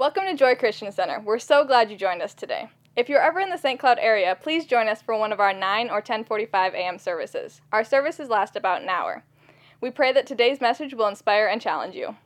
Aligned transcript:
Welcome 0.00 0.24
to 0.24 0.34
Joy 0.34 0.54
Christian 0.54 0.90
Center. 0.92 1.20
We're 1.20 1.38
so 1.38 1.62
glad 1.62 1.90
you 1.90 1.96
joined 1.98 2.22
us 2.22 2.32
today. 2.32 2.70
If 2.96 3.10
you're 3.10 3.20
ever 3.20 3.38
in 3.38 3.50
the 3.50 3.58
St. 3.58 3.78
Cloud 3.78 3.98
area, 4.00 4.34
please 4.34 4.64
join 4.64 4.88
us 4.88 5.02
for 5.02 5.14
one 5.14 5.30
of 5.30 5.40
our 5.40 5.52
9 5.52 5.90
or 5.90 6.00
10:45 6.00 6.72
a.m. 6.72 6.98
services. 6.98 7.60
Our 7.70 7.84
services 7.84 8.30
last 8.30 8.56
about 8.56 8.80
an 8.80 8.88
hour. 8.88 9.24
We 9.78 9.90
pray 9.90 10.10
that 10.12 10.26
today's 10.26 10.58
message 10.58 10.94
will 10.94 11.06
inspire 11.06 11.48
and 11.48 11.60
challenge 11.60 11.96
you. 11.96 12.16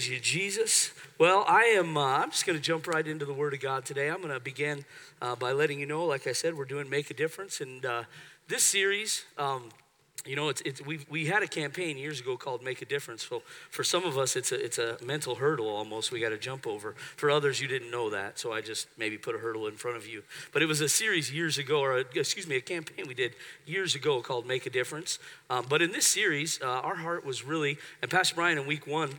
Praise 0.00 0.08
you, 0.08 0.18
Jesus. 0.18 0.92
Well, 1.18 1.44
I 1.46 1.64
am, 1.76 1.94
uh, 1.94 2.20
I'm 2.20 2.30
just 2.30 2.46
going 2.46 2.56
to 2.56 2.62
jump 2.62 2.86
right 2.86 3.06
into 3.06 3.26
the 3.26 3.34
Word 3.34 3.52
of 3.52 3.60
God 3.60 3.84
today. 3.84 4.08
I'm 4.08 4.22
going 4.22 4.32
to 4.32 4.40
begin 4.40 4.86
uh, 5.20 5.36
by 5.36 5.52
letting 5.52 5.78
you 5.78 5.84
know, 5.84 6.06
like 6.06 6.26
I 6.26 6.32
said, 6.32 6.56
we're 6.56 6.64
doing 6.64 6.88
Make 6.88 7.10
a 7.10 7.14
Difference. 7.14 7.60
And 7.60 7.84
uh, 7.84 8.04
this 8.48 8.62
series, 8.62 9.26
um, 9.36 9.64
you 10.24 10.36
know, 10.36 10.48
it's, 10.48 10.62
it's, 10.62 10.80
we 10.80 11.00
we 11.10 11.26
had 11.26 11.42
a 11.42 11.46
campaign 11.46 11.98
years 11.98 12.18
ago 12.18 12.38
called 12.38 12.62
Make 12.62 12.80
a 12.80 12.86
Difference. 12.86 13.26
So 13.26 13.42
for 13.68 13.84
some 13.84 14.04
of 14.04 14.16
us, 14.16 14.36
it's 14.36 14.52
a, 14.52 14.64
it's 14.64 14.78
a 14.78 14.96
mental 15.04 15.34
hurdle 15.34 15.68
almost 15.68 16.12
we 16.12 16.18
got 16.18 16.30
to 16.30 16.38
jump 16.38 16.66
over. 16.66 16.94
For 17.16 17.30
others, 17.30 17.60
you 17.60 17.68
didn't 17.68 17.90
know 17.90 18.08
that. 18.08 18.38
So 18.38 18.54
I 18.54 18.62
just 18.62 18.88
maybe 18.96 19.18
put 19.18 19.34
a 19.34 19.38
hurdle 19.38 19.66
in 19.66 19.76
front 19.76 19.98
of 19.98 20.08
you. 20.08 20.22
But 20.50 20.62
it 20.62 20.66
was 20.66 20.80
a 20.80 20.88
series 20.88 21.30
years 21.30 21.58
ago, 21.58 21.78
or 21.78 21.98
a, 21.98 22.04
excuse 22.14 22.48
me, 22.48 22.56
a 22.56 22.62
campaign 22.62 23.04
we 23.06 23.12
did 23.12 23.34
years 23.66 23.94
ago 23.94 24.22
called 24.22 24.46
Make 24.46 24.64
a 24.64 24.70
Difference. 24.70 25.18
Um, 25.50 25.66
but 25.68 25.82
in 25.82 25.92
this 25.92 26.06
series, 26.06 26.58
uh, 26.62 26.66
our 26.66 26.94
heart 26.94 27.22
was 27.22 27.44
really, 27.44 27.76
and 28.00 28.10
Pastor 28.10 28.36
Brian 28.36 28.56
in 28.56 28.66
week 28.66 28.86
one, 28.86 29.10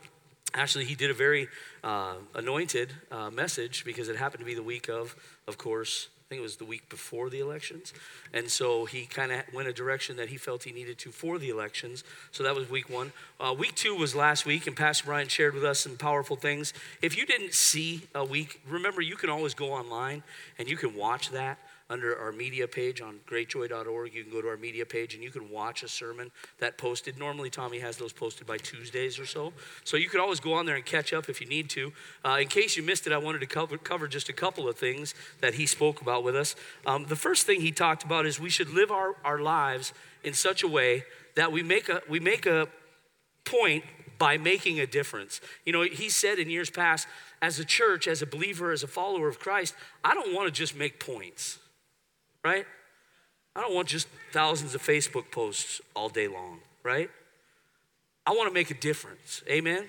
Actually, 0.53 0.85
he 0.85 0.95
did 0.95 1.09
a 1.09 1.13
very 1.13 1.47
uh, 1.83 2.15
anointed 2.35 2.93
uh, 3.11 3.29
message 3.29 3.85
because 3.85 4.09
it 4.09 4.17
happened 4.17 4.39
to 4.39 4.45
be 4.45 4.53
the 4.53 4.63
week 4.63 4.89
of, 4.89 5.15
of 5.47 5.57
course, 5.57 6.09
I 6.17 6.23
think 6.29 6.39
it 6.39 6.43
was 6.43 6.55
the 6.57 6.65
week 6.65 6.87
before 6.89 7.29
the 7.29 7.39
elections. 7.39 7.93
And 8.33 8.49
so 8.49 8.85
he 8.85 9.05
kind 9.05 9.31
of 9.31 9.41
went 9.53 9.67
a 9.67 9.73
direction 9.73 10.15
that 10.17 10.29
he 10.29 10.37
felt 10.37 10.63
he 10.63 10.71
needed 10.71 10.97
to 10.99 11.11
for 11.11 11.37
the 11.37 11.49
elections. 11.49 12.05
So 12.31 12.43
that 12.43 12.55
was 12.55 12.69
week 12.69 12.89
one. 12.89 13.11
Uh, 13.39 13.53
week 13.57 13.75
two 13.75 13.95
was 13.95 14.15
last 14.15 14.45
week, 14.45 14.65
and 14.67 14.75
Pastor 14.75 15.05
Brian 15.05 15.27
shared 15.27 15.53
with 15.53 15.65
us 15.65 15.79
some 15.79 15.97
powerful 15.97 16.37
things. 16.37 16.73
If 17.01 17.17
you 17.17 17.25
didn't 17.25 17.53
see 17.53 18.03
a 18.15 18.23
week, 18.23 18.61
remember 18.67 19.01
you 19.01 19.15
can 19.15 19.29
always 19.29 19.53
go 19.53 19.73
online 19.73 20.23
and 20.57 20.69
you 20.69 20.77
can 20.77 20.95
watch 20.95 21.31
that 21.31 21.57
under 21.91 22.17
our 22.17 22.31
media 22.31 22.67
page 22.67 23.01
on 23.01 23.19
greatjoy.org. 23.29 24.15
You 24.15 24.23
can 24.23 24.31
go 24.31 24.41
to 24.41 24.47
our 24.47 24.57
media 24.57 24.85
page 24.85 25.13
and 25.13 25.21
you 25.21 25.29
can 25.29 25.49
watch 25.49 25.83
a 25.83 25.89
sermon 25.89 26.31
that 26.59 26.77
posted. 26.77 27.19
Normally, 27.19 27.49
Tommy 27.49 27.79
has 27.79 27.97
those 27.97 28.13
posted 28.13 28.47
by 28.47 28.57
Tuesdays 28.57 29.19
or 29.19 29.25
so. 29.25 29.51
So 29.83 29.97
you 29.97 30.07
could 30.07 30.21
always 30.21 30.39
go 30.39 30.53
on 30.53 30.65
there 30.65 30.77
and 30.77 30.85
catch 30.85 31.11
up 31.11 31.27
if 31.27 31.41
you 31.41 31.47
need 31.47 31.69
to. 31.71 31.91
Uh, 32.23 32.37
in 32.39 32.47
case 32.47 32.77
you 32.77 32.83
missed 32.83 33.07
it, 33.07 33.13
I 33.13 33.17
wanted 33.17 33.39
to 33.39 33.45
cover, 33.45 33.77
cover 33.77 34.07
just 34.07 34.29
a 34.29 34.33
couple 34.33 34.69
of 34.69 34.77
things 34.77 35.13
that 35.41 35.55
he 35.55 35.65
spoke 35.65 36.01
about 36.01 36.23
with 36.23 36.35
us. 36.35 36.55
Um, 36.85 37.05
the 37.07 37.17
first 37.17 37.45
thing 37.45 37.59
he 37.59 37.71
talked 37.71 38.05
about 38.05 38.25
is 38.25 38.39
we 38.39 38.49
should 38.49 38.69
live 38.69 38.89
our, 38.89 39.15
our 39.25 39.39
lives 39.39 39.93
in 40.23 40.33
such 40.33 40.63
a 40.63 40.67
way 40.69 41.03
that 41.35 41.51
we 41.51 41.61
make 41.61 41.89
a, 41.89 42.01
we 42.09 42.21
make 42.21 42.45
a 42.45 42.69
point 43.43 43.83
by 44.17 44.37
making 44.37 44.79
a 44.79 44.87
difference. 44.87 45.41
You 45.65 45.73
know, 45.73 45.81
he 45.81 46.07
said 46.07 46.39
in 46.39 46.49
years 46.49 46.69
past, 46.69 47.07
as 47.41 47.59
a 47.59 47.65
church, 47.65 48.07
as 48.07 48.21
a 48.21 48.27
believer, 48.27 48.71
as 48.71 48.83
a 48.83 48.87
follower 48.87 49.27
of 49.27 49.39
Christ, 49.39 49.73
I 50.05 50.13
don't 50.13 50.33
want 50.33 50.47
to 50.47 50.51
just 50.51 50.77
make 50.77 50.99
points 50.99 51.57
right? 52.43 52.65
I 53.55 53.61
don't 53.61 53.73
want 53.73 53.87
just 53.87 54.07
thousands 54.31 54.75
of 54.75 54.81
Facebook 54.81 55.31
posts 55.31 55.81
all 55.95 56.09
day 56.09 56.27
long, 56.27 56.59
right? 56.83 57.09
I 58.25 58.31
want 58.31 58.49
to 58.49 58.53
make 58.53 58.71
a 58.71 58.75
difference. 58.75 59.43
Amen. 59.49 59.85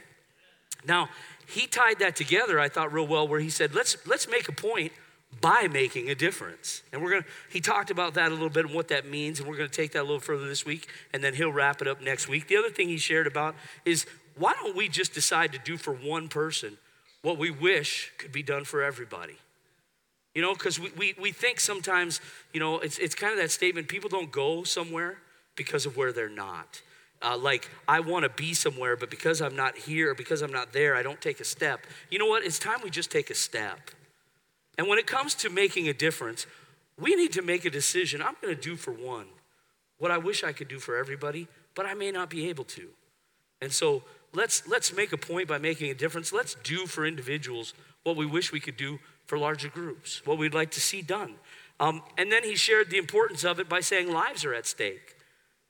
Now, 0.86 1.08
he 1.46 1.66
tied 1.66 1.98
that 2.00 2.16
together, 2.16 2.58
I 2.58 2.68
thought 2.68 2.92
real 2.92 3.06
well, 3.06 3.28
where 3.28 3.40
he 3.40 3.50
said, 3.50 3.74
let's 3.74 3.96
let's 4.06 4.28
make 4.28 4.48
a 4.48 4.52
point 4.52 4.92
by 5.40 5.68
making 5.70 6.10
a 6.10 6.14
difference. 6.14 6.82
And 6.92 7.02
we're 7.02 7.10
gonna 7.10 7.24
he 7.50 7.60
talked 7.60 7.90
about 7.90 8.14
that 8.14 8.28
a 8.28 8.34
little 8.34 8.50
bit 8.50 8.66
and 8.66 8.74
what 8.74 8.88
that 8.88 9.06
means, 9.06 9.38
and 9.38 9.48
we're 9.48 9.56
gonna 9.56 9.68
take 9.68 9.92
that 9.92 10.00
a 10.00 10.02
little 10.02 10.20
further 10.20 10.46
this 10.46 10.66
week, 10.66 10.88
and 11.12 11.22
then 11.22 11.34
he'll 11.34 11.52
wrap 11.52 11.80
it 11.80 11.88
up 11.88 12.02
next 12.02 12.28
week. 12.28 12.48
The 12.48 12.56
other 12.56 12.70
thing 12.70 12.88
he 12.88 12.98
shared 12.98 13.26
about 13.26 13.54
is 13.84 14.06
why 14.36 14.54
don't 14.54 14.76
we 14.76 14.88
just 14.88 15.12
decide 15.14 15.52
to 15.52 15.58
do 15.58 15.76
for 15.76 15.92
one 15.92 16.28
person 16.28 16.78
what 17.22 17.38
we 17.38 17.50
wish 17.50 18.12
could 18.18 18.32
be 18.32 18.42
done 18.42 18.64
for 18.64 18.82
everybody? 18.82 19.36
You 20.34 20.42
know, 20.42 20.54
because 20.54 20.80
we, 20.80 20.90
we, 20.96 21.14
we 21.20 21.32
think 21.32 21.60
sometimes, 21.60 22.20
you 22.52 22.60
know, 22.60 22.78
it's, 22.78 22.98
it's 22.98 23.14
kind 23.14 23.32
of 23.32 23.38
that 23.38 23.50
statement 23.50 23.88
people 23.88 24.08
don't 24.08 24.32
go 24.32 24.64
somewhere 24.64 25.18
because 25.56 25.84
of 25.84 25.96
where 25.96 26.12
they're 26.12 26.28
not. 26.28 26.80
Uh, 27.20 27.36
like, 27.36 27.68
I 27.86 28.00
want 28.00 28.24
to 28.24 28.30
be 28.30 28.54
somewhere, 28.54 28.96
but 28.96 29.10
because 29.10 29.40
I'm 29.40 29.54
not 29.54 29.76
here, 29.76 30.14
because 30.14 30.42
I'm 30.42 30.50
not 30.50 30.72
there, 30.72 30.96
I 30.96 31.02
don't 31.02 31.20
take 31.20 31.38
a 31.38 31.44
step. 31.44 31.80
You 32.10 32.18
know 32.18 32.26
what? 32.26 32.44
It's 32.44 32.58
time 32.58 32.78
we 32.82 32.90
just 32.90 33.10
take 33.10 33.30
a 33.30 33.34
step. 33.34 33.90
And 34.78 34.88
when 34.88 34.98
it 34.98 35.06
comes 35.06 35.34
to 35.36 35.50
making 35.50 35.88
a 35.88 35.92
difference, 35.92 36.46
we 36.98 37.14
need 37.14 37.32
to 37.32 37.42
make 37.42 37.64
a 37.64 37.70
decision. 37.70 38.22
I'm 38.22 38.36
going 38.40 38.54
to 38.54 38.60
do 38.60 38.76
for 38.76 38.92
one 38.92 39.26
what 39.98 40.10
I 40.10 40.18
wish 40.18 40.42
I 40.42 40.52
could 40.52 40.66
do 40.66 40.80
for 40.80 40.96
everybody, 40.96 41.46
but 41.76 41.86
I 41.86 41.94
may 41.94 42.10
not 42.10 42.28
be 42.28 42.48
able 42.48 42.64
to. 42.64 42.88
And 43.60 43.72
so 43.72 44.02
let's, 44.32 44.66
let's 44.66 44.92
make 44.92 45.12
a 45.12 45.16
point 45.16 45.46
by 45.46 45.58
making 45.58 45.92
a 45.92 45.94
difference. 45.94 46.32
Let's 46.32 46.56
do 46.64 46.86
for 46.86 47.06
individuals 47.06 47.72
what 48.02 48.16
we 48.16 48.26
wish 48.26 48.50
we 48.50 48.58
could 48.58 48.76
do 48.76 48.98
for 49.32 49.38
larger 49.38 49.68
groups, 49.68 50.20
what 50.26 50.36
we'd 50.36 50.52
like 50.52 50.70
to 50.70 50.78
see 50.78 51.00
done. 51.00 51.36
Um, 51.80 52.02
and 52.18 52.30
then 52.30 52.44
he 52.44 52.54
shared 52.54 52.90
the 52.90 52.98
importance 52.98 53.44
of 53.44 53.58
it 53.58 53.66
by 53.66 53.80
saying 53.80 54.12
lives 54.12 54.44
are 54.44 54.52
at 54.52 54.66
stake. 54.66 55.16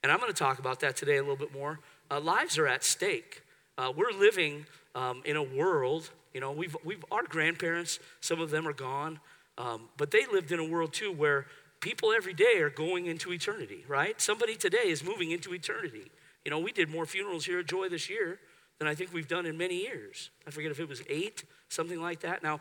And 0.03 0.11
I'm 0.11 0.19
going 0.19 0.33
to 0.33 0.37
talk 0.37 0.59
about 0.59 0.81
that 0.81 0.97
today 0.97 1.15
a 1.15 1.21
little 1.21 1.37
bit 1.37 1.53
more. 1.53 1.79
Uh, 2.11 2.19
lives 2.19 2.57
are 2.57 2.67
at 2.67 2.83
stake. 2.83 3.41
Uh, 3.77 3.93
we're 3.95 4.11
living 4.11 4.65
um, 4.95 5.21
in 5.23 5.37
a 5.37 5.41
world, 5.41 6.11
you 6.33 6.41
know, 6.41 6.51
we've, 6.51 6.75
we've, 6.83 7.05
our 7.09 7.23
grandparents, 7.23 7.99
some 8.19 8.41
of 8.41 8.49
them 8.51 8.67
are 8.67 8.73
gone, 8.73 9.21
um, 9.57 9.87
but 9.95 10.11
they 10.11 10.25
lived 10.25 10.51
in 10.51 10.59
a 10.59 10.65
world 10.67 10.91
too 10.91 11.13
where 11.13 11.45
people 11.79 12.11
every 12.11 12.33
day 12.33 12.57
are 12.57 12.69
going 12.69 13.05
into 13.05 13.31
eternity, 13.31 13.85
right? 13.87 14.19
Somebody 14.19 14.57
today 14.57 14.89
is 14.89 15.05
moving 15.05 15.31
into 15.31 15.53
eternity. 15.53 16.11
You 16.43 16.51
know, 16.51 16.59
we 16.59 16.73
did 16.73 16.89
more 16.89 17.05
funerals 17.05 17.45
here 17.45 17.59
at 17.59 17.67
Joy 17.67 17.87
this 17.87 18.09
year 18.09 18.39
than 18.79 18.89
I 18.89 18.93
think 18.93 19.13
we've 19.13 19.29
done 19.29 19.45
in 19.45 19.57
many 19.57 19.77
years. 19.77 20.31
I 20.45 20.51
forget 20.51 20.69
if 20.69 20.81
it 20.81 20.89
was 20.89 21.01
eight, 21.07 21.45
something 21.69 22.01
like 22.01 22.19
that. 22.19 22.43
Now, 22.43 22.59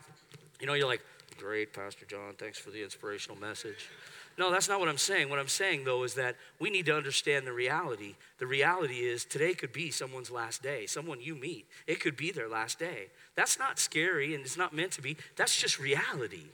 you 0.62 0.68
know, 0.68 0.74
you're 0.74 0.86
like, 0.86 1.02
great, 1.38 1.72
Pastor 1.72 2.06
John, 2.06 2.34
thanks 2.38 2.56
for 2.56 2.70
the 2.70 2.84
inspirational 2.84 3.36
message. 3.36 3.88
No, 4.38 4.52
that's 4.52 4.68
not 4.68 4.78
what 4.78 4.88
I'm 4.88 4.96
saying. 4.96 5.28
What 5.28 5.40
I'm 5.40 5.48
saying, 5.48 5.84
though, 5.84 6.04
is 6.04 6.14
that 6.14 6.36
we 6.60 6.70
need 6.70 6.86
to 6.86 6.96
understand 6.96 7.48
the 7.48 7.52
reality. 7.52 8.14
The 8.38 8.46
reality 8.46 9.00
is 9.00 9.24
today 9.24 9.54
could 9.54 9.72
be 9.72 9.90
someone's 9.90 10.30
last 10.30 10.62
day, 10.62 10.86
someone 10.86 11.20
you 11.20 11.34
meet. 11.34 11.66
It 11.88 11.98
could 11.98 12.16
be 12.16 12.30
their 12.30 12.48
last 12.48 12.78
day. 12.78 13.08
That's 13.34 13.58
not 13.58 13.80
scary 13.80 14.36
and 14.36 14.44
it's 14.44 14.56
not 14.56 14.72
meant 14.72 14.92
to 14.92 15.02
be. 15.02 15.16
That's 15.34 15.60
just 15.60 15.80
reality. 15.80 16.46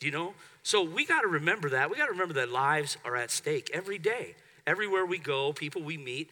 Do 0.00 0.06
you 0.06 0.12
know? 0.12 0.34
So 0.64 0.82
we 0.82 1.06
got 1.06 1.20
to 1.20 1.28
remember 1.28 1.70
that. 1.70 1.88
We 1.88 1.96
got 1.96 2.06
to 2.06 2.12
remember 2.12 2.34
that 2.34 2.50
lives 2.50 2.96
are 3.04 3.16
at 3.16 3.30
stake 3.30 3.70
every 3.72 3.98
day. 3.98 4.34
Everywhere 4.66 5.06
we 5.06 5.18
go, 5.18 5.52
people 5.52 5.82
we 5.82 5.96
meet, 5.96 6.30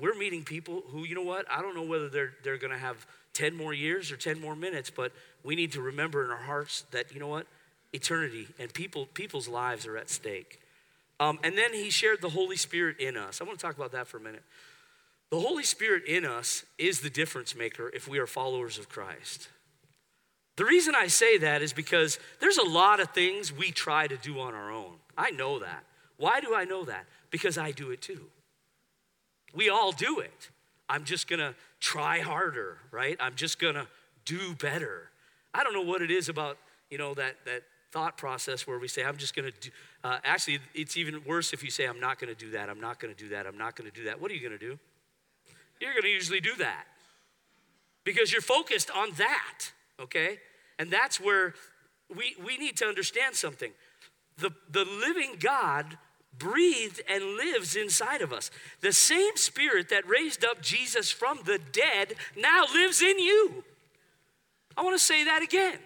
we're 0.00 0.16
meeting 0.16 0.42
people 0.42 0.82
who, 0.88 1.04
you 1.04 1.14
know 1.14 1.22
what? 1.22 1.46
I 1.48 1.62
don't 1.62 1.76
know 1.76 1.84
whether 1.84 2.08
they're, 2.08 2.32
they're 2.42 2.58
going 2.58 2.72
to 2.72 2.78
have 2.78 3.06
10 3.34 3.56
more 3.56 3.72
years 3.72 4.12
or 4.12 4.16
10 4.16 4.40
more 4.40 4.54
minutes, 4.54 4.90
but 4.90 5.12
we 5.42 5.56
need 5.56 5.72
to 5.72 5.80
remember 5.80 6.24
in 6.24 6.30
our 6.30 6.36
hearts 6.36 6.84
that, 6.90 7.12
you 7.12 7.20
know 7.20 7.28
what? 7.28 7.46
Eternity 7.92 8.48
and 8.58 8.72
people, 8.72 9.06
people's 9.06 9.48
lives 9.48 9.86
are 9.86 9.96
at 9.96 10.10
stake. 10.10 10.60
Um, 11.20 11.38
and 11.42 11.56
then 11.56 11.72
he 11.72 11.90
shared 11.90 12.20
the 12.20 12.30
Holy 12.30 12.56
Spirit 12.56 12.98
in 12.98 13.16
us. 13.16 13.40
I 13.40 13.44
want 13.44 13.58
to 13.58 13.64
talk 13.64 13.76
about 13.76 13.92
that 13.92 14.06
for 14.06 14.16
a 14.16 14.20
minute. 14.20 14.42
The 15.30 15.40
Holy 15.40 15.62
Spirit 15.62 16.04
in 16.04 16.24
us 16.26 16.64
is 16.78 17.00
the 17.00 17.10
difference 17.10 17.54
maker 17.54 17.90
if 17.94 18.06
we 18.06 18.18
are 18.18 18.26
followers 18.26 18.76
of 18.76 18.88
Christ. 18.88 19.48
The 20.56 20.64
reason 20.64 20.94
I 20.94 21.06
say 21.06 21.38
that 21.38 21.62
is 21.62 21.72
because 21.72 22.18
there's 22.40 22.58
a 22.58 22.68
lot 22.68 23.00
of 23.00 23.10
things 23.10 23.52
we 23.52 23.70
try 23.70 24.06
to 24.06 24.16
do 24.16 24.40
on 24.40 24.54
our 24.54 24.70
own. 24.70 24.96
I 25.16 25.30
know 25.30 25.58
that. 25.60 25.84
Why 26.18 26.40
do 26.40 26.54
I 26.54 26.64
know 26.64 26.84
that? 26.84 27.06
Because 27.30 27.56
I 27.56 27.70
do 27.70 27.90
it 27.90 28.02
too. 28.02 28.20
We 29.54 29.70
all 29.70 29.92
do 29.92 30.20
it. 30.20 30.50
I'm 30.88 31.04
just 31.04 31.28
gonna 31.28 31.54
try 31.82 32.20
harder, 32.20 32.78
right? 32.92 33.16
I'm 33.18 33.34
just 33.34 33.58
gonna 33.58 33.88
do 34.24 34.54
better. 34.54 35.10
I 35.52 35.64
don't 35.64 35.74
know 35.74 35.82
what 35.82 36.00
it 36.00 36.12
is 36.12 36.28
about, 36.28 36.56
you 36.90 36.96
know, 36.96 37.12
that, 37.14 37.34
that 37.44 37.64
thought 37.90 38.16
process 38.16 38.68
where 38.68 38.78
we 38.78 38.86
say, 38.86 39.04
I'm 39.04 39.16
just 39.16 39.34
gonna 39.34 39.50
do, 39.60 39.68
uh, 40.04 40.18
actually, 40.22 40.60
it's 40.74 40.96
even 40.96 41.24
worse 41.24 41.52
if 41.52 41.64
you 41.64 41.70
say, 41.70 41.86
I'm 41.86 41.98
not 41.98 42.20
gonna 42.20 42.36
do 42.36 42.52
that, 42.52 42.70
I'm 42.70 42.80
not 42.80 43.00
gonna 43.00 43.14
do 43.14 43.30
that, 43.30 43.46
I'm 43.46 43.58
not 43.58 43.74
gonna 43.74 43.90
do 43.90 44.04
that. 44.04 44.20
What 44.20 44.30
are 44.30 44.34
you 44.34 44.40
gonna 44.40 44.58
do? 44.58 44.78
You're 45.80 45.92
gonna 45.92 46.06
usually 46.06 46.40
do 46.40 46.54
that 46.58 46.84
because 48.04 48.30
you're 48.32 48.42
focused 48.42 48.88
on 48.94 49.10
that, 49.18 49.72
okay? 50.00 50.38
And 50.78 50.88
that's 50.88 51.20
where 51.20 51.54
we, 52.14 52.36
we 52.44 52.58
need 52.58 52.76
to 52.76 52.86
understand 52.86 53.34
something. 53.34 53.72
The, 54.38 54.50
the 54.70 54.84
living 54.84 55.34
God 55.40 55.98
breathed 56.38 57.00
and 57.08 57.36
lives 57.36 57.76
inside 57.76 58.22
of 58.22 58.32
us. 58.32 58.50
The 58.80 58.92
same 58.92 59.36
spirit 59.36 59.88
that 59.90 60.08
raised 60.08 60.44
up 60.44 60.60
Jesus 60.60 61.10
from 61.10 61.40
the 61.44 61.58
dead 61.58 62.14
now 62.36 62.64
lives 62.72 63.02
in 63.02 63.18
you. 63.18 63.64
I 64.76 64.82
want 64.82 64.98
to 64.98 65.04
say 65.04 65.24
that 65.24 65.42
again. 65.42 65.78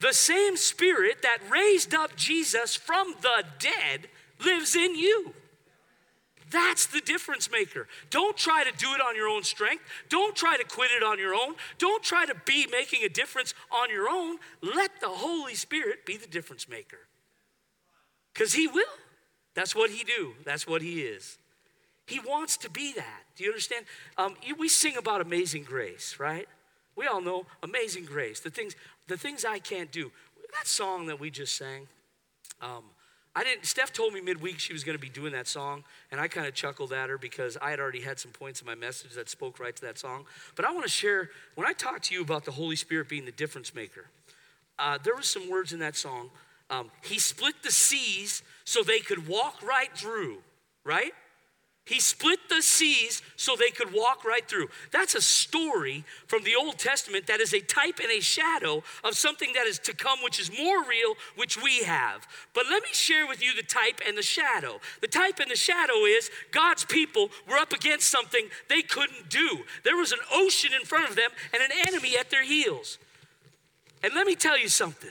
The 0.00 0.12
same 0.12 0.56
spirit 0.56 1.22
that 1.22 1.38
raised 1.50 1.94
up 1.94 2.14
Jesus 2.14 2.76
from 2.76 3.14
the 3.20 3.44
dead 3.58 4.08
lives 4.44 4.76
in 4.76 4.94
you. 4.94 5.34
That's 6.50 6.86
the 6.86 7.00
difference 7.00 7.50
maker. 7.50 7.88
Don't 8.10 8.36
try 8.36 8.64
to 8.64 8.72
do 8.78 8.94
it 8.94 9.00
on 9.00 9.16
your 9.16 9.28
own 9.28 9.42
strength. 9.42 9.82
Don't 10.08 10.34
try 10.34 10.56
to 10.56 10.64
quit 10.64 10.90
it 10.96 11.02
on 11.02 11.18
your 11.18 11.34
own. 11.34 11.54
Don't 11.78 12.02
try 12.02 12.24
to 12.24 12.34
be 12.46 12.66
making 12.66 13.04
a 13.04 13.08
difference 13.08 13.52
on 13.70 13.90
your 13.90 14.08
own. 14.08 14.38
Let 14.62 15.00
the 15.00 15.08
Holy 15.08 15.54
Spirit 15.54 16.06
be 16.06 16.16
the 16.16 16.26
difference 16.26 16.68
maker. 16.68 17.00
Because 18.32 18.54
He 18.54 18.66
will. 18.66 18.84
That's 19.58 19.74
what 19.74 19.90
He 19.90 20.04
do. 20.04 20.34
That's 20.44 20.68
what 20.68 20.82
He 20.82 21.00
is. 21.00 21.36
He 22.06 22.20
wants 22.20 22.56
to 22.58 22.70
be 22.70 22.92
that. 22.92 23.24
Do 23.34 23.42
you 23.42 23.50
understand? 23.50 23.86
Um, 24.16 24.36
we 24.56 24.68
sing 24.68 24.96
about 24.96 25.20
amazing 25.20 25.64
grace, 25.64 26.14
right? 26.20 26.46
We 26.94 27.08
all 27.08 27.20
know 27.20 27.44
amazing 27.64 28.04
grace. 28.04 28.38
The 28.38 28.50
things, 28.50 28.76
the 29.08 29.16
things 29.16 29.44
I 29.44 29.58
can't 29.58 29.90
do. 29.90 30.12
That 30.56 30.68
song 30.68 31.06
that 31.06 31.18
we 31.18 31.30
just 31.30 31.56
sang. 31.56 31.88
Um, 32.62 32.84
I 33.34 33.42
didn't. 33.42 33.66
Steph 33.66 33.92
told 33.92 34.14
me 34.14 34.20
midweek 34.20 34.60
she 34.60 34.72
was 34.72 34.84
going 34.84 34.96
to 34.96 35.02
be 35.02 35.10
doing 35.10 35.32
that 35.32 35.48
song, 35.48 35.82
and 36.12 36.20
I 36.20 36.28
kind 36.28 36.46
of 36.46 36.54
chuckled 36.54 36.92
at 36.92 37.08
her 37.10 37.18
because 37.18 37.56
I 37.60 37.70
had 37.70 37.80
already 37.80 38.02
had 38.02 38.20
some 38.20 38.30
points 38.30 38.60
in 38.60 38.66
my 38.66 38.76
message 38.76 39.14
that 39.14 39.28
spoke 39.28 39.58
right 39.58 39.74
to 39.74 39.82
that 39.82 39.98
song. 39.98 40.24
But 40.54 40.66
I 40.66 40.70
want 40.70 40.84
to 40.84 40.90
share 40.90 41.30
when 41.56 41.66
I 41.66 41.72
talk 41.72 42.00
to 42.02 42.14
you 42.14 42.22
about 42.22 42.44
the 42.44 42.52
Holy 42.52 42.76
Spirit 42.76 43.08
being 43.08 43.24
the 43.24 43.32
difference 43.32 43.74
maker. 43.74 44.06
Uh, 44.78 44.98
there 45.02 45.16
were 45.16 45.22
some 45.22 45.50
words 45.50 45.72
in 45.72 45.80
that 45.80 45.96
song. 45.96 46.30
Um, 46.70 46.90
he 47.02 47.18
split 47.18 47.54
the 47.62 47.70
seas 47.70 48.42
so 48.64 48.82
they 48.82 49.00
could 49.00 49.26
walk 49.26 49.62
right 49.62 49.90
through. 49.96 50.38
Right? 50.84 51.12
He 51.88 52.00
split 52.00 52.38
the 52.50 52.60
seas 52.60 53.22
so 53.36 53.56
they 53.56 53.70
could 53.70 53.94
walk 53.94 54.22
right 54.22 54.46
through. 54.46 54.68
That's 54.92 55.14
a 55.14 55.22
story 55.22 56.04
from 56.26 56.44
the 56.44 56.54
Old 56.54 56.78
Testament 56.78 57.26
that 57.28 57.40
is 57.40 57.54
a 57.54 57.60
type 57.60 57.98
and 58.02 58.10
a 58.10 58.20
shadow 58.20 58.82
of 59.02 59.16
something 59.16 59.54
that 59.54 59.66
is 59.66 59.78
to 59.80 59.94
come, 59.94 60.18
which 60.22 60.38
is 60.38 60.50
more 60.50 60.84
real, 60.84 61.14
which 61.36 61.56
we 61.62 61.84
have. 61.84 62.28
But 62.52 62.66
let 62.70 62.82
me 62.82 62.90
share 62.92 63.26
with 63.26 63.42
you 63.42 63.54
the 63.54 63.62
type 63.62 64.02
and 64.06 64.18
the 64.18 64.22
shadow. 64.22 64.80
The 65.00 65.06
type 65.06 65.40
and 65.40 65.50
the 65.50 65.56
shadow 65.56 66.04
is 66.04 66.30
God's 66.50 66.84
people 66.84 67.30
were 67.48 67.56
up 67.56 67.72
against 67.72 68.10
something 68.10 68.48
they 68.68 68.82
couldn't 68.82 69.30
do. 69.30 69.60
There 69.82 69.96
was 69.96 70.12
an 70.12 70.20
ocean 70.30 70.72
in 70.78 70.84
front 70.84 71.08
of 71.08 71.16
them 71.16 71.30
and 71.54 71.62
an 71.62 71.70
enemy 71.86 72.18
at 72.18 72.28
their 72.28 72.44
heels. 72.44 72.98
And 74.02 74.12
let 74.14 74.26
me 74.26 74.34
tell 74.34 74.58
you 74.58 74.68
something 74.68 75.10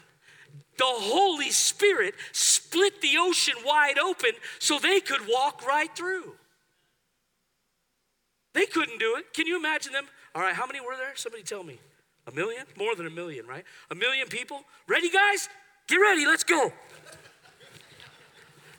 the 0.77 0.85
Holy 0.85 1.51
Spirit 1.51 2.15
split 2.31 3.01
the 3.01 3.17
ocean 3.19 3.55
wide 3.65 3.97
open 3.99 4.31
so 4.59 4.79
they 4.79 4.99
could 4.99 5.21
walk 5.27 5.65
right 5.65 5.95
through. 5.95 6.35
They 8.53 8.65
couldn't 8.65 8.99
do 8.99 9.15
it. 9.17 9.33
Can 9.33 9.47
you 9.47 9.57
imagine 9.57 9.93
them? 9.93 10.05
All 10.33 10.41
right, 10.41 10.55
how 10.55 10.65
many 10.65 10.79
were 10.79 10.95
there? 10.95 11.15
Somebody 11.15 11.43
tell 11.43 11.63
me. 11.63 11.79
A 12.27 12.31
million? 12.31 12.65
More 12.77 12.95
than 12.95 13.07
a 13.07 13.11
million, 13.11 13.45
right? 13.47 13.63
A 13.89 13.95
million 13.95 14.27
people? 14.27 14.63
Ready, 14.87 15.09
guys? 15.09 15.47
Get 15.87 15.97
ready, 15.97 16.25
let's 16.25 16.43
go. 16.43 16.73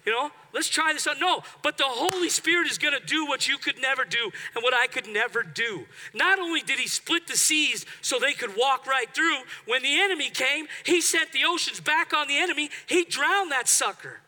You 0.08 0.14
know, 0.14 0.30
let's 0.54 0.70
try 0.70 0.94
this 0.94 1.06
out. 1.06 1.20
No, 1.20 1.42
but 1.62 1.76
the 1.76 1.84
Holy 1.84 2.30
Spirit 2.30 2.66
is 2.66 2.78
going 2.78 2.98
to 2.98 3.06
do 3.06 3.26
what 3.26 3.46
you 3.46 3.58
could 3.58 3.78
never 3.78 4.06
do 4.06 4.30
and 4.54 4.62
what 4.62 4.72
I 4.72 4.86
could 4.86 5.06
never 5.06 5.42
do. 5.42 5.84
Not 6.14 6.38
only 6.38 6.62
did 6.62 6.78
He 6.78 6.88
split 6.88 7.26
the 7.26 7.36
seas 7.36 7.84
so 8.00 8.18
they 8.18 8.32
could 8.32 8.56
walk 8.56 8.86
right 8.86 9.12
through, 9.14 9.36
when 9.66 9.82
the 9.82 10.00
enemy 10.00 10.30
came, 10.30 10.66
He 10.86 11.02
sent 11.02 11.32
the 11.32 11.40
oceans 11.46 11.80
back 11.80 12.14
on 12.14 12.26
the 12.26 12.38
enemy. 12.38 12.70
He 12.86 13.04
drowned 13.04 13.52
that 13.52 13.68
sucker. 13.68 14.20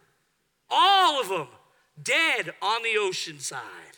All 0.69 1.19
of 1.19 1.31
them 1.31 1.49
dead 2.03 2.53
on 2.61 2.83
the 2.83 2.99
ocean 2.99 3.39
side. 3.39 3.90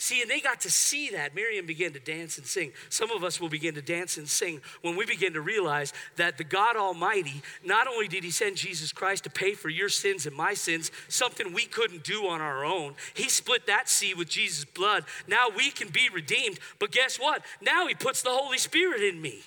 See, 0.00 0.22
and 0.22 0.30
they 0.30 0.40
got 0.40 0.60
to 0.60 0.70
see 0.70 1.10
that. 1.10 1.34
Miriam 1.34 1.66
began 1.66 1.92
to 1.92 1.98
dance 1.98 2.38
and 2.38 2.46
sing. 2.46 2.72
Some 2.88 3.10
of 3.10 3.24
us 3.24 3.40
will 3.40 3.48
begin 3.48 3.74
to 3.74 3.82
dance 3.82 4.16
and 4.16 4.28
sing 4.28 4.60
when 4.80 4.94
we 4.94 5.04
begin 5.04 5.32
to 5.32 5.40
realize 5.40 5.92
that 6.14 6.38
the 6.38 6.44
God 6.44 6.76
Almighty, 6.76 7.42
not 7.64 7.88
only 7.88 8.06
did 8.06 8.22
He 8.22 8.30
send 8.30 8.56
Jesus 8.56 8.92
Christ 8.92 9.24
to 9.24 9.30
pay 9.30 9.54
for 9.54 9.68
your 9.68 9.88
sins 9.88 10.24
and 10.24 10.36
my 10.36 10.54
sins, 10.54 10.92
something 11.08 11.52
we 11.52 11.66
couldn't 11.66 12.04
do 12.04 12.28
on 12.28 12.40
our 12.40 12.64
own, 12.64 12.94
He 13.14 13.28
split 13.28 13.66
that 13.66 13.88
sea 13.88 14.14
with 14.14 14.28
Jesus' 14.28 14.64
blood. 14.64 15.04
Now 15.26 15.48
we 15.54 15.72
can 15.72 15.88
be 15.88 16.08
redeemed. 16.08 16.60
But 16.78 16.92
guess 16.92 17.18
what? 17.18 17.42
Now 17.60 17.88
He 17.88 17.94
puts 17.96 18.22
the 18.22 18.30
Holy 18.30 18.58
Spirit 18.58 19.02
in 19.02 19.20
me 19.20 19.42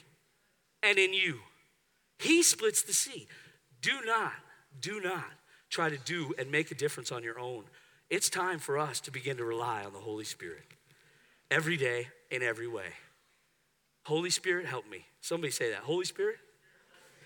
and 0.83 1.00
in 1.00 1.13
you. 1.13 1.39
He 2.19 2.44
splits 2.44 2.81
the 2.81 2.94
sea. 2.94 3.27
Do 3.81 4.01
not, 4.06 4.33
do 4.81 5.00
not 5.00 5.31
try 5.69 5.89
to 5.89 5.98
do 5.98 6.33
and 6.38 6.51
make 6.51 6.71
a 6.71 6.75
difference 6.75 7.09
on 7.09 7.24
your 7.24 7.39
own. 7.39 7.63
It's 8.12 8.30
time 8.30 8.60
for 8.60 8.78
us 8.78 9.00
to 9.02 9.12
begin 9.12 9.38
to 9.38 9.46
rely 9.46 9.86
on 9.86 9.94
the 9.94 10.00
Holy 10.00 10.25
Spirit 10.25 10.66
every 11.50 11.78
day 11.78 12.10
in 12.30 12.44
every 12.44 12.68
way. 12.68 12.88
Holy 14.03 14.30
Spirit, 14.30 14.65
help 14.65 14.86
me. 14.89 15.06
Somebody 15.22 15.50
say 15.50 15.70
that. 15.70 15.80
Holy 15.80 16.03
Spirit, 16.03 16.36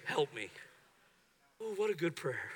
help 0.05 0.31
me. 0.35 0.51
Oh, 1.59 1.73
what 1.75 1.89
a 1.89 1.95
good 1.95 2.15
prayer. 2.15 2.51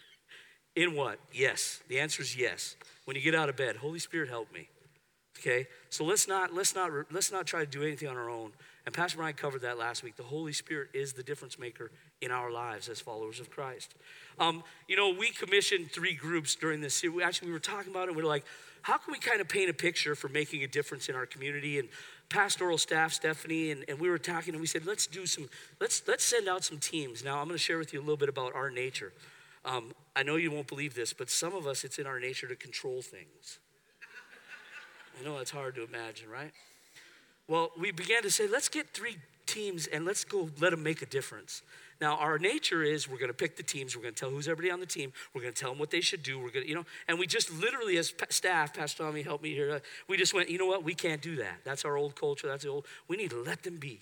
in 0.76 0.96
what? 0.96 1.18
Yes. 1.30 1.82
The 1.88 2.00
answer 2.00 2.22
is 2.22 2.34
yes. 2.34 2.74
When 3.04 3.16
you 3.16 3.22
get 3.22 3.34
out 3.34 3.50
of 3.50 3.56
bed, 3.56 3.76
Holy 3.76 3.98
Spirit, 3.98 4.30
help 4.30 4.50
me. 4.50 4.70
Okay? 5.38 5.66
So 5.90 6.04
let's 6.04 6.26
not 6.26 6.54
let's 6.54 6.74
not 6.74 6.90
let's 7.12 7.30
not 7.30 7.46
try 7.46 7.60
to 7.60 7.70
do 7.70 7.82
anything 7.82 8.08
on 8.08 8.16
our 8.16 8.30
own. 8.30 8.52
And 8.86 8.94
Pastor 8.94 9.18
Brian 9.18 9.34
covered 9.34 9.60
that 9.60 9.76
last 9.76 10.02
week. 10.02 10.16
The 10.16 10.22
Holy 10.22 10.54
Spirit 10.54 10.88
is 10.94 11.12
the 11.12 11.22
difference 11.22 11.58
maker 11.58 11.90
in 12.20 12.30
our 12.30 12.50
lives 12.50 12.88
as 12.88 13.00
followers 13.00 13.40
of 13.40 13.50
Christ. 13.50 13.94
Um, 14.38 14.62
you 14.86 14.96
know, 14.96 15.10
we 15.10 15.30
commissioned 15.30 15.90
three 15.92 16.14
groups 16.14 16.54
during 16.54 16.80
this. 16.80 17.02
We 17.02 17.22
actually 17.22 17.48
we 17.48 17.52
were 17.52 17.58
talking 17.58 17.90
about 17.92 18.08
it. 18.08 18.16
we 18.16 18.22
are 18.22 18.26
like, 18.26 18.44
how 18.82 18.96
can 18.96 19.12
we 19.12 19.18
kind 19.18 19.40
of 19.40 19.48
paint 19.48 19.70
a 19.70 19.74
picture 19.74 20.14
for 20.14 20.28
making 20.28 20.62
a 20.62 20.66
difference 20.66 21.08
in 21.08 21.14
our 21.14 21.26
community? 21.26 21.78
And 21.78 21.88
pastoral 22.28 22.78
staff, 22.78 23.12
Stephanie, 23.12 23.70
and, 23.70 23.84
and 23.88 23.98
we 23.98 24.08
were 24.08 24.18
talking, 24.18 24.54
and 24.54 24.60
we 24.60 24.66
said, 24.66 24.86
let's 24.86 25.06
do 25.06 25.26
some, 25.26 25.48
let's 25.80 26.02
let's 26.06 26.24
send 26.24 26.48
out 26.48 26.64
some 26.64 26.78
teams. 26.78 27.24
Now, 27.24 27.38
I'm 27.38 27.46
going 27.46 27.56
to 27.56 27.62
share 27.62 27.78
with 27.78 27.92
you 27.92 28.00
a 28.00 28.02
little 28.02 28.16
bit 28.16 28.28
about 28.28 28.54
our 28.54 28.70
nature. 28.70 29.12
Um, 29.64 29.92
I 30.14 30.22
know 30.22 30.36
you 30.36 30.50
won't 30.50 30.66
believe 30.66 30.94
this, 30.94 31.12
but 31.12 31.30
some 31.30 31.54
of 31.54 31.66
us, 31.66 31.84
it's 31.84 31.98
in 31.98 32.06
our 32.06 32.20
nature 32.20 32.46
to 32.48 32.56
control 32.56 33.02
things. 33.02 33.58
I 35.20 35.24
know 35.24 35.36
that's 35.36 35.50
hard 35.50 35.74
to 35.74 35.84
imagine, 35.84 36.28
right? 36.28 36.52
Well, 37.48 37.70
we 37.78 37.90
began 37.90 38.22
to 38.22 38.30
say, 38.30 38.46
let's 38.46 38.68
get 38.68 38.90
three 38.90 39.16
teams 39.46 39.86
and 39.86 40.04
let's 40.04 40.24
go 40.24 40.50
let 40.60 40.70
them 40.70 40.82
make 40.82 41.02
a 41.02 41.06
difference. 41.06 41.62
Now, 42.00 42.16
our 42.16 42.38
nature 42.38 42.82
is 42.82 43.08
we're 43.08 43.18
going 43.18 43.30
to 43.30 43.34
pick 43.34 43.56
the 43.56 43.62
teams. 43.62 43.96
We're 43.96 44.02
going 44.02 44.14
to 44.14 44.20
tell 44.20 44.30
who's 44.30 44.46
everybody 44.46 44.70
on 44.70 44.78
the 44.78 44.86
team. 44.86 45.12
We're 45.34 45.42
going 45.42 45.52
to 45.52 45.60
tell 45.60 45.70
them 45.70 45.78
what 45.78 45.90
they 45.90 46.00
should 46.00 46.22
do. 46.22 46.38
We're 46.38 46.50
going 46.50 46.64
to, 46.64 46.68
you 46.68 46.74
know, 46.76 46.84
and 47.08 47.18
we 47.18 47.26
just 47.26 47.52
literally, 47.52 47.96
as 47.96 48.14
staff, 48.30 48.74
Pastor 48.74 49.02
Tommy 49.02 49.22
helped 49.22 49.42
me 49.42 49.52
here. 49.52 49.72
Uh, 49.72 49.78
we 50.06 50.16
just 50.16 50.32
went, 50.32 50.48
you 50.48 50.58
know 50.58 50.66
what? 50.66 50.84
We 50.84 50.94
can't 50.94 51.20
do 51.20 51.36
that. 51.36 51.58
That's 51.64 51.84
our 51.84 51.96
old 51.96 52.14
culture. 52.14 52.46
That's 52.46 52.62
the 52.62 52.70
old. 52.70 52.86
We 53.08 53.16
need 53.16 53.30
to 53.30 53.42
let 53.42 53.64
them 53.64 53.78
be. 53.78 54.00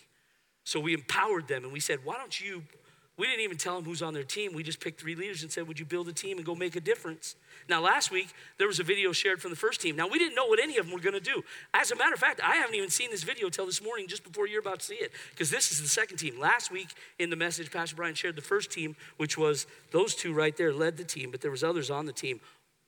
So 0.65 0.79
we 0.79 0.93
empowered 0.95 1.49
them 1.49 1.65
and 1.65 1.73
we 1.73 1.81
said, 1.81 2.01
why 2.05 2.17
don't 2.19 2.39
you 2.39 2.65
we 3.19 3.27
didn't 3.27 3.41
even 3.41 3.57
tell 3.57 3.77
them 3.77 3.85
who's 3.85 4.03
on 4.03 4.13
their 4.13 4.25
team. 4.25 4.53
We 4.53 4.63
just 4.63 4.79
picked 4.79 5.01
three 5.01 5.15
leaders 5.15 5.43
and 5.43 5.51
said, 5.51 5.67
Would 5.67 5.81
you 5.81 5.87
build 5.87 6.07
a 6.09 6.13
team 6.13 6.37
and 6.37 6.45
go 6.45 6.55
make 6.55 6.77
a 6.77 6.81
difference? 6.81 7.35
Now, 7.69 7.81
last 7.81 8.11
week, 8.11 8.29
there 8.59 8.67
was 8.67 8.79
a 8.79 8.83
video 8.83 9.13
shared 9.13 9.41
from 9.41 9.51
the 9.51 9.57
first 9.57 9.81
team. 9.81 9.97
Now, 9.97 10.07
we 10.07 10.19
didn't 10.19 10.35
know 10.35 10.47
what 10.47 10.61
any 10.61 10.77
of 10.77 10.87
them 10.87 10.95
were 10.95 11.01
going 11.01 11.15
to 11.15 11.21
do. 11.21 11.43
As 11.73 11.91
a 11.91 11.97
matter 11.97 12.13
of 12.13 12.21
fact, 12.21 12.41
I 12.45 12.57
haven't 12.57 12.75
even 12.75 12.91
seen 12.91 13.11
this 13.11 13.23
video 13.23 13.49
till 13.49 13.65
this 13.65 13.83
morning, 13.83 14.07
just 14.07 14.23
before 14.23 14.47
you're 14.47 14.61
about 14.61 14.81
to 14.81 14.87
see 14.87 14.97
it, 14.97 15.13
because 15.31 15.51
this 15.51 15.73
is 15.73 15.81
the 15.81 15.89
second 15.89 16.19
team. 16.19 16.39
Last 16.39 16.71
week 16.71 16.89
in 17.19 17.31
the 17.31 17.37
message, 17.37 17.71
Pastor 17.73 17.97
Brian 17.97 18.15
shared 18.15 18.37
the 18.37 18.43
first 18.43 18.71
team, 18.71 18.97
which 19.17 19.39
was 19.39 19.67
those 19.93 20.15
two 20.15 20.35
right 20.35 20.57
there 20.57 20.73
led 20.73 20.99
the 20.99 21.05
team, 21.05 21.31
but 21.31 21.41
there 21.41 21.51
was 21.51 21.65
others 21.65 21.91
on 21.91 22.05
the 22.05 22.13
team. 22.13 22.41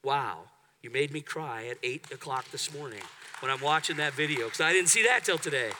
Wow. 0.04 0.42
You 0.82 0.90
made 0.90 1.10
me 1.10 1.22
cry 1.22 1.66
at 1.66 1.78
8 1.82 2.12
o'clock 2.12 2.50
this 2.52 2.72
morning 2.72 3.02
when 3.40 3.50
I'm 3.50 3.60
watching 3.60 3.96
that 3.96 4.12
video 4.12 4.44
because 4.44 4.60
I 4.60 4.72
didn't 4.72 4.90
see 4.90 5.02
that 5.04 5.24
till 5.24 5.38
today. 5.38 5.70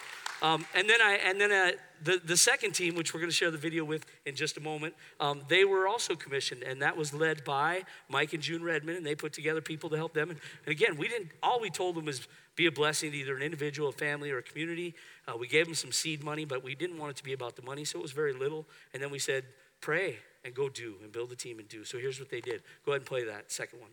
Um, 0.41 0.65
and 0.75 0.89
then 0.89 1.01
I 1.01 1.19
and 1.25 1.41
then 1.41 1.51
uh, 1.51 1.73
the 2.03 2.21
the 2.25 2.37
second 2.37 2.73
team, 2.73 2.95
which 2.95 3.13
we're 3.13 3.21
going 3.21 3.31
to 3.31 3.37
share 3.37 3.51
the 3.51 3.59
video 3.59 3.85
with 3.85 4.07
in 4.25 4.37
just 4.37 4.57
a 4.57 4.61
moment, 4.61 4.95
um, 5.19 5.43
they 5.49 5.65
were 5.65 5.89
also 5.89 6.15
commissioned, 6.15 6.63
and 6.63 6.81
that 6.83 6.97
was 6.97 7.13
led 7.13 7.45
by 7.45 7.83
Mike 8.09 8.33
and 8.33 8.43
June 8.43 8.63
Redmond, 8.63 8.99
and 8.99 9.07
they 9.07 9.15
put 9.15 9.33
together 9.33 9.61
people 9.61 9.91
to 9.91 9.97
help 9.97 10.15
them. 10.15 10.31
And, 10.31 10.39
and 10.65 10.73
again, 10.73 10.97
we 10.97 11.09
didn't. 11.09 11.31
All 11.43 11.61
we 11.61 11.71
told 11.71 11.97
them 11.97 12.05
was 12.05 12.27
be 12.55 12.67
a 12.67 12.73
blessing 12.73 13.13
to 13.13 13.17
either 13.17 13.37
an 13.37 13.43
individual, 13.43 13.89
a 13.89 13.93
family, 13.93 14.31
or 14.31 14.39
a 14.39 14.43
community. 14.43 14.95
Uh, 15.27 15.37
we 15.37 15.47
gave 15.47 15.67
them 15.67 15.75
some 15.75 15.93
seed 15.93 16.23
money, 16.23 16.45
but 16.45 16.63
we 16.63 16.75
didn't 16.75 16.99
want 16.99 17.11
it 17.11 17.17
to 17.17 17.25
be 17.25 17.33
about 17.33 17.57
the 17.57 17.63
money, 17.63 17.85
so 17.85 17.99
it 17.99 18.03
was 18.03 18.13
very 18.13 18.33
little. 18.33 18.67
And 18.93 19.03
then 19.03 19.11
we 19.11 19.19
said, 19.19 19.45
pray 19.81 20.19
and 20.45 20.55
go 20.55 20.69
do 20.69 20.95
and 21.03 21.13
build 21.13 21.31
a 21.33 21.37
team 21.37 21.59
and 21.59 21.69
do. 21.69 21.85
So 21.85 21.99
here's 21.99 22.19
what 22.19 22.31
they 22.31 22.41
did. 22.41 22.63
Go 22.85 22.93
ahead 22.93 23.03
and 23.03 23.07
play 23.07 23.25
that 23.25 23.51
second 23.53 23.81
one. 23.81 23.91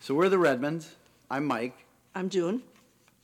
So 0.00 0.14
we're 0.14 0.28
the 0.28 0.38
Redmonds. 0.38 0.94
I'm 1.30 1.44
Mike, 1.44 1.76
I'm 2.14 2.28
June. 2.28 2.62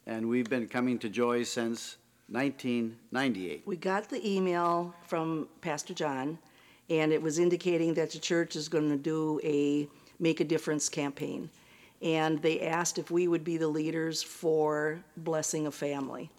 and 0.07 0.29
we've 0.29 0.49
been 0.49 0.67
coming 0.67 0.99
to 1.01 1.09
Joy 1.09 1.45
since 1.45 1.97
1998. 2.31 3.63
We 3.65 3.77
got 3.77 4.09
the 4.09 4.27
email 4.29 4.95
from 5.07 5.49
Pastor 5.61 5.95
John, 5.95 6.39
and 6.91 7.13
it 7.13 7.23
was 7.23 7.39
indicating 7.39 7.95
that 7.95 8.11
the 8.11 8.19
church 8.19 8.57
is 8.57 8.69
going 8.69 8.89
to 8.91 8.97
do 8.97 9.41
a 9.45 9.87
Make 10.19 10.41
a 10.41 10.45
Difference 10.45 10.89
campaign. 10.89 11.51
And 12.01 12.43
they 12.43 12.61
asked 12.63 12.99
if 12.99 13.11
we 13.13 13.29
would 13.29 13.45
be 13.45 13.57
the 13.57 13.69
leaders 13.69 14.23
for 14.23 14.99
blessing 15.19 15.69
a 15.69 15.71
family. 15.71 16.31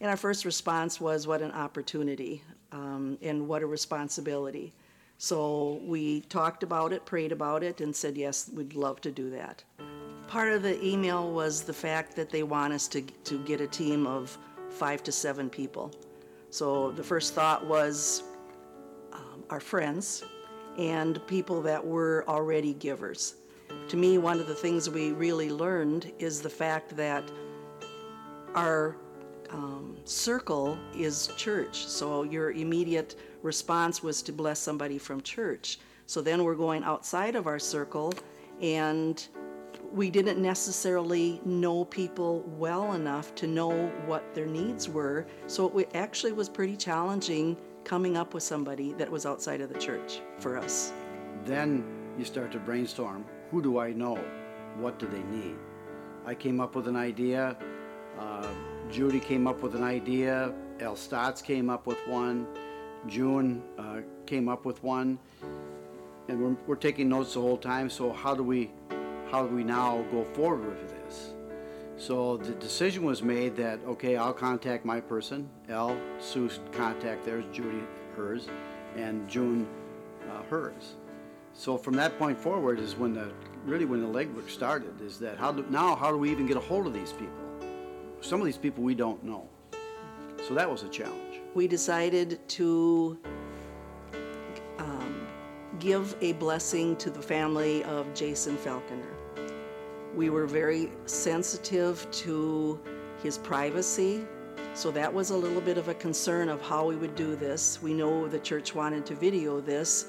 And 0.00 0.08
our 0.08 0.16
first 0.16 0.44
response 0.44 1.00
was, 1.00 1.26
what 1.26 1.42
an 1.42 1.50
opportunity 1.50 2.42
um, 2.70 3.18
and 3.20 3.48
what 3.48 3.62
a 3.62 3.66
responsibility. 3.66 4.72
So 5.22 5.82
we 5.84 6.22
talked 6.22 6.62
about 6.62 6.94
it, 6.94 7.04
prayed 7.04 7.30
about 7.30 7.62
it, 7.62 7.82
and 7.82 7.94
said, 7.94 8.16
yes, 8.16 8.50
we'd 8.54 8.74
love 8.74 9.02
to 9.02 9.10
do 9.10 9.28
that. 9.28 9.62
Part 10.28 10.50
of 10.50 10.62
the 10.62 10.82
email 10.82 11.30
was 11.30 11.62
the 11.62 11.74
fact 11.74 12.16
that 12.16 12.30
they 12.30 12.42
want 12.42 12.72
us 12.72 12.88
to, 12.88 13.02
to 13.02 13.38
get 13.44 13.60
a 13.60 13.66
team 13.66 14.06
of 14.06 14.38
five 14.70 15.02
to 15.02 15.12
seven 15.12 15.50
people. 15.50 15.92
So 16.48 16.92
the 16.92 17.02
first 17.02 17.34
thought 17.34 17.66
was 17.66 18.22
um, 19.12 19.44
our 19.50 19.60
friends 19.60 20.24
and 20.78 21.20
people 21.26 21.60
that 21.60 21.86
were 21.86 22.24
already 22.26 22.72
givers. 22.72 23.34
To 23.88 23.98
me, 23.98 24.16
one 24.16 24.40
of 24.40 24.46
the 24.46 24.54
things 24.54 24.88
we 24.88 25.12
really 25.12 25.50
learned 25.50 26.14
is 26.18 26.40
the 26.40 26.48
fact 26.48 26.96
that 26.96 27.30
our 28.54 28.96
um, 29.52 29.96
circle 30.04 30.78
is 30.94 31.28
church. 31.36 31.86
So 31.86 32.22
your 32.22 32.52
immediate 32.52 33.18
response 33.42 34.02
was 34.02 34.22
to 34.22 34.32
bless 34.32 34.58
somebody 34.58 34.98
from 34.98 35.20
church. 35.20 35.78
So 36.06 36.20
then 36.20 36.44
we're 36.44 36.54
going 36.54 36.84
outside 36.84 37.36
of 37.36 37.46
our 37.46 37.58
circle 37.58 38.12
and 38.60 39.26
we 39.92 40.10
didn't 40.10 40.40
necessarily 40.40 41.40
know 41.44 41.84
people 41.84 42.42
well 42.58 42.92
enough 42.92 43.34
to 43.36 43.46
know 43.46 43.88
what 44.06 44.34
their 44.34 44.46
needs 44.46 44.88
were. 44.88 45.26
So 45.46 45.76
it 45.78 45.90
actually 45.94 46.32
was 46.32 46.48
pretty 46.48 46.76
challenging 46.76 47.56
coming 47.84 48.16
up 48.16 48.34
with 48.34 48.42
somebody 48.42 48.92
that 48.94 49.10
was 49.10 49.26
outside 49.26 49.60
of 49.60 49.72
the 49.72 49.78
church 49.78 50.20
for 50.38 50.58
us. 50.58 50.92
Then 51.44 51.84
you 52.18 52.24
start 52.24 52.52
to 52.52 52.58
brainstorm 52.58 53.24
who 53.50 53.60
do 53.60 53.78
I 53.78 53.92
know? 53.92 54.16
What 54.76 55.00
do 55.00 55.08
they 55.08 55.22
need? 55.24 55.56
I 56.24 56.34
came 56.34 56.60
up 56.60 56.76
with 56.76 56.86
an 56.86 56.94
idea. 56.94 57.56
Uh, 58.16 58.46
Judy 58.90 59.20
came 59.20 59.46
up 59.46 59.62
with 59.62 59.74
an 59.74 59.84
idea. 59.84 60.52
El 60.80 60.96
Stotts 60.96 61.40
came 61.40 61.70
up 61.70 61.86
with 61.86 61.98
one. 62.08 62.46
June 63.06 63.62
uh, 63.78 64.00
came 64.26 64.48
up 64.48 64.64
with 64.64 64.82
one. 64.82 65.18
And 66.28 66.40
we're, 66.40 66.56
we're 66.66 66.76
taking 66.76 67.08
notes 67.08 67.34
the 67.34 67.40
whole 67.40 67.56
time. 67.56 67.88
So 67.88 68.12
how 68.12 68.34
do 68.34 68.42
we 68.42 68.70
how 69.30 69.46
do 69.46 69.54
we 69.54 69.62
now 69.62 70.04
go 70.10 70.24
forward 70.34 70.66
with 70.66 70.90
this? 70.90 71.34
So 71.96 72.36
the 72.38 72.52
decision 72.52 73.04
was 73.04 73.22
made 73.22 73.54
that 73.56 73.78
okay, 73.86 74.16
I'll 74.16 74.32
contact 74.32 74.84
my 74.84 75.00
person. 75.00 75.48
El, 75.68 75.96
Sue 76.18 76.50
contact 76.72 77.24
theirs, 77.24 77.44
Judy 77.52 77.82
hers, 78.16 78.48
and 78.96 79.28
June 79.28 79.68
uh, 80.30 80.42
hers. 80.44 80.94
So 81.52 81.76
from 81.76 81.94
that 81.94 82.18
point 82.18 82.38
forward 82.38 82.80
is 82.80 82.96
when 82.96 83.14
the 83.14 83.32
really 83.64 83.84
when 83.84 84.00
the 84.00 84.08
legwork 84.08 84.50
started. 84.50 85.00
Is 85.00 85.18
that 85.20 85.38
how 85.38 85.52
do, 85.52 85.64
now 85.70 85.94
how 85.94 86.10
do 86.10 86.16
we 86.16 86.30
even 86.30 86.46
get 86.46 86.56
a 86.56 86.60
hold 86.60 86.86
of 86.86 86.92
these 86.92 87.12
people? 87.12 87.49
Some 88.20 88.40
of 88.40 88.46
these 88.46 88.58
people 88.58 88.84
we 88.84 88.94
don't 88.94 89.22
know. 89.24 89.48
So 90.46 90.54
that 90.54 90.70
was 90.70 90.82
a 90.82 90.88
challenge. 90.88 91.40
We 91.54 91.66
decided 91.66 92.40
to 92.48 93.18
um, 94.78 95.26
give 95.78 96.14
a 96.20 96.32
blessing 96.34 96.96
to 96.96 97.10
the 97.10 97.22
family 97.22 97.82
of 97.84 98.12
Jason 98.14 98.56
Falconer. 98.56 99.14
We 100.14 100.28
were 100.28 100.46
very 100.46 100.90
sensitive 101.06 102.08
to 102.10 102.80
his 103.22 103.38
privacy, 103.38 104.26
so 104.74 104.90
that 104.90 105.12
was 105.12 105.30
a 105.30 105.36
little 105.36 105.60
bit 105.60 105.78
of 105.78 105.88
a 105.88 105.94
concern 105.94 106.48
of 106.48 106.60
how 106.60 106.86
we 106.86 106.96
would 106.96 107.14
do 107.14 107.36
this. 107.36 107.80
We 107.82 107.94
know 107.94 108.28
the 108.28 108.38
church 108.38 108.74
wanted 108.74 109.06
to 109.06 109.14
video 109.14 109.60
this. 109.60 110.06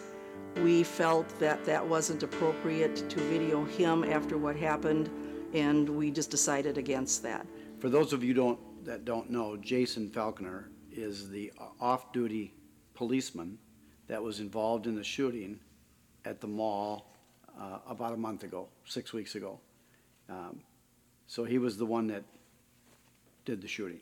We 0.57 0.83
felt 0.83 1.27
that 1.39 1.63
that 1.65 1.85
wasn't 1.87 2.23
appropriate 2.23 3.09
to 3.09 3.19
video 3.21 3.63
him 3.65 4.03
after 4.03 4.37
what 4.37 4.55
happened, 4.55 5.09
and 5.53 5.87
we 5.87 6.11
just 6.11 6.29
decided 6.29 6.77
against 6.77 7.23
that. 7.23 7.45
For 7.81 7.89
those 7.89 8.13
of 8.13 8.23
you 8.23 8.35
don't 8.35 8.85
that 8.85 9.05
don't 9.05 9.31
know, 9.31 9.57
Jason 9.57 10.07
Falconer 10.11 10.69
is 10.91 11.29
the 11.29 11.51
off-duty 11.79 12.53
policeman 12.93 13.57
that 14.07 14.21
was 14.21 14.39
involved 14.39 14.85
in 14.85 14.95
the 14.95 15.03
shooting 15.03 15.59
at 16.23 16.39
the 16.39 16.47
mall 16.47 17.11
uh, 17.59 17.79
about 17.87 18.13
a 18.13 18.17
month 18.17 18.43
ago, 18.43 18.67
six 18.85 19.13
weeks 19.13 19.33
ago. 19.33 19.59
Um, 20.29 20.61
so 21.25 21.43
he 21.43 21.57
was 21.57 21.77
the 21.77 21.85
one 21.85 22.05
that 22.07 22.23
did 23.45 23.63
the 23.63 23.67
shooting. 23.67 24.01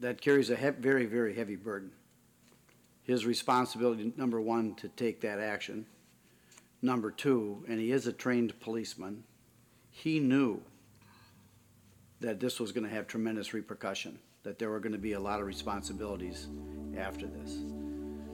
That 0.00 0.22
carries 0.22 0.48
a 0.48 0.56
very, 0.56 1.04
very 1.04 1.34
heavy 1.34 1.56
burden. 1.56 1.90
His 3.02 3.26
responsibility, 3.26 4.14
number 4.16 4.40
one, 4.40 4.74
to 4.76 4.88
take 4.88 5.20
that 5.20 5.38
action. 5.38 5.84
Number 6.80 7.10
two, 7.10 7.62
and 7.68 7.78
he 7.78 7.92
is 7.92 8.06
a 8.06 8.12
trained 8.12 8.58
policeman, 8.60 9.24
he 9.90 10.18
knew 10.18 10.62
that 12.24 12.40
this 12.40 12.58
was 12.58 12.72
going 12.72 12.84
to 12.84 12.90
have 12.90 13.06
tremendous 13.06 13.52
repercussion, 13.52 14.18
that 14.44 14.58
there 14.58 14.70
were 14.70 14.80
going 14.80 14.92
to 14.92 14.98
be 14.98 15.12
a 15.12 15.20
lot 15.20 15.40
of 15.40 15.46
responsibilities 15.46 16.48
after 16.96 17.26
this. 17.26 17.58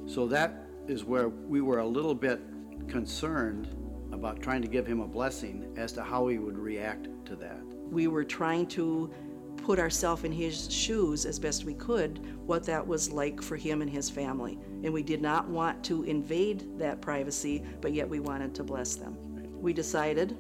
So 0.07 0.29
that 0.29 0.55
is 0.87 1.03
where 1.05 1.29
we 1.29 1.61
were 1.61 1.81
a 1.81 1.87
little 1.87 2.15
bit 2.15 2.41
concerned 2.89 3.69
about 4.13 4.41
trying 4.41 4.63
to 4.63 4.69
give 4.69 4.87
him 4.87 5.01
a 5.01 5.07
blessing 5.07 5.75
as 5.77 5.93
to 5.93 6.05
how 6.05 6.29
he 6.29 6.39
would 6.39 6.57
react 6.57 7.09
to 7.27 7.35
that. 7.37 7.61
We 7.91 8.07
were 8.07 8.25
trying 8.25 8.69
to 8.69 9.13
put 9.57 9.81
ourselves 9.81 10.23
in 10.23 10.31
his 10.31 10.73
shoes 10.73 11.27
as 11.27 11.41
best 11.41 11.65
we 11.65 11.75
could, 11.75 12.21
what 12.47 12.65
that 12.67 12.87
was 12.87 13.11
like 13.11 13.43
for 13.43 13.57
him 13.57 13.83
and 13.83 13.91
his 13.91 14.09
family. 14.09 14.57
And 14.85 14.93
we 14.93 15.03
did 15.03 15.21
not 15.21 15.49
want 15.49 15.83
to 15.85 16.05
invade 16.05 16.79
that 16.79 17.01
privacy, 17.01 17.65
but 17.81 17.93
yet 17.93 18.09
we 18.09 18.21
wanted 18.21 18.55
to 18.55 18.63
bless 18.63 18.95
them. 18.95 19.17
We 19.61 19.73
decided 19.73 20.39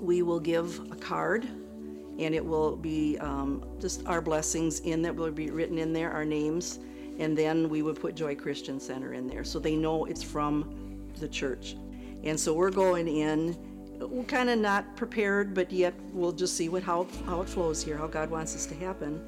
we 0.00 0.22
will 0.22 0.40
give 0.40 0.78
a 0.92 0.96
card 0.96 1.48
and 2.24 2.34
it 2.34 2.44
will 2.44 2.76
be 2.76 3.18
um, 3.18 3.64
just 3.80 4.06
our 4.06 4.20
blessings 4.20 4.80
in 4.80 5.02
that 5.02 5.14
will 5.14 5.30
be 5.30 5.50
written 5.50 5.78
in 5.78 5.92
there, 5.92 6.10
our 6.10 6.24
names, 6.24 6.78
and 7.18 7.36
then 7.36 7.68
we 7.68 7.82
would 7.82 8.00
put 8.00 8.14
Joy 8.14 8.34
Christian 8.34 8.80
Center 8.80 9.12
in 9.12 9.26
there 9.26 9.44
so 9.44 9.58
they 9.58 9.76
know 9.76 10.04
it's 10.06 10.22
from 10.22 11.10
the 11.18 11.28
church. 11.28 11.76
And 12.24 12.38
so 12.38 12.54
we're 12.54 12.70
going 12.70 13.08
in, 13.08 13.56
we're 14.00 14.24
kind 14.24 14.48
of 14.50 14.58
not 14.58 14.96
prepared, 14.96 15.54
but 15.54 15.70
yet 15.72 15.94
we'll 16.12 16.32
just 16.32 16.56
see 16.56 16.68
what 16.68 16.82
how, 16.82 17.06
how 17.26 17.40
it 17.42 17.48
flows 17.48 17.82
here, 17.82 17.96
how 17.96 18.06
God 18.06 18.30
wants 18.30 18.52
this 18.54 18.66
to 18.66 18.74
happen. 18.74 19.22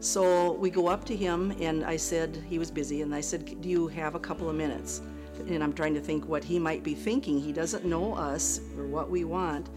So 0.00 0.52
we 0.52 0.70
go 0.70 0.86
up 0.86 1.04
to 1.06 1.16
him, 1.16 1.52
and 1.60 1.84
I 1.84 1.96
said, 1.96 2.42
he 2.48 2.58
was 2.58 2.70
busy, 2.70 3.02
and 3.02 3.14
I 3.14 3.20
said, 3.20 3.60
Do 3.60 3.68
you 3.68 3.88
have 3.88 4.14
a 4.14 4.20
couple 4.20 4.48
of 4.48 4.54
minutes? 4.54 5.02
And 5.48 5.62
I'm 5.62 5.72
trying 5.72 5.94
to 5.94 6.00
think 6.00 6.26
what 6.26 6.44
he 6.44 6.58
might 6.58 6.82
be 6.82 6.94
thinking. 6.94 7.40
He 7.40 7.52
doesn't 7.52 7.84
know 7.84 8.14
us 8.14 8.60
or 8.76 8.86
what 8.86 9.10
we 9.10 9.24
want. 9.24 9.68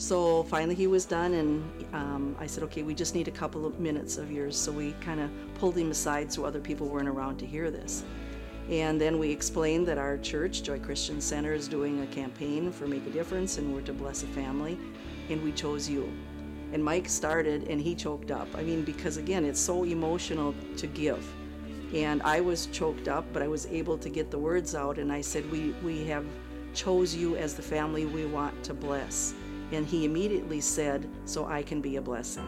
So 0.00 0.44
finally 0.44 0.74
he 0.74 0.86
was 0.86 1.04
done, 1.04 1.34
and 1.34 1.84
um, 1.92 2.34
I 2.40 2.46
said, 2.46 2.64
okay, 2.64 2.82
we 2.82 2.94
just 2.94 3.14
need 3.14 3.28
a 3.28 3.30
couple 3.30 3.66
of 3.66 3.78
minutes 3.80 4.16
of 4.16 4.32
yours. 4.32 4.56
So 4.56 4.72
we 4.72 4.92
kind 5.02 5.20
of 5.20 5.30
pulled 5.56 5.76
him 5.76 5.90
aside 5.90 6.32
so 6.32 6.42
other 6.46 6.58
people 6.58 6.88
weren't 6.88 7.06
around 7.06 7.36
to 7.40 7.46
hear 7.46 7.70
this. 7.70 8.02
And 8.70 8.98
then 8.98 9.18
we 9.18 9.30
explained 9.30 9.86
that 9.88 9.98
our 9.98 10.16
church, 10.16 10.62
Joy 10.62 10.80
Christian 10.80 11.20
Center, 11.20 11.52
is 11.52 11.68
doing 11.68 12.00
a 12.00 12.06
campaign 12.06 12.72
for 12.72 12.86
Make 12.86 13.06
a 13.08 13.10
Difference, 13.10 13.58
and 13.58 13.74
we're 13.74 13.82
to 13.82 13.92
bless 13.92 14.22
a 14.22 14.26
family, 14.28 14.78
and 15.28 15.42
we 15.42 15.52
chose 15.52 15.86
you. 15.86 16.10
And 16.72 16.82
Mike 16.82 17.06
started, 17.06 17.68
and 17.68 17.78
he 17.78 17.94
choked 17.94 18.30
up. 18.30 18.48
I 18.54 18.62
mean, 18.62 18.84
because 18.84 19.18
again, 19.18 19.44
it's 19.44 19.60
so 19.60 19.84
emotional 19.84 20.54
to 20.78 20.86
give. 20.86 21.22
And 21.94 22.22
I 22.22 22.40
was 22.40 22.68
choked 22.72 23.08
up, 23.08 23.26
but 23.34 23.42
I 23.42 23.48
was 23.48 23.66
able 23.66 23.98
to 23.98 24.08
get 24.08 24.30
the 24.30 24.38
words 24.38 24.74
out, 24.74 24.96
and 24.96 25.12
I 25.12 25.20
said, 25.20 25.48
we, 25.50 25.74
we 25.84 26.06
have 26.06 26.24
chose 26.72 27.14
you 27.14 27.36
as 27.36 27.52
the 27.52 27.62
family 27.62 28.06
we 28.06 28.24
want 28.24 28.64
to 28.64 28.72
bless. 28.72 29.34
And 29.72 29.86
he 29.86 30.04
immediately 30.04 30.60
said, 30.60 31.08
So 31.24 31.46
I 31.46 31.62
can 31.62 31.80
be 31.80 31.96
a 31.96 32.02
blessing. 32.02 32.46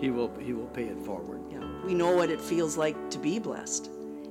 He 0.00 0.10
will, 0.10 0.32
he 0.38 0.52
will 0.52 0.66
pay 0.66 0.84
it 0.84 0.98
forward. 1.00 1.40
Yeah, 1.50 1.64
we 1.84 1.94
know 1.94 2.14
what 2.14 2.30
it 2.30 2.40
feels 2.40 2.76
like 2.76 3.10
to 3.10 3.18
be 3.18 3.38
blessed. 3.38 3.90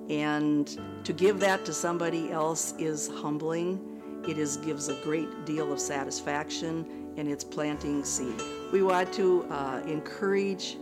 And 0.09 0.67
to 1.03 1.11
give 1.11 1.39
that 1.41 1.65
to 1.65 1.73
somebody 1.73 2.31
else 2.31 2.73
is 2.79 3.09
humbling. 3.09 4.23
It 4.27 4.37
is 4.37 4.57
gives 4.57 4.87
a 4.87 4.95
great 5.03 5.45
deal 5.45 5.71
of 5.71 5.79
satisfaction 5.79 7.13
and 7.17 7.27
it's 7.27 7.43
planting 7.43 8.03
seed. 8.03 8.41
We 8.71 8.83
want 8.83 9.11
to 9.13 9.45
uh, 9.49 9.81
encourage 9.85 10.77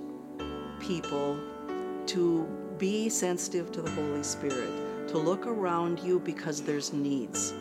people 0.80 1.40
to 2.08 2.48
be 2.78 3.10
sensitive 3.10 3.72
to 3.72 3.82
the 3.82 3.90
Holy 3.92 4.24
Spirit, 4.24 5.08
to 5.08 5.18
look 5.18 5.48
around 5.48 6.00
you 6.00 6.20
because 6.20 6.62
there's 6.62 6.94
needs, 6.94 7.54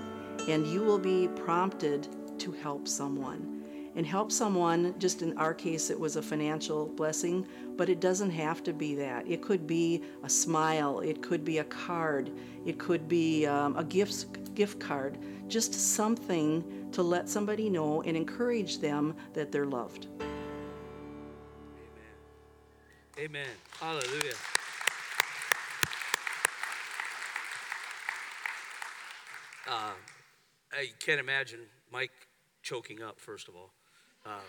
and 0.49 0.67
you 0.67 0.83
will 0.83 0.99
be 0.99 1.29
prompted 1.29 2.09
to 2.45 2.53
help 2.53 2.87
someone. 2.87 3.63
And 3.97 4.05
help 4.05 4.31
someone, 4.33 4.95
just 4.99 5.23
in 5.23 5.39
our 5.39 5.55
case, 5.55 5.89
it 5.89 5.99
was 5.99 6.17
a 6.17 6.23
financial 6.23 6.87
blessing, 6.87 7.47
but 7.77 7.89
it 7.89 8.01
doesn't 8.01 8.31
have 8.31 8.63
to 8.65 8.73
be 8.73 8.95
that. 8.97 9.27
It 9.27 9.41
could 9.41 9.67
be 9.67 10.03
a 10.25 10.29
smile, 10.29 10.99
it 11.01 11.23
could 11.23 11.45
be 11.45 11.59
a 11.59 11.65
card, 11.65 12.31
it 12.67 12.79
could 12.79 13.09
be 13.09 13.47
um, 13.47 13.77
a 13.77 13.85
gift, 13.85 14.55
gift 14.55 14.81
card, 14.81 15.17
just 15.49 15.73
something 15.73 16.89
to 16.93 17.03
let 17.03 17.29
somebody 17.29 17.71
know 17.71 18.03
and 18.03 18.17
encourage 18.17 18.79
them 18.79 19.15
that 19.33 19.53
they're 19.53 19.65
loved. 19.65 20.09
Amen. 23.17 23.21
Amen. 23.21 23.49
Hallelujah. 23.81 24.35
Uh, 29.69 29.93
I 30.73 30.89
can't 30.99 31.21
imagine 31.21 31.61
Mike 31.93 32.11
choking 32.65 33.03
up, 33.03 33.21
first 33.21 33.47
of 33.49 33.55
all. 33.55 33.71
Um, 34.27 34.41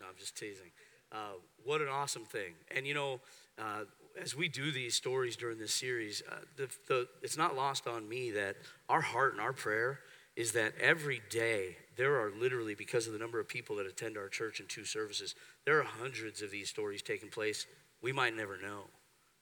no, 0.00 0.08
I'm 0.08 0.16
just 0.18 0.36
teasing. 0.36 0.70
Uh, 1.12 1.38
what 1.64 1.80
an 1.80 1.88
awesome 1.88 2.24
thing. 2.24 2.54
And 2.74 2.86
you 2.86 2.94
know, 2.94 3.20
uh, 3.58 3.84
as 4.20 4.34
we 4.34 4.48
do 4.48 4.72
these 4.72 4.94
stories 4.94 5.36
during 5.36 5.58
this 5.58 5.72
series, 5.72 6.22
uh, 6.30 6.36
the, 6.56 6.68
the, 6.88 7.08
it's 7.22 7.36
not 7.36 7.56
lost 7.56 7.86
on 7.86 8.08
me 8.08 8.32
that 8.32 8.56
our 8.88 9.00
heart 9.00 9.32
and 9.32 9.40
our 9.40 9.52
prayer 9.52 10.00
is 10.36 10.52
that 10.52 10.72
every 10.80 11.22
day 11.30 11.76
there 11.96 12.20
are 12.20 12.30
literally, 12.30 12.74
because 12.74 13.06
of 13.06 13.12
the 13.12 13.18
number 13.18 13.38
of 13.38 13.46
people 13.46 13.76
that 13.76 13.86
attend 13.86 14.16
our 14.16 14.28
church 14.28 14.58
in 14.58 14.66
two 14.66 14.84
services, 14.84 15.34
there 15.64 15.78
are 15.78 15.84
hundreds 15.84 16.42
of 16.42 16.50
these 16.50 16.68
stories 16.68 17.02
taking 17.02 17.28
place. 17.28 17.66
We 18.02 18.12
might 18.12 18.36
never 18.36 18.58
know, 18.60 18.84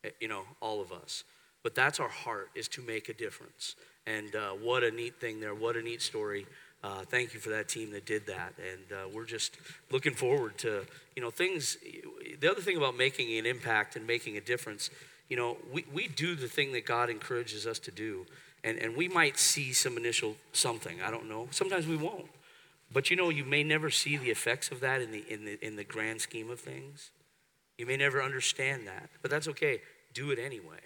eh, 0.04 0.10
you 0.20 0.28
know, 0.28 0.42
all 0.60 0.82
of 0.82 0.92
us. 0.92 1.24
But 1.62 1.74
that's 1.74 2.00
our 2.00 2.08
heart, 2.08 2.50
is 2.54 2.68
to 2.68 2.82
make 2.82 3.08
a 3.08 3.14
difference. 3.14 3.76
And 4.06 4.34
uh, 4.34 4.50
what 4.50 4.82
a 4.82 4.90
neat 4.90 5.20
thing 5.20 5.40
there. 5.40 5.54
What 5.54 5.76
a 5.76 5.82
neat 5.82 6.02
story. 6.02 6.46
Uh, 6.82 7.02
thank 7.04 7.32
you 7.32 7.40
for 7.40 7.50
that 7.50 7.68
team 7.68 7.92
that 7.92 8.04
did 8.04 8.26
that. 8.26 8.54
And 8.58 8.92
uh, 8.92 9.08
we're 9.14 9.24
just 9.24 9.56
looking 9.90 10.14
forward 10.14 10.58
to, 10.58 10.84
you 11.14 11.22
know, 11.22 11.30
things. 11.30 11.76
The 12.40 12.50
other 12.50 12.60
thing 12.60 12.76
about 12.76 12.96
making 12.96 13.36
an 13.38 13.46
impact 13.46 13.94
and 13.94 14.06
making 14.06 14.36
a 14.36 14.40
difference, 14.40 14.90
you 15.28 15.36
know, 15.36 15.56
we, 15.72 15.84
we 15.92 16.08
do 16.08 16.34
the 16.34 16.48
thing 16.48 16.72
that 16.72 16.84
God 16.84 17.08
encourages 17.08 17.66
us 17.66 17.78
to 17.80 17.92
do. 17.92 18.26
And, 18.64 18.78
and 18.78 18.96
we 18.96 19.08
might 19.08 19.38
see 19.38 19.72
some 19.72 19.96
initial 19.96 20.36
something. 20.52 21.00
I 21.02 21.10
don't 21.10 21.28
know. 21.28 21.48
Sometimes 21.50 21.86
we 21.86 21.96
won't. 21.96 22.26
But 22.92 23.10
you 23.10 23.16
know, 23.16 23.28
you 23.28 23.44
may 23.44 23.62
never 23.62 23.88
see 23.88 24.16
the 24.16 24.30
effects 24.30 24.70
of 24.70 24.80
that 24.80 25.00
in 25.00 25.12
the, 25.12 25.24
in 25.28 25.44
the, 25.44 25.64
in 25.64 25.76
the 25.76 25.84
grand 25.84 26.20
scheme 26.20 26.50
of 26.50 26.60
things. 26.60 27.10
You 27.78 27.86
may 27.86 27.96
never 27.96 28.22
understand 28.22 28.86
that. 28.86 29.08
But 29.22 29.30
that's 29.30 29.48
okay. 29.48 29.80
Do 30.12 30.30
it 30.30 30.38
anyway. 30.38 30.80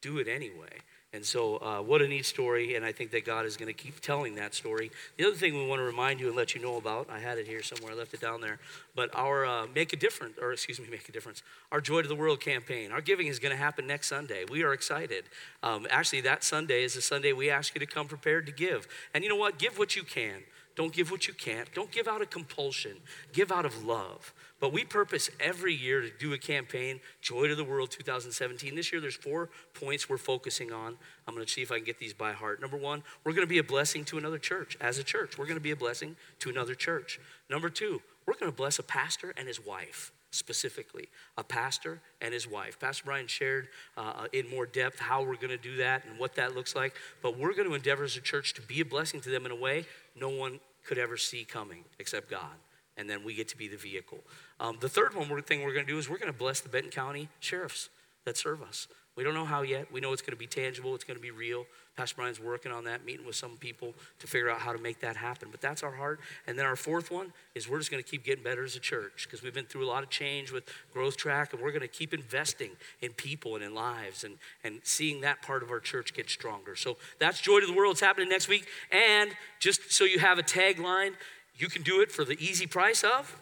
Do 0.00 0.18
it 0.18 0.28
anyway. 0.28 0.80
And 1.14 1.24
so, 1.24 1.58
uh, 1.58 1.80
what 1.80 2.02
a 2.02 2.08
neat 2.08 2.26
story, 2.26 2.74
and 2.74 2.84
I 2.84 2.90
think 2.90 3.12
that 3.12 3.24
God 3.24 3.46
is 3.46 3.56
going 3.56 3.72
to 3.72 3.72
keep 3.72 4.00
telling 4.00 4.34
that 4.34 4.52
story. 4.52 4.90
The 5.16 5.24
other 5.24 5.36
thing 5.36 5.54
we 5.56 5.64
want 5.64 5.78
to 5.78 5.84
remind 5.84 6.18
you 6.18 6.26
and 6.26 6.36
let 6.36 6.56
you 6.56 6.60
know 6.60 6.76
about, 6.76 7.08
I 7.08 7.20
had 7.20 7.38
it 7.38 7.46
here 7.46 7.62
somewhere, 7.62 7.92
I 7.92 7.94
left 7.94 8.14
it 8.14 8.20
down 8.20 8.40
there, 8.40 8.58
but 8.96 9.14
our 9.14 9.46
uh, 9.46 9.66
Make 9.72 9.92
a 9.92 9.96
Difference, 9.96 10.36
or 10.42 10.52
excuse 10.52 10.80
me, 10.80 10.86
Make 10.90 11.08
a 11.08 11.12
Difference, 11.12 11.44
our 11.70 11.80
Joy 11.80 12.02
to 12.02 12.08
the 12.08 12.16
World 12.16 12.40
campaign, 12.40 12.90
our 12.90 13.00
giving 13.00 13.28
is 13.28 13.38
going 13.38 13.52
to 13.52 13.56
happen 13.56 13.86
next 13.86 14.08
Sunday. 14.08 14.44
We 14.50 14.64
are 14.64 14.72
excited. 14.72 15.22
Um, 15.62 15.86
actually, 15.88 16.22
that 16.22 16.42
Sunday 16.42 16.82
is 16.82 16.94
the 16.94 17.00
Sunday 17.00 17.32
we 17.32 17.48
ask 17.48 17.76
you 17.76 17.78
to 17.78 17.86
come 17.86 18.08
prepared 18.08 18.46
to 18.46 18.52
give. 18.52 18.88
And 19.14 19.22
you 19.22 19.30
know 19.30 19.36
what? 19.36 19.56
Give 19.56 19.78
what 19.78 19.94
you 19.94 20.02
can. 20.02 20.42
Don't 20.76 20.92
give 20.92 21.10
what 21.10 21.28
you 21.28 21.34
can't. 21.34 21.72
Don't 21.72 21.90
give 21.92 22.08
out 22.08 22.20
of 22.20 22.30
compulsion. 22.30 22.96
Give 23.32 23.52
out 23.52 23.64
of 23.64 23.84
love. 23.84 24.34
But 24.58 24.72
we 24.72 24.84
purpose 24.84 25.30
every 25.38 25.74
year 25.74 26.00
to 26.00 26.10
do 26.10 26.32
a 26.32 26.38
campaign, 26.38 27.00
Joy 27.20 27.48
to 27.48 27.54
the 27.54 27.64
World 27.64 27.90
2017. 27.90 28.74
This 28.74 28.92
year, 28.92 29.00
there's 29.00 29.14
four 29.14 29.50
points 29.74 30.08
we're 30.08 30.18
focusing 30.18 30.72
on. 30.72 30.96
I'm 31.28 31.34
going 31.34 31.46
to 31.46 31.52
see 31.52 31.62
if 31.62 31.70
I 31.70 31.76
can 31.76 31.84
get 31.84 31.98
these 31.98 32.14
by 32.14 32.32
heart. 32.32 32.60
Number 32.60 32.76
one, 32.76 33.02
we're 33.22 33.32
going 33.32 33.46
to 33.46 33.50
be 33.50 33.58
a 33.58 33.64
blessing 33.64 34.04
to 34.06 34.18
another 34.18 34.38
church. 34.38 34.76
As 34.80 34.98
a 34.98 35.04
church, 35.04 35.38
we're 35.38 35.46
going 35.46 35.58
to 35.58 35.62
be 35.62 35.70
a 35.70 35.76
blessing 35.76 36.16
to 36.40 36.50
another 36.50 36.74
church. 36.74 37.20
Number 37.48 37.68
two, 37.68 38.02
we're 38.26 38.34
going 38.34 38.50
to 38.50 38.56
bless 38.56 38.78
a 38.78 38.82
pastor 38.82 39.32
and 39.36 39.46
his 39.46 39.64
wife 39.64 40.12
specifically 40.34 41.08
a 41.38 41.44
pastor 41.44 42.00
and 42.20 42.34
his 42.34 42.46
wife. 42.48 42.78
Pastor 42.78 43.04
Brian 43.06 43.26
shared 43.26 43.68
uh, 43.96 44.26
in 44.32 44.48
more 44.50 44.66
depth 44.66 44.98
how 44.98 45.22
we're 45.22 45.36
going 45.36 45.48
to 45.48 45.56
do 45.56 45.76
that 45.76 46.04
and 46.04 46.18
what 46.18 46.34
that 46.34 46.54
looks 46.54 46.74
like. 46.74 46.94
But 47.22 47.38
we're 47.38 47.54
going 47.54 47.68
to 47.68 47.74
endeavor 47.74 48.04
as 48.04 48.16
a 48.16 48.20
church 48.20 48.54
to 48.54 48.62
be 48.62 48.80
a 48.80 48.84
blessing 48.84 49.20
to 49.22 49.30
them 49.30 49.46
in 49.46 49.52
a 49.52 49.56
way 49.56 49.86
no 50.18 50.28
one 50.28 50.60
could 50.84 50.98
ever 50.98 51.16
see 51.16 51.44
coming 51.44 51.84
except 51.98 52.30
God 52.30 52.54
and 52.96 53.08
then 53.08 53.24
we 53.24 53.34
get 53.34 53.48
to 53.48 53.56
be 53.56 53.68
the 53.68 53.76
vehicle. 53.76 54.18
Um, 54.60 54.78
the 54.80 54.88
third 54.88 55.14
one 55.14 55.26
thing 55.42 55.62
we're 55.62 55.72
going 55.72 55.86
to 55.86 55.92
do 55.92 55.98
is 55.98 56.08
we're 56.08 56.18
going 56.18 56.32
to 56.32 56.38
bless 56.38 56.60
the 56.60 56.68
Benton 56.68 56.90
County 56.90 57.28
sheriffs 57.40 57.88
that 58.24 58.36
serve 58.36 58.62
us. 58.62 58.88
We 59.16 59.22
don't 59.22 59.34
know 59.34 59.44
how 59.44 59.62
yet. 59.62 59.92
We 59.92 60.00
know 60.00 60.12
it's 60.12 60.22
going 60.22 60.32
to 60.32 60.36
be 60.36 60.46
tangible, 60.46 60.94
it's 60.94 61.04
going 61.04 61.16
to 61.16 61.22
be 61.22 61.30
real. 61.30 61.66
Pastor 61.96 62.16
Brian's 62.16 62.40
working 62.40 62.72
on 62.72 62.84
that, 62.84 63.04
meeting 63.04 63.24
with 63.24 63.36
some 63.36 63.56
people 63.56 63.94
to 64.18 64.26
figure 64.26 64.50
out 64.50 64.58
how 64.58 64.72
to 64.72 64.78
make 64.78 65.00
that 65.00 65.16
happen. 65.16 65.48
But 65.50 65.60
that's 65.60 65.84
our 65.84 65.92
heart. 65.92 66.18
And 66.46 66.58
then 66.58 66.66
our 66.66 66.74
fourth 66.74 67.10
one 67.10 67.32
is 67.54 67.68
we're 67.68 67.78
just 67.78 67.90
going 67.90 68.02
to 68.02 68.08
keep 68.08 68.24
getting 68.24 68.42
better 68.42 68.64
as 68.64 68.74
a 68.74 68.80
church 68.80 69.26
because 69.26 69.42
we've 69.42 69.54
been 69.54 69.66
through 69.66 69.84
a 69.84 69.90
lot 69.90 70.02
of 70.02 70.10
change 70.10 70.50
with 70.50 70.64
Growth 70.92 71.16
Track, 71.16 71.52
and 71.52 71.62
we're 71.62 71.70
going 71.70 71.82
to 71.82 71.88
keep 71.88 72.12
investing 72.12 72.70
in 73.00 73.12
people 73.12 73.54
and 73.54 73.64
in 73.64 73.74
lives 73.74 74.24
and, 74.24 74.38
and 74.64 74.80
seeing 74.82 75.20
that 75.20 75.40
part 75.42 75.62
of 75.62 75.70
our 75.70 75.78
church 75.78 76.14
get 76.14 76.28
stronger. 76.28 76.74
So 76.74 76.96
that's 77.20 77.40
Joy 77.40 77.60
to 77.60 77.66
the 77.66 77.72
World. 77.72 77.92
It's 77.92 78.00
happening 78.00 78.28
next 78.28 78.48
week. 78.48 78.66
And 78.90 79.30
just 79.60 79.92
so 79.92 80.04
you 80.04 80.18
have 80.18 80.38
a 80.38 80.42
tagline, 80.42 81.12
you 81.56 81.68
can 81.68 81.82
do 81.82 82.00
it 82.00 82.10
for 82.10 82.24
the 82.24 82.36
easy 82.44 82.66
price 82.66 83.04
of. 83.04 83.36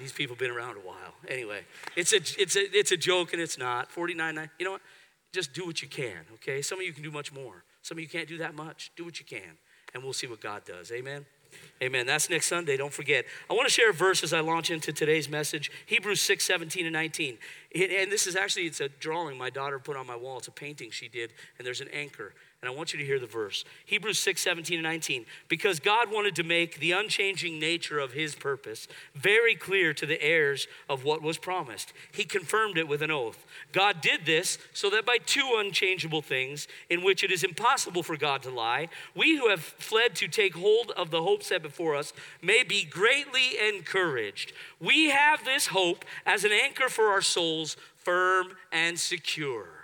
These 0.00 0.12
people 0.12 0.34
have 0.34 0.40
been 0.40 0.50
around 0.50 0.76
a 0.76 0.80
while. 0.80 1.14
Anyway, 1.28 1.60
it's 1.96 2.12
a, 2.12 2.16
it's 2.16 2.56
a, 2.56 2.76
it's 2.76 2.92
a 2.92 2.96
joke 2.96 3.34
and 3.34 3.42
it's 3.42 3.58
not. 3.58 3.92
49, 3.92 4.48
you 4.58 4.64
know 4.64 4.72
what? 4.72 4.80
Just 5.32 5.52
do 5.54 5.64
what 5.66 5.80
you 5.82 5.88
can, 5.88 6.18
okay? 6.34 6.62
Some 6.62 6.78
of 6.78 6.84
you 6.84 6.92
can 6.92 7.02
do 7.02 7.10
much 7.10 7.32
more. 7.32 7.64
Some 7.82 7.98
of 7.98 8.02
you 8.02 8.08
can't 8.08 8.28
do 8.28 8.38
that 8.38 8.54
much. 8.54 8.92
Do 8.96 9.04
what 9.04 9.18
you 9.18 9.24
can, 9.24 9.56
and 9.94 10.02
we'll 10.02 10.12
see 10.12 10.26
what 10.26 10.40
God 10.40 10.64
does. 10.64 10.92
Amen? 10.92 11.24
Amen. 11.82 12.06
That's 12.06 12.30
next 12.30 12.46
Sunday. 12.46 12.76
Don't 12.76 12.92
forget. 12.92 13.24
I 13.50 13.54
want 13.54 13.68
to 13.68 13.72
share 13.72 13.90
a 13.90 13.92
verse 13.92 14.22
as 14.22 14.32
I 14.32 14.40
launch 14.40 14.70
into 14.70 14.92
today's 14.92 15.28
message 15.28 15.70
Hebrews 15.86 16.20
6 16.22 16.44
17 16.44 16.86
and 16.86 16.92
19. 16.92 17.38
And 17.74 18.12
this 18.12 18.26
is 18.26 18.36
actually, 18.36 18.66
it's 18.66 18.80
a 18.80 18.88
drawing 18.88 19.36
my 19.36 19.50
daughter 19.50 19.78
put 19.78 19.96
on 19.96 20.06
my 20.06 20.16
wall. 20.16 20.38
It's 20.38 20.48
a 20.48 20.52
painting 20.52 20.90
she 20.90 21.08
did, 21.08 21.32
and 21.58 21.66
there's 21.66 21.80
an 21.80 21.88
anchor. 21.92 22.34
And 22.62 22.70
I 22.70 22.74
want 22.76 22.92
you 22.92 23.00
to 23.00 23.04
hear 23.04 23.18
the 23.18 23.26
verse 23.26 23.64
Hebrews 23.86 24.20
6 24.20 24.40
17 24.40 24.78
and 24.78 24.84
19. 24.84 25.26
Because 25.48 25.80
God 25.80 26.12
wanted 26.12 26.36
to 26.36 26.44
make 26.44 26.78
the 26.78 26.92
unchanging 26.92 27.58
nature 27.58 27.98
of 27.98 28.12
his 28.12 28.36
purpose 28.36 28.86
very 29.16 29.56
clear 29.56 29.92
to 29.92 30.06
the 30.06 30.22
heirs 30.22 30.68
of 30.88 31.02
what 31.02 31.22
was 31.22 31.38
promised, 31.38 31.92
he 32.12 32.22
confirmed 32.22 32.78
it 32.78 32.86
with 32.86 33.02
an 33.02 33.10
oath. 33.10 33.44
God 33.72 34.00
did 34.00 34.26
this 34.26 34.58
so 34.72 34.88
that 34.90 35.04
by 35.04 35.18
two 35.18 35.56
unchangeable 35.56 36.22
things, 36.22 36.68
in 36.88 37.02
which 37.02 37.24
it 37.24 37.32
is 37.32 37.42
impossible 37.42 38.04
for 38.04 38.16
God 38.16 38.44
to 38.44 38.50
lie, 38.50 38.88
we 39.12 39.36
who 39.36 39.48
have 39.48 39.60
fled 39.60 40.14
to 40.16 40.28
take 40.28 40.54
hold 40.54 40.92
of 40.92 41.10
the 41.10 41.22
hope 41.22 41.42
set 41.42 41.62
before 41.62 41.96
us 41.96 42.12
may 42.40 42.62
be 42.62 42.84
greatly 42.84 43.58
encouraged. 43.58 44.52
We 44.78 45.10
have 45.10 45.44
this 45.44 45.66
hope 45.66 46.04
as 46.24 46.44
an 46.44 46.52
anchor 46.52 46.88
for 46.88 47.06
our 47.06 47.22
souls, 47.22 47.76
firm 47.96 48.52
and 48.70 49.00
secure. 49.00 49.81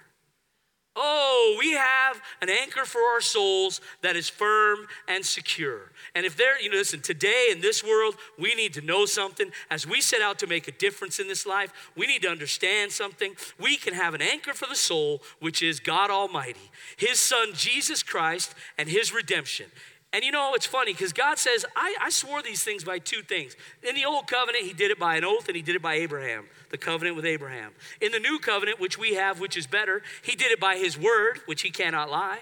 Oh, 1.00 1.54
we 1.60 1.74
have 1.74 2.20
an 2.42 2.50
anchor 2.50 2.84
for 2.84 3.00
our 3.00 3.20
souls 3.20 3.80
that 4.02 4.16
is 4.16 4.28
firm 4.28 4.88
and 5.06 5.24
secure. 5.24 5.92
And 6.16 6.26
if 6.26 6.36
there, 6.36 6.60
you 6.60 6.70
know, 6.70 6.76
listen, 6.76 7.00
today 7.00 7.48
in 7.52 7.60
this 7.60 7.84
world, 7.84 8.16
we 8.36 8.56
need 8.56 8.74
to 8.74 8.80
know 8.80 9.06
something. 9.06 9.52
As 9.70 9.86
we 9.86 10.00
set 10.00 10.22
out 10.22 10.40
to 10.40 10.48
make 10.48 10.66
a 10.66 10.72
difference 10.72 11.20
in 11.20 11.28
this 11.28 11.46
life, 11.46 11.72
we 11.96 12.08
need 12.08 12.22
to 12.22 12.28
understand 12.28 12.90
something. 12.90 13.34
We 13.60 13.76
can 13.76 13.94
have 13.94 14.14
an 14.14 14.22
anchor 14.22 14.54
for 14.54 14.66
the 14.66 14.74
soul, 14.74 15.22
which 15.38 15.62
is 15.62 15.78
God 15.78 16.10
Almighty, 16.10 16.72
His 16.96 17.20
Son, 17.20 17.50
Jesus 17.54 18.02
Christ, 18.02 18.56
and 18.76 18.88
His 18.88 19.12
redemption. 19.12 19.66
And 20.12 20.24
you 20.24 20.30
know, 20.32 20.52
it's 20.54 20.66
funny 20.66 20.92
because 20.92 21.12
God 21.12 21.38
says, 21.38 21.66
I, 21.76 21.94
I, 22.00 22.08
swore 22.08 22.40
these 22.40 22.64
things 22.64 22.82
by 22.82 22.98
two 22.98 23.20
things. 23.20 23.56
In 23.86 23.94
the 23.94 24.06
old 24.06 24.26
covenant, 24.26 24.64
He 24.64 24.72
did 24.72 24.90
it 24.90 24.98
by 24.98 25.16
an 25.16 25.24
oath 25.24 25.48
and 25.48 25.56
He 25.56 25.62
did 25.62 25.76
it 25.76 25.82
by 25.82 25.94
Abraham, 25.94 26.46
the 26.70 26.78
covenant 26.78 27.14
with 27.14 27.26
Abraham. 27.26 27.72
In 28.00 28.12
the 28.12 28.18
new 28.18 28.38
covenant, 28.38 28.80
which 28.80 28.98
we 28.98 29.14
have, 29.14 29.38
which 29.38 29.56
is 29.56 29.66
better, 29.66 30.02
He 30.22 30.34
did 30.34 30.50
it 30.50 30.60
by 30.60 30.76
His 30.76 30.98
word, 30.98 31.40
which 31.44 31.60
He 31.60 31.70
cannot 31.70 32.10
lie, 32.10 32.38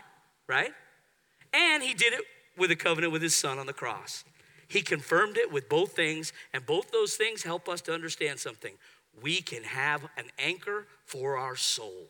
right? 0.48 0.70
And 1.52 1.82
He 1.82 1.92
did 1.92 2.12
it 2.12 2.20
with 2.56 2.70
a 2.70 2.76
covenant 2.76 3.12
with 3.12 3.22
His 3.22 3.34
Son 3.34 3.58
on 3.58 3.66
the 3.66 3.72
cross. 3.72 4.24
He 4.68 4.82
confirmed 4.82 5.36
it 5.36 5.52
with 5.52 5.68
both 5.68 5.92
things, 5.92 6.32
and 6.52 6.64
both 6.64 6.92
those 6.92 7.16
things 7.16 7.42
help 7.42 7.68
us 7.68 7.80
to 7.82 7.92
understand 7.92 8.38
something. 8.38 8.74
We 9.20 9.40
can 9.40 9.64
have 9.64 10.04
an 10.16 10.26
anchor 10.38 10.86
for 11.04 11.36
our 11.36 11.56
soul. 11.56 12.08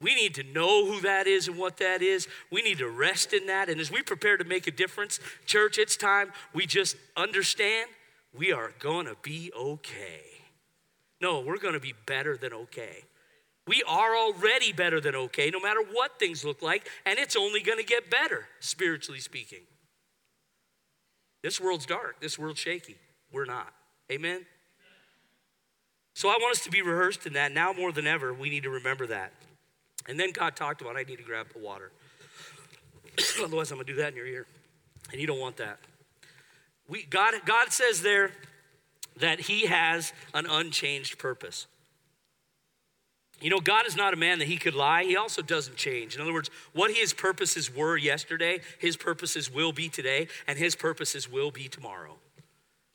We 0.00 0.14
need 0.14 0.34
to 0.34 0.42
know 0.42 0.86
who 0.86 1.00
that 1.00 1.26
is 1.26 1.48
and 1.48 1.56
what 1.56 1.78
that 1.78 2.02
is. 2.02 2.28
We 2.50 2.62
need 2.62 2.78
to 2.78 2.88
rest 2.88 3.32
in 3.32 3.46
that. 3.46 3.68
And 3.68 3.80
as 3.80 3.90
we 3.90 4.02
prepare 4.02 4.36
to 4.36 4.44
make 4.44 4.66
a 4.66 4.70
difference, 4.70 5.20
church, 5.46 5.78
it's 5.78 5.96
time 5.96 6.32
we 6.52 6.66
just 6.66 6.96
understand 7.16 7.88
we 8.36 8.52
are 8.52 8.72
going 8.80 9.06
to 9.06 9.16
be 9.22 9.50
okay. 9.56 10.22
No, 11.20 11.40
we're 11.40 11.58
going 11.58 11.74
to 11.74 11.80
be 11.80 11.94
better 12.06 12.36
than 12.36 12.52
okay. 12.52 13.04
We 13.66 13.82
are 13.88 14.14
already 14.14 14.72
better 14.72 15.00
than 15.00 15.14
okay, 15.14 15.48
no 15.50 15.60
matter 15.60 15.80
what 15.92 16.18
things 16.18 16.44
look 16.44 16.60
like, 16.60 16.86
and 17.06 17.18
it's 17.18 17.34
only 17.34 17.62
going 17.62 17.78
to 17.78 17.84
get 17.84 18.10
better, 18.10 18.46
spiritually 18.60 19.20
speaking. 19.20 19.60
This 21.42 21.60
world's 21.60 21.86
dark, 21.86 22.20
this 22.20 22.38
world's 22.38 22.60
shaky. 22.60 22.96
We're 23.32 23.46
not. 23.46 23.72
Amen? 24.12 24.44
So 26.14 26.28
I 26.28 26.38
want 26.40 26.56
us 26.56 26.64
to 26.64 26.70
be 26.70 26.82
rehearsed 26.82 27.26
in 27.26 27.32
that. 27.34 27.52
Now 27.52 27.72
more 27.72 27.90
than 27.90 28.06
ever, 28.06 28.34
we 28.34 28.50
need 28.50 28.64
to 28.64 28.70
remember 28.70 29.06
that. 29.06 29.32
And 30.08 30.18
then 30.18 30.32
God 30.32 30.56
talked 30.56 30.80
about, 30.80 30.96
I 30.96 31.02
need 31.02 31.16
to 31.16 31.22
grab 31.24 31.46
the 31.52 31.58
water. 31.58 31.90
Otherwise, 33.42 33.70
I'm 33.70 33.76
going 33.76 33.86
to 33.86 33.92
do 33.92 33.98
that 33.98 34.10
in 34.10 34.16
your 34.16 34.26
ear. 34.26 34.46
And 35.12 35.20
you 35.20 35.26
don't 35.26 35.40
want 35.40 35.56
that. 35.58 35.78
We, 36.88 37.04
God, 37.04 37.34
God 37.46 37.72
says 37.72 38.02
there 38.02 38.32
that 39.16 39.40
He 39.40 39.66
has 39.66 40.12
an 40.34 40.46
unchanged 40.46 41.18
purpose. 41.18 41.66
You 43.40 43.50
know, 43.50 43.60
God 43.60 43.86
is 43.86 43.96
not 43.96 44.14
a 44.14 44.16
man 44.16 44.38
that 44.38 44.48
he 44.48 44.56
could 44.56 44.74
lie. 44.74 45.04
He 45.04 45.16
also 45.16 45.42
doesn't 45.42 45.76
change. 45.76 46.14
In 46.14 46.22
other 46.22 46.32
words, 46.32 46.50
what 46.72 46.92
his 46.92 47.12
purposes 47.12 47.74
were 47.74 47.96
yesterday, 47.96 48.60
his 48.78 48.96
purposes 48.96 49.52
will 49.52 49.72
be 49.72 49.88
today, 49.88 50.28
and 50.46 50.58
his 50.58 50.74
purposes 50.74 51.30
will 51.30 51.50
be 51.50 51.68
tomorrow. 51.68 52.16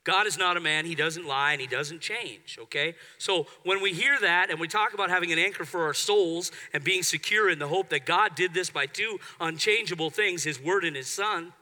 God 0.06 0.28
is 0.28 0.38
not 0.38 0.58
a 0.58 0.60
man, 0.60 0.86
he 0.86 0.96
doesn't 0.96 1.28
lie, 1.28 1.52
and 1.52 1.62
he 1.62 1.68
doesn't 1.68 2.00
change, 2.00 2.58
okay? 2.62 2.96
So 3.18 3.48
when 3.64 3.82
we 3.82 3.94
hear 3.94 4.18
that 4.22 4.50
and 4.50 4.60
we 4.60 4.68
talk 4.68 4.94
about 4.94 5.10
having 5.10 5.32
an 5.32 5.40
anchor 5.40 5.66
for 5.66 5.84
our 5.84 5.94
souls 5.94 6.52
and 6.74 6.84
being 6.84 7.04
secure 7.04 7.50
in 7.50 7.60
the 7.60 7.68
hope 7.68 7.90
that 7.90 8.06
God 8.06 8.34
did 8.34 8.54
this 8.54 8.70
by 8.70 8.86
two 8.86 9.20
unchangeable 9.40 10.10
things, 10.10 10.44
his 10.44 10.60
word 10.60 10.86
and 10.86 10.96
his 10.96 11.08
son, 11.08 11.54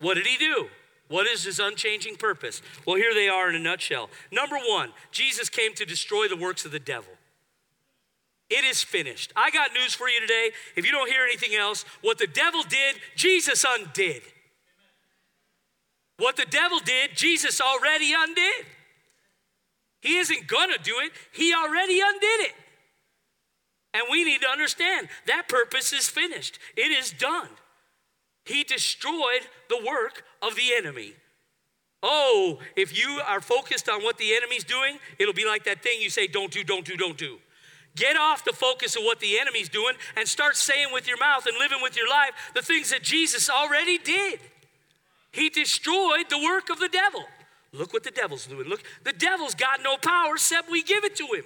what 0.00 0.14
did 0.14 0.26
he 0.26 0.36
do? 0.36 0.68
What 1.08 1.26
is 1.26 1.44
his 1.44 1.58
unchanging 1.58 2.16
purpose? 2.16 2.62
Well, 2.86 2.96
here 2.96 3.14
they 3.14 3.28
are 3.28 3.48
in 3.48 3.54
a 3.54 3.58
nutshell. 3.58 4.10
Number 4.30 4.56
one, 4.56 4.92
Jesus 5.10 5.48
came 5.48 5.74
to 5.74 5.84
destroy 5.84 6.28
the 6.28 6.36
works 6.36 6.64
of 6.64 6.72
the 6.72 6.78
devil. 6.78 7.12
It 8.50 8.64
is 8.64 8.82
finished. 8.82 9.32
I 9.34 9.50
got 9.50 9.72
news 9.72 9.94
for 9.94 10.08
you 10.08 10.20
today. 10.20 10.50
If 10.76 10.84
you 10.84 10.92
don't 10.92 11.10
hear 11.10 11.24
anything 11.24 11.54
else, 11.54 11.84
what 12.02 12.18
the 12.18 12.26
devil 12.26 12.62
did, 12.62 12.96
Jesus 13.16 13.64
undid. 13.66 14.22
What 16.18 16.36
the 16.36 16.46
devil 16.48 16.78
did, 16.78 17.16
Jesus 17.16 17.60
already 17.60 18.12
undid. 18.16 18.66
He 20.00 20.16
isn't 20.16 20.46
gonna 20.46 20.78
do 20.82 20.98
it, 21.00 21.12
he 21.32 21.52
already 21.52 22.00
undid 22.00 22.40
it. 22.40 22.52
And 23.94 24.04
we 24.10 24.24
need 24.24 24.42
to 24.42 24.48
understand 24.48 25.08
that 25.26 25.48
purpose 25.48 25.92
is 25.92 26.08
finished, 26.08 26.58
it 26.76 26.90
is 26.90 27.12
done. 27.12 27.48
He 28.44 28.62
destroyed 28.62 29.48
the 29.68 29.82
work 29.86 30.24
of 30.42 30.54
the 30.54 30.74
enemy. 30.76 31.14
Oh, 32.02 32.58
if 32.76 32.96
you 32.98 33.22
are 33.26 33.40
focused 33.40 33.88
on 33.88 34.02
what 34.02 34.18
the 34.18 34.34
enemy's 34.34 34.64
doing, 34.64 34.98
it'll 35.18 35.32
be 35.32 35.46
like 35.46 35.64
that 35.64 35.82
thing 35.82 36.02
you 36.02 36.10
say, 36.10 36.26
don't 36.26 36.52
do, 36.52 36.62
don't 36.62 36.84
do, 36.84 36.98
don't 36.98 37.16
do. 37.16 37.38
Get 37.96 38.16
off 38.16 38.44
the 38.44 38.52
focus 38.52 38.96
of 38.96 39.04
what 39.04 39.20
the 39.20 39.38
enemy's 39.38 39.70
doing 39.70 39.94
and 40.16 40.28
start 40.28 40.56
saying 40.56 40.88
with 40.92 41.08
your 41.08 41.16
mouth 41.16 41.46
and 41.46 41.56
living 41.56 41.78
with 41.80 41.96
your 41.96 42.08
life 42.08 42.32
the 42.54 42.60
things 42.60 42.90
that 42.90 43.02
Jesus 43.02 43.48
already 43.48 43.96
did. 43.96 44.40
He 45.34 45.48
destroyed 45.48 46.30
the 46.30 46.38
work 46.38 46.70
of 46.70 46.78
the 46.78 46.88
devil. 46.88 47.24
Look 47.72 47.92
what 47.92 48.04
the 48.04 48.12
devil's 48.12 48.46
doing. 48.46 48.68
Look, 48.68 48.84
the 49.02 49.12
devil's 49.12 49.56
got 49.56 49.82
no 49.82 49.96
power 49.96 50.34
except 50.34 50.70
we 50.70 50.80
give 50.80 51.02
it 51.02 51.16
to 51.16 51.26
him. 51.34 51.44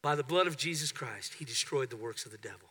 By 0.00 0.14
the 0.14 0.24
blood 0.24 0.46
of 0.46 0.56
Jesus 0.56 0.90
Christ, 0.90 1.34
he 1.34 1.44
destroyed 1.44 1.90
the 1.90 1.96
works 1.96 2.24
of 2.24 2.32
the 2.32 2.38
devil. 2.38 2.70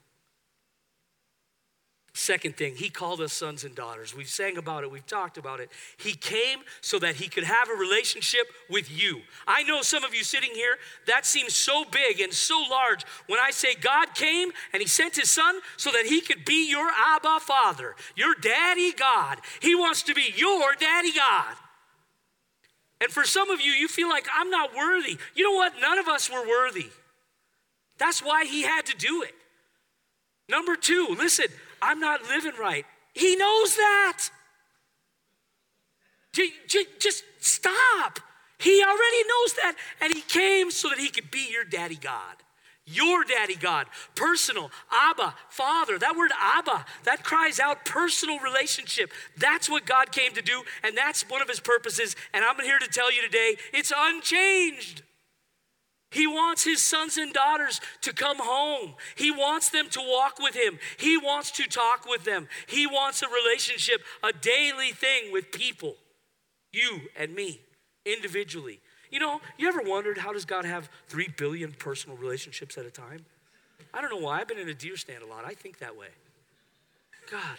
Second 2.18 2.56
thing, 2.56 2.78
he 2.78 2.90
called 2.90 3.20
us 3.20 3.34
sons 3.34 3.66
and 3.66 3.76
daughters. 3.76 4.16
We've 4.16 4.30
sang 4.30 4.56
about 4.58 4.86
it, 4.86 4.90
we've 4.90 5.06
talked 5.06 5.38
about 5.38 5.60
it. 5.60 5.70
He 5.98 6.14
came 6.14 6.60
so 6.80 6.98
that 7.00 7.16
he 7.16 7.28
could 7.28 7.44
have 7.44 7.70
a 7.70 7.74
relationship 7.74 8.48
with 8.70 8.90
you. 8.90 9.20
I 9.46 9.64
know 9.64 9.82
some 9.82 10.06
of 10.06 10.16
you 10.16 10.24
sitting 10.24 10.52
here, 10.54 10.78
that 11.08 11.26
seems 11.26 11.54
so 11.54 11.84
big 11.84 12.22
and 12.22 12.34
so 12.34 12.58
large 12.72 13.04
when 13.28 13.38
I 13.42 13.52
say 13.52 13.76
God 13.76 14.16
came 14.16 14.52
and 14.72 14.82
he 14.82 14.88
sent 14.88 15.18
his 15.18 15.30
son 15.30 15.60
so 15.76 15.92
that 15.92 16.06
he 16.06 16.22
could 16.22 16.46
be 16.46 16.70
your 16.70 16.90
Abba 16.90 17.42
Father, 17.42 17.98
your 18.16 18.34
daddy 18.34 18.94
God. 18.94 19.40
He 19.60 19.76
wants 19.76 20.02
to 20.04 20.14
be 20.14 20.34
your 20.38 20.74
daddy 20.80 21.12
God. 21.12 21.54
And 23.02 23.12
for 23.12 23.26
some 23.26 23.50
of 23.50 23.60
you, 23.60 23.74
you 23.74 23.90
feel 23.90 24.08
like 24.08 24.26
I'm 24.34 24.50
not 24.50 24.74
worthy. 24.74 25.18
You 25.36 25.44
know 25.44 25.58
what? 25.58 25.74
None 25.82 25.98
of 25.98 26.08
us 26.08 26.32
were 26.32 26.48
worthy. 26.48 26.92
That's 27.98 28.24
why 28.24 28.46
he 28.46 28.62
had 28.62 28.86
to 28.86 28.96
do 28.96 29.22
it. 29.22 29.36
Number 30.48 30.76
two, 30.76 31.16
listen, 31.18 31.48
I'm 31.82 32.00
not 32.00 32.24
living 32.24 32.54
right. 32.60 32.86
He 33.14 33.36
knows 33.36 33.76
that. 33.76 34.30
Just 37.00 37.24
stop. 37.40 38.20
He 38.60 38.84
already 38.84 39.24
knows 39.28 39.54
that. 39.54 39.76
And 40.02 40.14
he 40.14 40.22
came 40.22 40.72
so 40.72 40.90
that 40.90 41.00
he 41.00 41.10
could 41.10 41.32
be 41.32 41.50
your 41.52 41.64
daddy 41.64 41.96
God. 41.96 42.38
Your 42.88 43.24
daddy 43.24 43.56
God, 43.56 43.88
personal, 44.14 44.70
Abba, 44.92 45.34
Father. 45.50 45.98
That 45.98 46.16
word 46.16 46.30
Abba, 46.40 46.86
that 47.06 47.24
cries 47.24 47.60
out 47.60 47.84
personal 47.84 48.38
relationship. 48.38 49.12
That's 49.38 49.68
what 49.68 49.88
God 49.88 50.12
came 50.12 50.34
to 50.34 50.42
do, 50.44 50.62
and 50.84 50.96
that's 50.96 51.28
one 51.28 51.42
of 51.42 51.48
his 51.48 51.60
purposes. 51.60 52.16
And 52.32 52.46
I'm 52.46 52.60
here 52.60 52.78
to 52.78 52.88
tell 52.88 53.12
you 53.12 53.24
today 53.24 53.56
it's 53.74 53.92
unchanged. 53.96 55.02
He 56.16 56.28
wants 56.28 56.64
his 56.64 56.82
sons 56.82 57.18
and 57.18 57.34
daughters 57.34 57.82
to 58.00 58.14
come 58.14 58.38
home. 58.40 58.94
He 59.16 59.32
wants 59.32 59.68
them 59.68 59.90
to 59.90 60.00
walk 60.00 60.40
with 60.40 60.56
him. 60.56 60.80
He 60.96 61.18
wants 61.18 61.52
to 61.52 61.68
talk 61.68 62.08
with 62.08 62.24
them. 62.24 62.48
He 62.68 62.88
wants 62.88 63.22
a 63.22 63.28
relationship, 63.28 64.00
a 64.24 64.32
daily 64.32 64.92
thing 64.92 65.34
with 65.34 65.52
people, 65.52 65.96
you 66.72 67.02
and 67.20 67.36
me, 67.36 67.60
individually. 68.06 68.80
You 69.12 69.20
know, 69.20 69.42
you 69.58 69.68
ever 69.68 69.82
wondered 69.82 70.18
how 70.18 70.32
does 70.32 70.46
God 70.46 70.64
have 70.64 70.90
3 71.10 71.28
billion 71.36 71.74
personal 71.74 72.16
relationships 72.16 72.78
at 72.78 72.86
a 72.86 72.92
time? 72.92 73.26
I 73.94 74.00
don't 74.00 74.10
know 74.10 74.26
why. 74.26 74.40
I've 74.40 74.48
been 74.48 74.58
in 74.58 74.70
a 74.70 74.74
deer 74.74 74.96
stand 74.96 75.22
a 75.22 75.28
lot. 75.28 75.44
I 75.46 75.54
think 75.54 75.80
that 75.80 75.98
way. 75.98 76.08
God, 77.30 77.58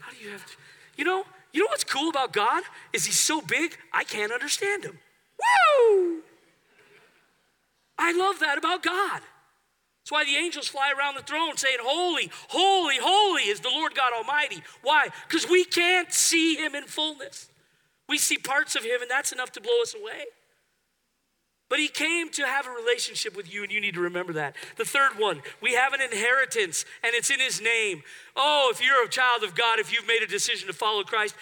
how 0.00 0.10
do 0.10 0.16
you 0.18 0.32
have 0.32 0.44
to? 0.44 0.52
You 0.96 1.04
know, 1.04 1.22
you 1.52 1.60
know 1.60 1.68
what's 1.70 1.84
cool 1.84 2.10
about 2.10 2.32
God? 2.32 2.64
Is 2.92 3.06
he's 3.06 3.20
so 3.20 3.40
big, 3.40 3.76
I 3.92 4.02
can't 4.02 4.32
understand 4.32 4.84
him. 4.84 4.98
Woo! 5.38 6.22
I 7.98 8.12
love 8.12 8.40
that 8.40 8.58
about 8.58 8.82
God. 8.82 9.20
That's 10.00 10.12
why 10.12 10.24
the 10.24 10.36
angels 10.36 10.68
fly 10.68 10.92
around 10.96 11.16
the 11.16 11.22
throne 11.22 11.56
saying, 11.56 11.78
Holy, 11.82 12.30
holy, 12.48 12.96
holy 12.98 13.42
is 13.42 13.60
the 13.60 13.68
Lord 13.68 13.94
God 13.94 14.12
Almighty. 14.14 14.62
Why? 14.82 15.08
Because 15.28 15.48
we 15.50 15.64
can't 15.64 16.12
see 16.12 16.54
Him 16.54 16.74
in 16.74 16.84
fullness. 16.84 17.50
We 18.08 18.16
see 18.16 18.38
parts 18.38 18.74
of 18.74 18.84
Him, 18.84 19.02
and 19.02 19.10
that's 19.10 19.32
enough 19.32 19.52
to 19.52 19.60
blow 19.60 19.82
us 19.82 19.94
away. 19.94 20.24
But 21.68 21.80
he 21.80 21.88
came 21.88 22.30
to 22.30 22.46
have 22.46 22.66
a 22.66 22.70
relationship 22.70 23.36
with 23.36 23.52
you, 23.52 23.62
and 23.62 23.70
you 23.70 23.80
need 23.80 23.94
to 23.94 24.00
remember 24.00 24.32
that. 24.34 24.56
The 24.76 24.86
third 24.86 25.18
one, 25.18 25.42
we 25.60 25.74
have 25.74 25.92
an 25.92 26.00
inheritance, 26.00 26.86
and 27.02 27.14
it's 27.14 27.30
in 27.30 27.40
his 27.40 27.60
name. 27.60 28.02
Oh, 28.34 28.70
if 28.72 28.82
you're 28.82 29.04
a 29.04 29.08
child 29.08 29.42
of 29.42 29.54
God, 29.54 29.78
if 29.78 29.92
you've 29.92 30.06
made 30.06 30.22
a 30.22 30.26
decision 30.26 30.66
to 30.68 30.72
follow 30.72 31.02
Christ, 31.02 31.34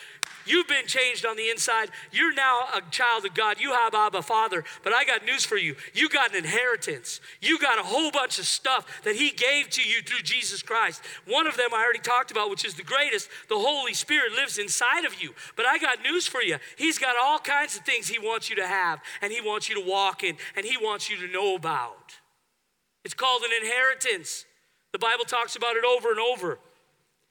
You've 0.47 0.69
been 0.69 0.87
changed 0.87 1.27
on 1.27 1.37
the 1.37 1.49
inside. 1.49 1.91
You're 2.13 2.33
now 2.33 2.61
a 2.75 2.81
child 2.91 3.25
of 3.25 3.35
God. 3.35 3.61
You 3.61 3.73
have 3.73 3.95
Abba 3.95 4.23
Father. 4.23 4.65
But 4.83 4.93
I 4.93 5.05
got 5.05 5.25
news 5.25 5.45
for 5.45 5.57
you. 5.57 5.77
You 5.93 6.09
got 6.09 6.31
an 6.31 6.37
inheritance. 6.37 7.21
You 7.41 7.59
got 7.59 7.79
a 7.79 7.83
whole 7.83 8.11
bunch 8.11 8.39
of 8.39 8.47
stuff 8.47 9.03
that 9.05 9.17
He 9.17 9.31
gave 9.31 9.71
to 9.71 9.83
you 9.83 10.03
through 10.03 10.21
Jesus 10.21 10.63
Christ. 10.63 11.03
One 11.27 11.47
of 11.47 11.57
them 11.57 11.71
I 11.75 11.83
already 11.83 11.99
talked 11.99 12.31
about, 12.31 12.51
which 12.51 12.65
is 12.65 12.75
the 12.75 12.83
greatest. 12.83 13.29
The 13.49 13.59
Holy 13.59 13.95
Spirit 13.95 14.33
lives 14.33 14.59
inside 14.59 15.05
of 15.05 15.21
you. 15.21 15.35
But 15.57 15.67
I 15.67 15.79
got 15.79 16.03
news 16.03 16.27
for 16.27 16.43
you. 16.43 16.59
He's 16.77 16.99
got 16.99 17.17
all 17.21 17.39
kinds 17.39 17.77
of 17.77 17.83
things 17.85 18.09
He 18.09 18.19
wants 18.19 18.49
you 18.49 18.57
to 18.57 18.67
have, 18.67 19.01
and 19.21 19.33
He 19.33 19.41
wants 19.41 19.69
you 19.69 19.75
to 19.83 19.89
walk 19.89 20.23
in, 20.23 20.37
and 20.57 20.65
He 20.65 20.77
wants 20.77 21.11
you 21.11 21.17
to 21.19 21.33
know 21.33 21.57
about. 21.57 22.15
It's 23.05 23.15
called 23.15 23.43
an 23.43 23.51
inheritance. 23.63 24.47
The 24.93 24.99
Bible 24.99 25.25
talks 25.25 25.57
about 25.57 25.77
it 25.77 25.85
over 25.85 26.11
and 26.11 26.21
over. 26.21 26.59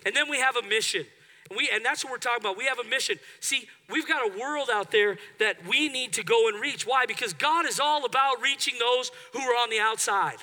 And 0.06 0.16
then 0.16 0.30
we 0.30 0.40
have 0.40 0.56
a 0.56 0.62
mission. 0.62 1.06
We, 1.56 1.70
and 1.72 1.86
that's 1.86 2.04
what 2.04 2.12
we're 2.12 2.18
talking 2.18 2.42
about. 2.42 2.58
We 2.58 2.66
have 2.66 2.80
a 2.80 2.84
mission. 2.84 3.18
See, 3.40 3.68
we've 3.90 4.08
got 4.08 4.26
a 4.26 4.40
world 4.40 4.70
out 4.72 4.92
there 4.92 5.18
that 5.40 5.68
we 5.68 5.90
need 5.90 6.14
to 6.14 6.24
go 6.24 6.48
and 6.48 6.60
reach. 6.60 6.88
Why? 6.88 7.06
Because 7.06 7.34
God 7.34 7.68
is 7.68 7.80
all 7.80 8.04
about 8.06 8.42
reaching 8.42 8.76
those 8.80 9.12
who 9.32 9.40
are 9.40 9.54
on 9.62 9.70
the 9.70 9.80
outside, 9.80 10.38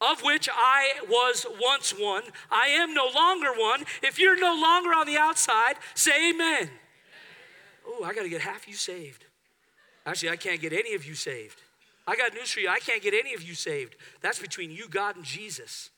of 0.00 0.22
which 0.24 0.48
I 0.52 0.94
was 1.08 1.46
once 1.60 1.92
one. 1.92 2.22
I 2.50 2.68
am 2.68 2.92
no 2.92 3.08
longer 3.14 3.52
one. 3.56 3.84
If 4.02 4.18
you're 4.18 4.38
no 4.38 4.54
longer 4.60 4.90
on 4.90 5.06
the 5.06 5.16
outside, 5.16 5.74
say 5.94 6.30
amen. 6.30 6.70
Oh, 7.86 8.02
I 8.02 8.12
got 8.12 8.22
to 8.22 8.28
get 8.28 8.40
half 8.40 8.62
of 8.62 8.68
you 8.68 8.74
saved. 8.74 9.24
Actually, 10.04 10.30
I 10.30 10.36
can't 10.36 10.60
get 10.60 10.72
any 10.72 10.94
of 10.94 11.04
you 11.04 11.14
saved. 11.14 11.62
I 12.04 12.16
got 12.16 12.34
news 12.34 12.50
for 12.50 12.60
you. 12.60 12.68
I 12.68 12.80
can't 12.80 13.02
get 13.02 13.14
any 13.14 13.34
of 13.34 13.42
you 13.42 13.54
saved. 13.54 13.94
That's 14.22 14.40
between 14.40 14.72
you, 14.72 14.88
God, 14.88 15.14
and 15.16 15.24
Jesus. 15.24 15.90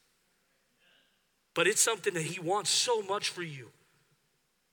But 1.54 1.66
it's 1.66 1.80
something 1.80 2.12
that 2.12 2.24
He 2.24 2.40
wants 2.40 2.68
so 2.68 3.00
much 3.02 3.30
for 3.30 3.42
you. 3.42 3.70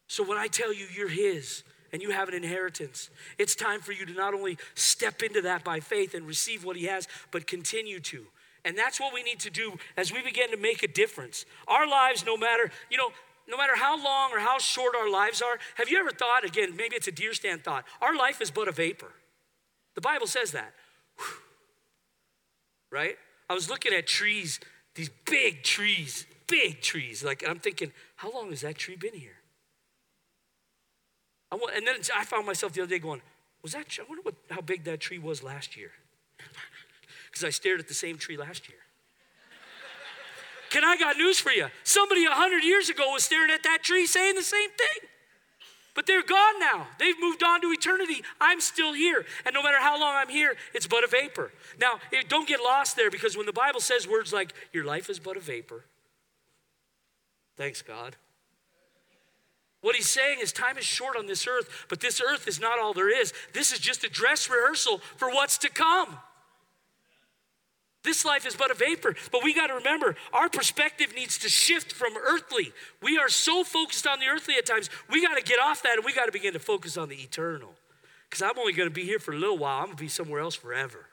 So 0.07 0.23
when 0.23 0.37
I 0.37 0.47
tell 0.47 0.73
you 0.73 0.85
you're 0.95 1.07
His 1.07 1.63
and 1.91 2.01
you 2.01 2.11
have 2.11 2.27
an 2.27 2.35
inheritance, 2.35 3.09
it's 3.37 3.55
time 3.55 3.81
for 3.81 3.91
you 3.91 4.05
to 4.05 4.13
not 4.13 4.33
only 4.33 4.57
step 4.75 5.23
into 5.23 5.41
that 5.41 5.63
by 5.63 5.79
faith 5.79 6.13
and 6.13 6.27
receive 6.27 6.63
what 6.63 6.75
He 6.75 6.85
has, 6.85 7.07
but 7.31 7.47
continue 7.47 7.99
to. 8.01 8.25
And 8.63 8.77
that's 8.77 8.99
what 8.99 9.13
we 9.13 9.23
need 9.23 9.39
to 9.41 9.49
do 9.49 9.77
as 9.95 10.11
we 10.11 10.21
begin 10.21 10.49
to 10.51 10.57
make 10.57 10.81
a 10.83 10.87
difference. 10.87 11.45
Our 11.67 11.87
lives, 11.87 12.25
no 12.25 12.35
matter, 12.35 12.71
you 12.89 12.97
know, 12.97 13.09
no 13.47 13.57
matter 13.57 13.75
how 13.75 14.03
long 14.03 14.31
or 14.31 14.39
how 14.39 14.57
short 14.57 14.95
our 14.95 15.09
lives 15.09 15.41
are, 15.41 15.59
have 15.75 15.89
you 15.89 15.99
ever 15.99 16.09
thought, 16.09 16.43
again, 16.43 16.75
maybe 16.75 16.95
it's 16.95 17.07
a 17.07 17.11
deer 17.11 17.33
stand 17.33 17.63
thought, 17.63 17.85
our 18.01 18.15
life 18.15 18.41
is 18.41 18.49
but 18.49 18.67
a 18.67 18.71
vapor? 18.71 19.11
The 19.93 20.01
Bible 20.01 20.25
says 20.27 20.51
that. 20.51 20.73
Whew. 21.17 21.25
Right? 22.91 23.17
I 23.49 23.53
was 23.53 23.69
looking 23.69 23.93
at 23.93 24.07
trees, 24.07 24.59
these 24.95 25.11
big 25.25 25.63
trees, 25.63 26.25
big 26.47 26.81
trees. 26.81 27.23
Like, 27.23 27.47
I'm 27.47 27.59
thinking, 27.59 27.91
how 28.15 28.31
long 28.31 28.49
has 28.49 28.61
that 28.61 28.77
tree 28.77 28.95
been 28.95 29.13
here? 29.13 29.37
I 31.51 31.55
want, 31.55 31.75
and 31.75 31.85
then 31.85 31.95
I 32.15 32.25
found 32.25 32.45
myself 32.45 32.73
the 32.73 32.81
other 32.81 32.89
day 32.89 32.99
going, 32.99 33.21
was 33.61 33.73
that, 33.73 33.85
I 33.99 34.03
wonder 34.07 34.21
what, 34.23 34.35
how 34.49 34.61
big 34.61 34.83
that 34.85 34.99
tree 34.99 35.17
was 35.17 35.43
last 35.43 35.75
year. 35.77 35.91
Because 37.31 37.43
I 37.43 37.49
stared 37.49 37.81
at 37.81 37.89
the 37.89 37.93
same 37.93 38.17
tree 38.17 38.37
last 38.37 38.69
year. 38.69 38.77
Can 40.69 40.85
I 40.85 40.95
got 40.95 41.17
news 41.17 41.37
for 41.37 41.49
you? 41.51 41.67
Somebody 41.83 42.23
a 42.23 42.29
hundred 42.29 42.63
years 42.63 42.87
ago 42.89 43.11
was 43.11 43.25
staring 43.25 43.51
at 43.51 43.61
that 43.63 43.79
tree 43.83 44.05
saying 44.05 44.35
the 44.35 44.41
same 44.41 44.69
thing. 44.69 45.09
But 45.95 46.05
they're 46.05 46.23
gone 46.23 46.59
now. 46.59 46.87
They've 46.99 47.19
moved 47.19 47.41
on 47.41 47.61
to 47.61 47.67
eternity. 47.71 48.21
I'm 48.39 48.61
still 48.61 48.93
here. 48.93 49.25
And 49.45 49.53
no 49.53 49.63
matter 49.63 49.79
how 49.79 49.99
long 49.99 50.15
I'm 50.15 50.29
here, 50.29 50.55
it's 50.73 50.87
but 50.87 51.03
a 51.03 51.07
vapor. 51.07 51.51
Now, 51.79 51.99
don't 52.27 52.47
get 52.47 52.61
lost 52.61 52.95
there 52.95 53.09
because 53.09 53.35
when 53.35 53.45
the 53.45 53.53
Bible 53.53 53.79
says 53.79 54.07
words 54.07 54.31
like, 54.31 54.53
your 54.71 54.85
life 54.85 55.09
is 55.09 55.19
but 55.19 55.35
a 55.35 55.41
vapor, 55.41 55.85
thanks 57.57 57.81
God. 57.81 58.17
What 59.85 59.95
he's 59.95 60.09
saying 60.09 60.39
is 60.41 60.51
time 60.51 60.79
is 60.79 60.83
short 60.83 61.15
on 61.15 61.27
this 61.27 61.45
earth, 61.45 61.85
but 61.89 61.99
this 61.99 62.19
earth 62.19 62.47
is 62.47 62.59
not 62.59 62.79
all 62.79 62.91
there 62.91 63.21
is. 63.21 63.33
This 63.53 63.71
is 63.71 63.77
just 63.77 64.03
a 64.03 64.09
dress 64.09 64.49
rehearsal 64.49 64.97
for 65.15 65.29
what's 65.29 65.59
to 65.59 65.69
come. 65.69 66.17
This 68.03 68.25
life 68.25 68.47
is 68.47 68.55
but 68.55 68.71
a 68.71 68.73
vapor. 68.73 69.13
But 69.31 69.43
we 69.43 69.53
got 69.53 69.67
to 69.67 69.75
remember, 69.75 70.15
our 70.33 70.49
perspective 70.49 71.13
needs 71.15 71.37
to 71.37 71.49
shift 71.49 71.93
from 71.93 72.17
earthly. 72.17 72.73
We 73.03 73.19
are 73.19 73.29
so 73.29 73.63
focused 73.63 74.07
on 74.07 74.19
the 74.19 74.25
earthly 74.25 74.55
at 74.55 74.65
times, 74.65 74.89
we 75.07 75.21
got 75.21 75.35
to 75.35 75.43
get 75.43 75.59
off 75.59 75.83
that 75.83 75.97
and 75.97 76.03
we 76.03 76.15
got 76.15 76.25
to 76.25 76.31
begin 76.31 76.53
to 76.53 76.59
focus 76.59 76.97
on 76.97 77.07
the 77.07 77.17
eternal. 77.17 77.75
Because 78.27 78.41
I'm 78.41 78.57
only 78.57 78.73
going 78.73 78.89
to 78.89 78.95
be 78.95 79.05
here 79.05 79.19
for 79.19 79.35
a 79.35 79.37
little 79.37 79.59
while, 79.59 79.81
I'm 79.81 79.85
going 79.85 79.97
to 79.97 80.03
be 80.03 80.09
somewhere 80.09 80.41
else 80.41 80.55
forever. 80.55 81.05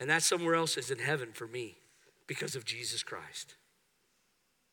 And 0.00 0.10
that 0.10 0.24
somewhere 0.24 0.56
else 0.56 0.76
is 0.76 0.90
in 0.90 0.98
heaven 0.98 1.28
for 1.32 1.46
me 1.46 1.76
because 2.26 2.56
of 2.56 2.64
Jesus 2.64 3.04
Christ. 3.04 3.54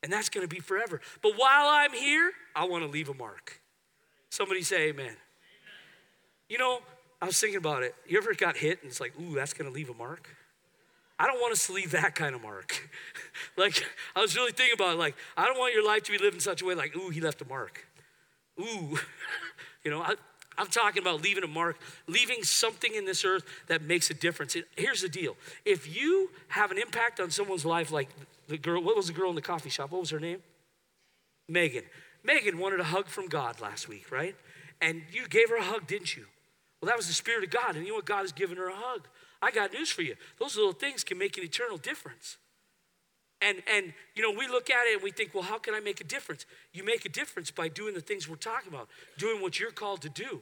And 0.03 0.11
that's 0.11 0.29
going 0.29 0.47
to 0.47 0.53
be 0.53 0.59
forever. 0.59 1.01
But 1.21 1.33
while 1.37 1.67
I'm 1.67 1.93
here, 1.93 2.33
I 2.55 2.65
want 2.65 2.83
to 2.83 2.89
leave 2.89 3.09
a 3.09 3.13
mark. 3.13 3.61
Somebody 4.29 4.61
say 4.61 4.89
amen. 4.89 5.05
amen. 5.05 5.15
You 6.49 6.57
know, 6.57 6.79
I 7.21 7.25
was 7.25 7.39
thinking 7.39 7.57
about 7.57 7.83
it. 7.83 7.95
You 8.05 8.17
ever 8.17 8.33
got 8.33 8.57
hit 8.57 8.81
and 8.81 8.91
it's 8.91 8.99
like, 8.99 9.13
ooh, 9.19 9.33
that's 9.33 9.53
going 9.53 9.69
to 9.69 9.73
leave 9.73 9.89
a 9.89 9.93
mark? 9.93 10.27
I 11.17 11.25
don't 11.25 11.39
want 11.39 11.53
us 11.53 11.67
to 11.67 11.73
leave 11.73 11.91
that 11.91 12.15
kind 12.15 12.35
of 12.35 12.41
mark. 12.41 12.89
like, 13.57 13.85
I 14.15 14.19
was 14.19 14.35
really 14.35 14.51
thinking 14.51 14.73
about 14.73 14.95
it, 14.95 14.99
like, 14.99 15.15
I 15.37 15.45
don't 15.45 15.57
want 15.57 15.73
your 15.73 15.85
life 15.85 16.03
to 16.03 16.11
be 16.11 16.17
lived 16.17 16.33
in 16.35 16.41
such 16.41 16.61
a 16.61 16.65
way 16.65 16.75
like, 16.75 16.95
ooh, 16.97 17.09
he 17.09 17.21
left 17.21 17.41
a 17.41 17.47
mark. 17.47 17.87
Ooh. 18.59 18.97
you 19.85 19.91
know, 19.91 20.01
I, 20.01 20.15
I'm 20.57 20.67
talking 20.67 21.01
about 21.01 21.21
leaving 21.21 21.43
a 21.43 21.47
mark, 21.47 21.77
leaving 22.07 22.43
something 22.43 22.93
in 22.93 23.05
this 23.05 23.23
earth 23.23 23.43
that 23.67 23.81
makes 23.81 24.09
a 24.09 24.13
difference. 24.13 24.55
It, 24.55 24.65
here's 24.75 25.01
the 25.01 25.09
deal 25.09 25.35
if 25.65 25.95
you 25.95 26.29
have 26.49 26.71
an 26.71 26.77
impact 26.77 27.19
on 27.19 27.31
someone's 27.31 27.65
life, 27.65 27.91
like 27.91 28.09
the 28.47 28.57
girl, 28.57 28.81
what 28.81 28.95
was 28.95 29.07
the 29.07 29.13
girl 29.13 29.29
in 29.29 29.35
the 29.35 29.41
coffee 29.41 29.69
shop? 29.69 29.91
What 29.91 30.01
was 30.01 30.09
her 30.09 30.19
name? 30.19 30.39
Megan. 31.47 31.83
Megan 32.23 32.57
wanted 32.57 32.79
a 32.79 32.85
hug 32.85 33.07
from 33.07 33.27
God 33.27 33.59
last 33.59 33.87
week, 33.87 34.11
right? 34.11 34.35
And 34.81 35.03
you 35.11 35.27
gave 35.27 35.49
her 35.49 35.57
a 35.57 35.63
hug, 35.63 35.87
didn't 35.87 36.15
you? 36.15 36.25
Well, 36.81 36.87
that 36.87 36.97
was 36.97 37.07
the 37.07 37.13
Spirit 37.13 37.43
of 37.43 37.49
God. 37.49 37.75
And 37.75 37.85
you 37.85 37.91
know 37.91 37.95
what? 37.95 38.05
God 38.05 38.21
has 38.21 38.31
given 38.31 38.57
her 38.57 38.67
a 38.67 38.75
hug. 38.75 39.07
I 39.41 39.51
got 39.51 39.73
news 39.73 39.89
for 39.89 40.01
you. 40.01 40.15
Those 40.39 40.55
little 40.55 40.73
things 40.73 41.03
can 41.03 41.17
make 41.17 41.37
an 41.37 41.43
eternal 41.43 41.77
difference. 41.77 42.37
And, 43.41 43.61
and 43.73 43.93
you 44.15 44.21
know, 44.21 44.37
we 44.37 44.47
look 44.47 44.69
at 44.69 44.87
it 44.87 44.95
and 44.95 45.03
we 45.03 45.11
think, 45.11 45.33
well, 45.33 45.43
how 45.43 45.57
can 45.57 45.73
I 45.73 45.81
make 45.81 45.99
a 45.99 46.05
difference? 46.05 46.45
You 46.71 46.83
make 46.83 47.05
a 47.05 47.09
difference 47.09 47.51
by 47.51 47.67
doing 47.67 47.93
the 47.93 48.01
things 48.01 48.29
we're 48.29 48.35
talking 48.35 48.69
about, 48.69 48.87
doing 49.17 49.41
what 49.41 49.59
you're 49.59 49.71
called 49.71 50.01
to 50.03 50.09
do. 50.09 50.41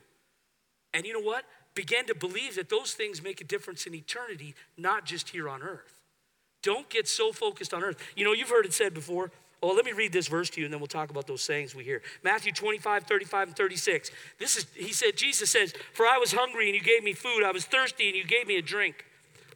And 0.94 1.06
you 1.06 1.14
know 1.14 1.26
what? 1.26 1.46
Begin 1.74 2.06
to 2.08 2.16
believe 2.16 2.56
that 2.56 2.70
those 2.70 2.94
things 2.94 3.24
make 3.24 3.42
a 3.42 3.44
difference 3.44 3.88
in 3.88 3.96
eternity, 3.96 4.56
not 4.78 5.06
just 5.06 5.30
here 5.30 5.50
on 5.50 5.64
earth. 5.64 6.01
Don't 6.62 6.90
get 6.90 7.08
so 7.08 7.32
focused 7.32 7.74
on 7.74 7.84
earth. 7.84 7.98
You 8.16 8.26
know, 8.26 8.34
you've 8.34 8.50
heard 8.50 8.66
it 8.66 8.74
said 8.74 8.94
before. 8.94 9.32
Well, 9.62 9.76
let 9.76 9.86
me 9.86 9.92
read 9.92 10.12
this 10.12 10.28
verse 10.28 10.50
to 10.52 10.60
you 10.60 10.66
and 10.66 10.74
then 10.74 10.80
we'll 10.80 10.88
talk 10.88 11.12
about 11.12 11.28
those 11.28 11.42
sayings 11.42 11.76
we 11.76 11.84
hear. 11.84 12.02
Matthew 12.24 12.52
25, 12.52 13.04
35, 13.04 13.48
and 13.50 13.58
36. 13.58 14.10
This 14.40 14.58
is, 14.58 14.66
he 14.76 14.92
said, 14.92 15.16
Jesus 15.16 15.52
says, 15.52 15.74
For 15.94 16.08
I 16.08 16.18
was 16.18 16.32
hungry 16.32 16.68
and 16.68 16.76
you 16.76 16.82
gave 16.82 17.04
me 17.04 17.14
food. 17.14 17.44
I 17.44 17.52
was 17.52 17.66
thirsty 17.66 18.08
and 18.08 18.18
you 18.18 18.24
gave 18.24 18.48
me 18.48 18.58
a 18.58 18.62
drink. 18.62 19.06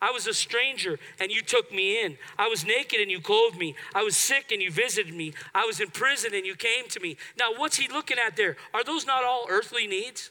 I 0.02 0.12
was 0.12 0.28
a 0.28 0.34
stranger 0.34 1.00
and 1.20 1.32
you 1.32 1.42
took 1.42 1.72
me 1.72 2.04
in. 2.04 2.18
I 2.38 2.48
was 2.48 2.66
naked 2.66 3.00
and 3.00 3.10
you 3.10 3.20
clothed 3.20 3.58
me. 3.58 3.76
I 3.96 4.04
was 4.04 4.16
sick 4.16 4.52
and 4.52 4.62
you 4.62 4.70
visited 4.70 5.14
me. 5.14 5.34
I 5.56 5.66
was 5.66 5.80
in 5.80 5.90
prison 5.90 6.36
and 6.36 6.46
you 6.46 6.56
came 6.56 6.88
to 6.90 7.00
me. 7.00 7.18
Now, 7.40 7.54
what's 7.58 7.78
he 7.78 7.88
looking 7.88 8.18
at 8.20 8.36
there? 8.36 8.58
Are 8.74 8.84
those 8.84 9.08
not 9.08 9.24
all 9.24 9.48
earthly 9.50 9.88
needs? 9.88 10.30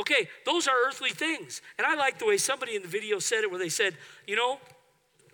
Okay, 0.00 0.28
those 0.44 0.66
are 0.66 0.76
earthly 0.86 1.10
things. 1.10 1.60
And 1.76 1.86
I 1.86 1.94
like 1.94 2.18
the 2.18 2.26
way 2.26 2.36
somebody 2.36 2.74
in 2.74 2.82
the 2.82 2.88
video 2.88 3.18
said 3.18 3.42
it, 3.42 3.50
where 3.50 3.58
they 3.58 3.68
said, 3.68 3.96
you 4.26 4.36
know, 4.36 4.58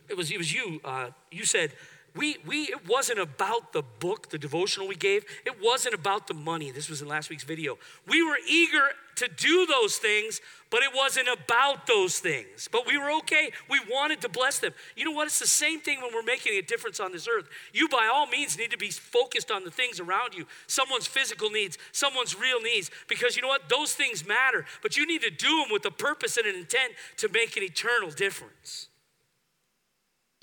it 0.09 0.17
was, 0.17 0.31
it 0.31 0.39
was 0.39 0.53
you, 0.53 0.81
uh, 0.85 1.09
you 1.31 1.45
said, 1.45 1.73
we, 2.17 2.37
we, 2.47 2.63
it 2.65 2.87
wasn't 2.87 3.19
about 3.19 3.73
the 3.73 3.83
book, 3.83 4.31
the 4.31 4.39
devotional 4.39 4.87
we 4.87 4.95
gave. 4.95 5.25
It 5.45 5.61
wasn't 5.61 5.95
about 5.95 6.29
the 6.29 6.35
money. 6.35 6.71
This 6.71 6.89
was 6.89 7.03
in 7.03 7.09
last 7.09 7.29
week's 7.29 7.43
video. 7.43 7.77
We 8.07 8.23
were 8.23 8.39
eager 8.49 8.91
to 9.17 9.27
do 9.29 9.67
those 9.67 9.97
things, 9.97 10.41
but 10.71 10.85
it 10.85 10.91
wasn't 10.95 11.27
about 11.29 11.89
those 11.89 12.21
things. 12.21 12.69
But 12.71 12.87
we 12.87 12.99
were 12.99 13.11
okay. 13.19 13.51
We 13.69 13.81
wanted 13.91 14.21
to 14.21 14.29
bless 14.29 14.61
them. 14.61 14.75
You 14.95 15.05
know 15.05 15.11
what? 15.11 15.27
It's 15.27 15.41
the 15.41 15.49
same 15.49 15.81
thing 15.81 16.01
when 16.03 16.15
we're 16.15 16.23
making 16.23 16.57
a 16.57 16.63
difference 16.63 17.01
on 17.01 17.11
this 17.11 17.27
earth. 17.27 17.49
You, 17.73 17.89
by 17.89 18.09
all 18.13 18.29
means, 18.29 18.57
need 18.57 18.71
to 18.71 18.79
be 18.79 18.91
focused 18.91 19.51
on 19.51 19.65
the 19.65 19.71
things 19.73 19.99
around 19.99 20.35
you 20.35 20.47
someone's 20.69 21.09
physical 21.09 21.51
needs, 21.51 21.79
someone's 21.91 22.39
real 22.39 22.61
needs, 22.61 22.93
because 23.09 23.35
you 23.35 23.43
know 23.43 23.49
what? 23.49 23.69
Those 23.69 23.93
things 23.93 24.25
matter, 24.25 24.65
but 24.83 24.97
you 24.97 25.05
need 25.05 25.23
to 25.23 25.31
do 25.31 25.63
them 25.63 25.73
with 25.73 25.85
a 25.85 25.91
purpose 25.91 26.37
and 26.37 26.47
an 26.47 26.55
intent 26.55 26.93
to 27.17 27.29
make 27.29 27.57
an 27.57 27.65
eternal 27.65 28.11
difference. 28.11 28.89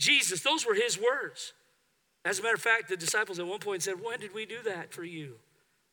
Jesus, 0.02 0.42
those 0.42 0.66
were 0.66 0.74
his 0.74 1.00
words. 1.00 1.54
As 2.26 2.40
a 2.40 2.42
matter 2.42 2.56
of 2.56 2.62
fact, 2.62 2.90
the 2.90 2.98
disciples 2.98 3.38
at 3.38 3.46
one 3.46 3.60
point 3.60 3.84
said, 3.84 4.02
When 4.04 4.20
did 4.20 4.34
we 4.34 4.48
do 4.48 4.64
that 4.66 4.92
for 4.92 5.04
you? 5.04 5.36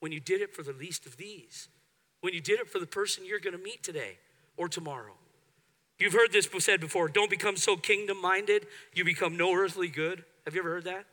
When 0.01 0.13
you 0.13 0.21
did 0.21 0.41
it 0.41 0.55
for 0.55 0.63
the 0.63 0.73
least 0.73 1.05
of 1.05 1.19
these, 1.19 1.69
when 2.23 2.33
you 2.33 2.41
did 2.41 2.59
it 2.59 2.71
for 2.71 2.79
the 2.79 2.87
person 2.87 3.27
you're 3.27 3.39
going 3.39 3.57
to 3.57 3.63
meet 3.63 3.83
today 3.83 4.17
or 4.57 4.67
tomorrow. 4.67 5.13
You've 5.99 6.15
heard 6.15 6.33
this 6.33 6.49
said 6.59 6.81
before 6.81 7.09
don't 7.09 7.29
become 7.29 7.57
so 7.57 7.77
kingdom 7.77 8.21
minded, 8.21 8.67
you 8.95 9.05
become 9.05 9.37
no 9.37 9.55
earthly 9.55 9.89
good. 9.89 10.25
Have 10.47 10.55
you 10.55 10.61
ever 10.61 10.71
heard 10.71 10.85
that? 10.85 11.05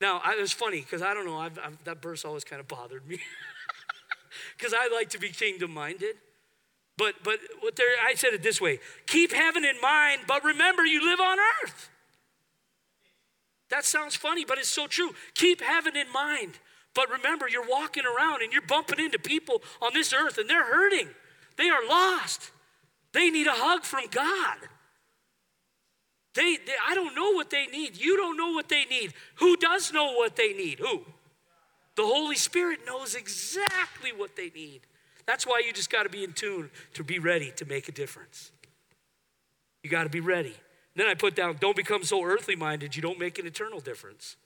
Now, 0.00 0.22
I, 0.24 0.36
it 0.38 0.40
was 0.40 0.52
funny 0.52 0.80
because 0.80 1.02
I 1.02 1.12
don't 1.12 1.26
know, 1.26 1.36
I've, 1.36 1.58
I've, 1.58 1.84
that 1.84 2.00
verse 2.00 2.24
always 2.24 2.44
kind 2.44 2.60
of 2.60 2.68
bothered 2.68 3.06
me 3.06 3.18
because 4.56 4.72
I 4.72 4.88
like 4.94 5.10
to 5.10 5.18
be 5.18 5.28
kingdom 5.28 5.74
minded. 5.74 6.16
But, 6.98 7.14
but 7.22 7.38
what 7.60 7.78
I 8.04 8.14
said 8.14 8.34
it 8.34 8.42
this 8.42 8.60
way 8.60 8.80
keep 9.06 9.32
heaven 9.32 9.64
in 9.64 9.80
mind, 9.80 10.22
but 10.26 10.44
remember 10.44 10.84
you 10.84 11.08
live 11.08 11.20
on 11.20 11.38
earth. 11.64 11.88
That 13.70 13.84
sounds 13.84 14.16
funny, 14.16 14.44
but 14.44 14.58
it's 14.58 14.68
so 14.68 14.86
true. 14.86 15.14
Keep 15.34 15.62
heaven 15.62 15.96
in 15.96 16.10
mind. 16.12 16.58
But 16.94 17.10
remember, 17.10 17.48
you're 17.48 17.68
walking 17.68 18.04
around 18.04 18.42
and 18.42 18.52
you're 18.52 18.62
bumping 18.62 18.98
into 18.98 19.18
people 19.18 19.62
on 19.80 19.92
this 19.92 20.12
earth 20.12 20.38
and 20.38 20.48
they're 20.48 20.64
hurting. 20.64 21.08
They 21.56 21.68
are 21.68 21.86
lost. 21.86 22.50
They 23.12 23.30
need 23.30 23.46
a 23.46 23.52
hug 23.52 23.84
from 23.84 24.04
God. 24.10 24.56
They, 26.34 26.56
they, 26.56 26.72
I 26.88 26.94
don't 26.94 27.14
know 27.14 27.32
what 27.32 27.50
they 27.50 27.66
need. 27.66 27.96
You 27.96 28.16
don't 28.16 28.36
know 28.36 28.52
what 28.52 28.68
they 28.68 28.84
need. 28.86 29.12
Who 29.36 29.56
does 29.56 29.92
know 29.92 30.14
what 30.14 30.34
they 30.34 30.54
need? 30.54 30.78
Who? 30.78 31.02
The 31.96 32.04
Holy 32.04 32.36
Spirit 32.36 32.80
knows 32.86 33.14
exactly 33.14 34.12
what 34.16 34.34
they 34.34 34.50
need. 34.50 34.80
That's 35.28 35.46
why 35.46 35.62
you 35.64 35.74
just 35.74 35.90
got 35.90 36.04
to 36.04 36.08
be 36.08 36.24
in 36.24 36.32
tune 36.32 36.70
to 36.94 37.04
be 37.04 37.18
ready 37.18 37.52
to 37.56 37.66
make 37.66 37.86
a 37.86 37.92
difference. 37.92 38.50
You 39.82 39.90
got 39.90 40.04
to 40.04 40.08
be 40.08 40.20
ready. 40.20 40.54
Then 40.96 41.06
I 41.06 41.12
put 41.12 41.36
down, 41.36 41.58
don't 41.60 41.76
become 41.76 42.02
so 42.02 42.24
earthly 42.24 42.56
minded 42.56 42.96
you 42.96 43.02
don't 43.02 43.18
make 43.18 43.38
an 43.38 43.46
eternal 43.46 43.78
difference. 43.78 44.36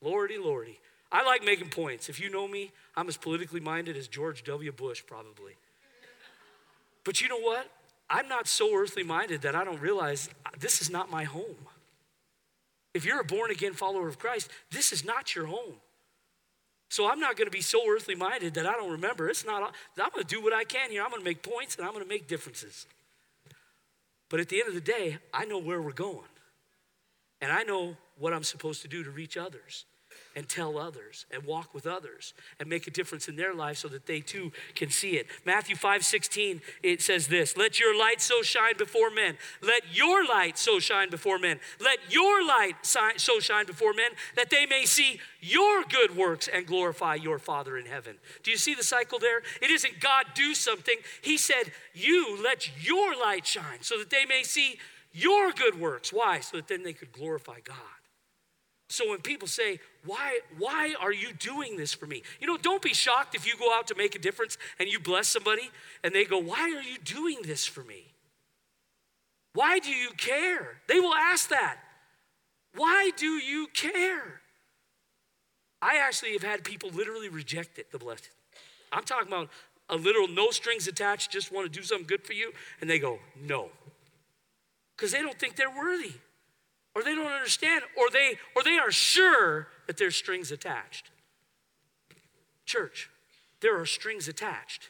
Lordy, 0.00 0.38
lordy. 0.38 0.80
I 1.12 1.22
like 1.22 1.44
making 1.44 1.68
points. 1.68 2.08
If 2.08 2.18
you 2.18 2.30
know 2.30 2.48
me, 2.48 2.72
I'm 2.96 3.08
as 3.08 3.18
politically 3.18 3.60
minded 3.60 3.94
as 3.94 4.08
George 4.08 4.42
W. 4.44 4.72
Bush, 4.72 5.02
probably. 5.06 5.52
But 7.04 7.20
you 7.20 7.28
know 7.28 7.38
what? 7.38 7.70
I'm 8.08 8.26
not 8.26 8.48
so 8.48 8.74
earthly 8.74 9.02
minded 9.02 9.42
that 9.42 9.54
I 9.54 9.64
don't 9.64 9.82
realize 9.82 10.30
uh, 10.46 10.50
this 10.58 10.80
is 10.80 10.88
not 10.88 11.10
my 11.10 11.24
home. 11.24 11.66
If 12.94 13.04
you're 13.04 13.20
a 13.20 13.24
born 13.24 13.50
again 13.50 13.74
follower 13.74 14.08
of 14.08 14.18
Christ, 14.18 14.48
this 14.70 14.94
is 14.94 15.04
not 15.04 15.34
your 15.34 15.44
home. 15.44 15.74
So 16.88 17.10
I'm 17.10 17.18
not 17.18 17.36
going 17.36 17.46
to 17.46 17.52
be 17.52 17.60
so 17.60 17.82
earthly 17.88 18.14
minded 18.14 18.54
that 18.54 18.66
I 18.66 18.72
don't 18.72 18.92
remember. 18.92 19.28
It's 19.28 19.44
not, 19.44 19.62
I'm 19.62 20.10
going 20.12 20.24
to 20.24 20.34
do 20.34 20.42
what 20.42 20.52
I 20.52 20.64
can 20.64 20.90
here. 20.90 21.02
I'm 21.02 21.10
going 21.10 21.20
to 21.20 21.24
make 21.24 21.42
points 21.42 21.76
and 21.76 21.84
I'm 21.84 21.92
going 21.92 22.04
to 22.04 22.08
make 22.08 22.28
differences. 22.28 22.86
But 24.28 24.40
at 24.40 24.48
the 24.48 24.60
end 24.60 24.68
of 24.68 24.74
the 24.74 24.80
day, 24.80 25.18
I 25.32 25.44
know 25.44 25.58
where 25.58 25.80
we're 25.80 25.92
going. 25.92 26.28
And 27.40 27.52
I 27.52 27.64
know 27.64 27.96
what 28.18 28.32
I'm 28.32 28.44
supposed 28.44 28.82
to 28.82 28.88
do 28.88 29.04
to 29.04 29.10
reach 29.10 29.36
others. 29.36 29.84
And 30.36 30.46
tell 30.46 30.78
others 30.78 31.24
and 31.30 31.42
walk 31.44 31.72
with 31.72 31.86
others 31.86 32.34
and 32.60 32.68
make 32.68 32.86
a 32.86 32.90
difference 32.90 33.26
in 33.26 33.36
their 33.36 33.54
life 33.54 33.78
so 33.78 33.88
that 33.88 34.04
they 34.04 34.20
too 34.20 34.52
can 34.74 34.90
see 34.90 35.12
it. 35.12 35.26
Matthew 35.46 35.74
5 35.74 36.04
16, 36.04 36.60
it 36.82 37.00
says 37.00 37.26
this 37.28 37.56
Let 37.56 37.80
your 37.80 37.98
light 37.98 38.20
so 38.20 38.42
shine 38.42 38.76
before 38.76 39.10
men. 39.10 39.38
Let 39.62 39.96
your 39.96 40.26
light 40.26 40.58
so 40.58 40.78
shine 40.78 41.08
before 41.08 41.38
men. 41.38 41.58
Let 41.80 41.98
your 42.10 42.46
light 42.46 42.74
so 42.82 43.40
shine 43.40 43.64
before 43.64 43.94
men 43.94 44.10
that 44.36 44.50
they 44.50 44.66
may 44.66 44.84
see 44.84 45.20
your 45.40 45.82
good 45.84 46.14
works 46.14 46.48
and 46.52 46.66
glorify 46.66 47.14
your 47.14 47.38
Father 47.38 47.78
in 47.78 47.86
heaven. 47.86 48.16
Do 48.42 48.50
you 48.50 48.58
see 48.58 48.74
the 48.74 48.84
cycle 48.84 49.18
there? 49.18 49.38
It 49.62 49.70
isn't 49.70 50.00
God 50.00 50.26
do 50.34 50.54
something. 50.54 50.96
He 51.22 51.38
said, 51.38 51.72
You 51.94 52.38
let 52.44 52.84
your 52.86 53.18
light 53.18 53.46
shine 53.46 53.80
so 53.80 53.98
that 53.98 54.10
they 54.10 54.26
may 54.26 54.42
see 54.42 54.76
your 55.14 55.50
good 55.52 55.80
works. 55.80 56.12
Why? 56.12 56.40
So 56.40 56.58
that 56.58 56.68
then 56.68 56.82
they 56.82 56.92
could 56.92 57.10
glorify 57.10 57.60
God. 57.64 57.95
So 58.88 59.10
when 59.10 59.20
people 59.20 59.48
say, 59.48 59.80
why, 60.04 60.38
why 60.58 60.94
are 61.00 61.12
you 61.12 61.32
doing 61.32 61.76
this 61.76 61.92
for 61.92 62.06
me? 62.06 62.22
You 62.40 62.46
know, 62.46 62.56
don't 62.56 62.82
be 62.82 62.94
shocked 62.94 63.34
if 63.34 63.46
you 63.46 63.54
go 63.58 63.74
out 63.74 63.88
to 63.88 63.96
make 63.96 64.14
a 64.14 64.18
difference 64.18 64.56
and 64.78 64.88
you 64.88 65.00
bless 65.00 65.26
somebody 65.28 65.70
and 66.04 66.14
they 66.14 66.24
go, 66.24 66.38
Why 66.38 66.72
are 66.72 66.82
you 66.82 66.98
doing 66.98 67.38
this 67.44 67.66
for 67.66 67.82
me? 67.82 68.04
Why 69.54 69.80
do 69.80 69.90
you 69.90 70.10
care? 70.10 70.78
They 70.86 71.00
will 71.00 71.14
ask 71.14 71.48
that. 71.48 71.78
Why 72.76 73.10
do 73.16 73.26
you 73.26 73.66
care? 73.72 74.40
I 75.82 75.96
actually 75.96 76.32
have 76.32 76.42
had 76.42 76.62
people 76.62 76.90
literally 76.90 77.28
reject 77.28 77.78
it, 77.78 77.90
the 77.90 77.98
blessing. 77.98 78.32
I'm 78.92 79.04
talking 79.04 79.28
about 79.28 79.48
a 79.88 79.96
literal 79.96 80.28
no 80.28 80.50
strings 80.50 80.86
attached, 80.88 81.30
just 81.30 81.52
want 81.52 81.70
to 81.70 81.78
do 81.78 81.84
something 81.84 82.06
good 82.06 82.24
for 82.24 82.32
you, 82.32 82.52
and 82.80 82.88
they 82.88 82.98
go, 82.98 83.18
no. 83.40 83.70
Because 84.96 85.12
they 85.12 85.22
don't 85.22 85.38
think 85.38 85.56
they're 85.56 85.70
worthy. 85.70 86.12
Or 86.96 87.02
they 87.02 87.14
don't 87.14 87.30
understand, 87.30 87.82
or 87.94 88.08
they 88.10 88.38
or 88.56 88.62
they 88.62 88.78
are 88.78 88.90
sure 88.90 89.68
that 89.86 89.98
there's 89.98 90.16
strings 90.16 90.50
attached. 90.50 91.10
Church, 92.64 93.10
there 93.60 93.78
are 93.78 93.84
strings 93.84 94.28
attached. 94.28 94.88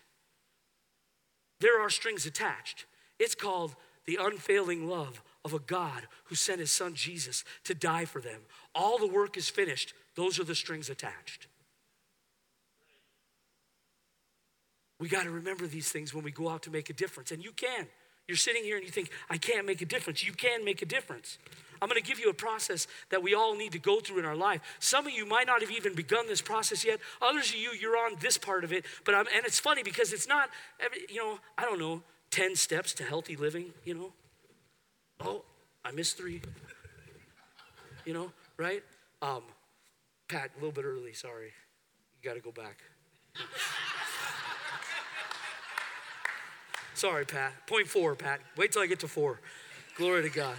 There 1.58 1.80
are 1.80 1.90
strings 1.90 2.24
attached. 2.24 2.86
It's 3.18 3.34
called 3.34 3.74
the 4.06 4.18
unfailing 4.20 4.88
love 4.88 5.20
of 5.44 5.52
a 5.52 5.58
God 5.58 6.06
who 6.26 6.36
sent 6.36 6.60
his 6.60 6.70
son 6.70 6.94
Jesus 6.94 7.42
to 7.64 7.74
die 7.74 8.04
for 8.04 8.20
them. 8.20 8.42
All 8.72 8.98
the 8.98 9.08
work 9.08 9.36
is 9.36 9.48
finished. 9.48 9.92
Those 10.14 10.38
are 10.38 10.44
the 10.44 10.54
strings 10.54 10.88
attached. 10.88 11.48
We 15.00 15.08
got 15.08 15.24
to 15.24 15.30
remember 15.30 15.66
these 15.66 15.90
things 15.90 16.14
when 16.14 16.22
we 16.22 16.30
go 16.30 16.48
out 16.48 16.62
to 16.62 16.70
make 16.70 16.88
a 16.88 16.94
difference, 16.94 17.32
and 17.32 17.42
you 17.42 17.50
can. 17.50 17.88
You're 18.28 18.36
sitting 18.36 18.64
here 18.64 18.76
and 18.76 18.84
you 18.84 18.90
think, 18.90 19.10
I 19.30 19.38
can't 19.38 19.66
make 19.66 19.82
a 19.82 19.86
difference. 19.86 20.24
You 20.26 20.32
can 20.32 20.64
make 20.64 20.82
a 20.82 20.86
difference. 20.86 21.38
I'm 21.80 21.88
going 21.88 22.00
to 22.00 22.06
give 22.06 22.18
you 22.18 22.30
a 22.30 22.34
process 22.34 22.86
that 23.10 23.22
we 23.22 23.34
all 23.34 23.54
need 23.54 23.72
to 23.72 23.78
go 23.78 24.00
through 24.00 24.18
in 24.18 24.24
our 24.24 24.34
life. 24.34 24.60
Some 24.80 25.06
of 25.06 25.12
you 25.12 25.26
might 25.26 25.46
not 25.46 25.60
have 25.60 25.70
even 25.70 25.94
begun 25.94 26.26
this 26.26 26.40
process 26.40 26.84
yet. 26.84 27.00
Others 27.20 27.50
of 27.50 27.56
you, 27.56 27.72
you're 27.72 27.96
on 27.96 28.16
this 28.20 28.38
part 28.38 28.64
of 28.64 28.72
it. 28.72 28.84
But 29.04 29.14
I'm, 29.14 29.26
and 29.34 29.44
it's 29.44 29.60
funny 29.60 29.82
because 29.82 30.12
it's 30.12 30.26
not, 30.26 30.48
you 31.08 31.18
know, 31.18 31.38
I 31.58 31.62
don't 31.62 31.78
know, 31.78 32.02
10 32.30 32.56
steps 32.56 32.94
to 32.94 33.04
healthy 33.04 33.36
living, 33.36 33.72
you 33.84 33.94
know. 33.94 34.12
Oh, 35.20 35.42
I 35.84 35.92
missed 35.92 36.16
three. 36.16 36.42
You 38.04 38.14
know, 38.14 38.32
right? 38.56 38.82
Um, 39.22 39.42
Pat, 40.28 40.50
a 40.56 40.58
little 40.58 40.72
bit 40.72 40.84
early, 40.84 41.12
sorry. 41.12 41.52
You 42.22 42.28
got 42.28 42.34
to 42.34 42.40
go 42.40 42.52
back. 42.52 42.78
Sorry, 46.96 47.24
Pat. 47.24 47.52
Point 47.66 47.86
four, 47.86 48.14
Pat. 48.14 48.40
Wait 48.56 48.72
till 48.72 48.82
I 48.82 48.86
get 48.86 49.00
to 49.00 49.08
four. 49.08 49.40
Glory 49.96 50.22
to 50.22 50.30
God. 50.30 50.56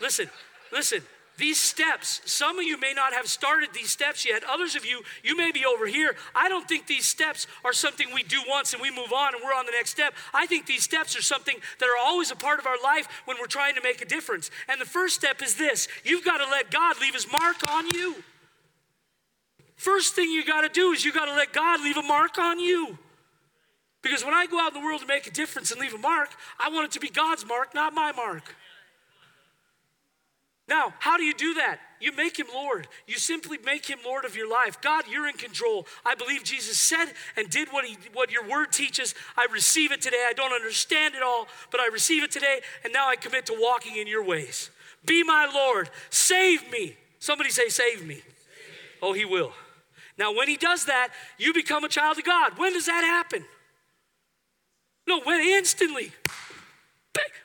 Listen, 0.00 0.28
listen. 0.72 1.02
These 1.36 1.58
steps, 1.58 2.20
some 2.26 2.60
of 2.60 2.64
you 2.64 2.78
may 2.78 2.92
not 2.92 3.12
have 3.12 3.26
started 3.26 3.70
these 3.72 3.90
steps 3.90 4.24
yet. 4.24 4.44
Others 4.48 4.76
of 4.76 4.86
you, 4.86 5.02
you 5.24 5.36
may 5.36 5.50
be 5.50 5.64
over 5.64 5.84
here. 5.86 6.14
I 6.32 6.48
don't 6.48 6.68
think 6.68 6.86
these 6.86 7.06
steps 7.06 7.48
are 7.64 7.72
something 7.72 8.06
we 8.14 8.22
do 8.22 8.40
once 8.48 8.72
and 8.72 8.80
we 8.80 8.92
move 8.92 9.12
on 9.12 9.34
and 9.34 9.42
we're 9.44 9.52
on 9.52 9.66
the 9.66 9.72
next 9.72 9.90
step. 9.90 10.14
I 10.32 10.46
think 10.46 10.66
these 10.66 10.84
steps 10.84 11.18
are 11.18 11.22
something 11.22 11.56
that 11.80 11.86
are 11.86 12.00
always 12.00 12.30
a 12.30 12.36
part 12.36 12.60
of 12.60 12.66
our 12.66 12.80
life 12.84 13.08
when 13.24 13.36
we're 13.40 13.48
trying 13.48 13.74
to 13.74 13.82
make 13.82 14.00
a 14.00 14.04
difference. 14.04 14.52
And 14.68 14.80
the 14.80 14.86
first 14.86 15.16
step 15.16 15.42
is 15.42 15.56
this 15.56 15.88
you've 16.04 16.24
got 16.24 16.38
to 16.38 16.48
let 16.48 16.70
God 16.70 17.00
leave 17.00 17.14
his 17.14 17.26
mark 17.32 17.68
on 17.68 17.88
you. 17.88 18.22
First 19.74 20.14
thing 20.14 20.30
you 20.30 20.44
got 20.44 20.60
to 20.60 20.68
do 20.68 20.92
is 20.92 21.04
you 21.04 21.12
got 21.12 21.24
to 21.24 21.34
let 21.34 21.52
God 21.52 21.80
leave 21.80 21.96
a 21.96 22.02
mark 22.02 22.38
on 22.38 22.60
you. 22.60 22.96
Because 24.04 24.22
when 24.22 24.34
I 24.34 24.46
go 24.46 24.60
out 24.60 24.74
in 24.74 24.80
the 24.80 24.86
world 24.86 25.00
to 25.00 25.06
make 25.06 25.26
a 25.26 25.30
difference 25.30 25.72
and 25.72 25.80
leave 25.80 25.94
a 25.94 25.98
mark, 25.98 26.28
I 26.60 26.68
want 26.68 26.84
it 26.84 26.92
to 26.92 27.00
be 27.00 27.08
God's 27.08 27.46
mark, 27.46 27.74
not 27.74 27.94
my 27.94 28.12
mark. 28.12 28.54
Now, 30.68 30.92
how 30.98 31.16
do 31.16 31.24
you 31.24 31.32
do 31.34 31.54
that? 31.54 31.78
You 32.00 32.12
make 32.12 32.38
him 32.38 32.46
Lord. 32.52 32.86
You 33.06 33.16
simply 33.16 33.58
make 33.64 33.86
him 33.86 33.98
Lord 34.04 34.26
of 34.26 34.36
your 34.36 34.50
life. 34.50 34.80
God, 34.82 35.04
you're 35.10 35.26
in 35.26 35.36
control. 35.36 35.86
I 36.04 36.14
believe 36.14 36.44
Jesus 36.44 36.78
said 36.78 37.06
and 37.36 37.48
did 37.48 37.68
what 37.70 37.86
he 37.86 37.96
what 38.12 38.30
your 38.30 38.46
word 38.46 38.72
teaches. 38.72 39.14
I 39.36 39.46
receive 39.50 39.90
it 39.90 40.02
today. 40.02 40.26
I 40.28 40.34
don't 40.34 40.52
understand 40.52 41.14
it 41.14 41.22
all, 41.22 41.48
but 41.70 41.80
I 41.80 41.86
receive 41.86 42.22
it 42.22 42.30
today 42.30 42.60
and 42.82 42.92
now 42.92 43.08
I 43.08 43.16
commit 43.16 43.46
to 43.46 43.56
walking 43.58 43.96
in 43.96 44.06
your 44.06 44.24
ways. 44.24 44.70
Be 45.04 45.22
my 45.22 45.50
Lord. 45.52 45.88
Save 46.10 46.70
me. 46.70 46.96
Somebody 47.18 47.50
say 47.50 47.68
save 47.68 48.06
me. 48.06 48.22
Oh, 49.00 49.14
he 49.14 49.24
will. 49.24 49.52
Now, 50.18 50.34
when 50.34 50.48
he 50.48 50.56
does 50.56 50.86
that, 50.86 51.08
you 51.38 51.52
become 51.52 51.84
a 51.84 51.88
child 51.88 52.18
of 52.18 52.24
God. 52.24 52.58
When 52.58 52.72
does 52.72 52.86
that 52.86 53.02
happen? 53.02 53.44
No, 55.06 55.20
when 55.20 55.40
instantly. 55.40 56.12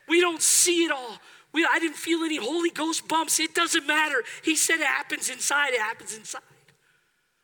We 0.08 0.22
don't 0.22 0.41
see 0.41 0.86
it 0.86 0.91
all. 0.91 1.19
We, 1.54 1.67
I 1.69 1.80
didn't 1.80 1.98
feel 1.98 2.24
any 2.24 2.38
Holy 2.38 2.69
Ghost 2.69 3.08
bumps. 3.08 3.39
It 3.39 3.54
doesn't 3.54 3.86
matter. 3.86 4.24
He 4.43 4.56
said 4.56 4.76
it 4.76 4.88
happens 4.88 5.30
inside, 5.30 5.69
it 5.74 5.80
happens 5.80 6.17
inside. 6.17 6.41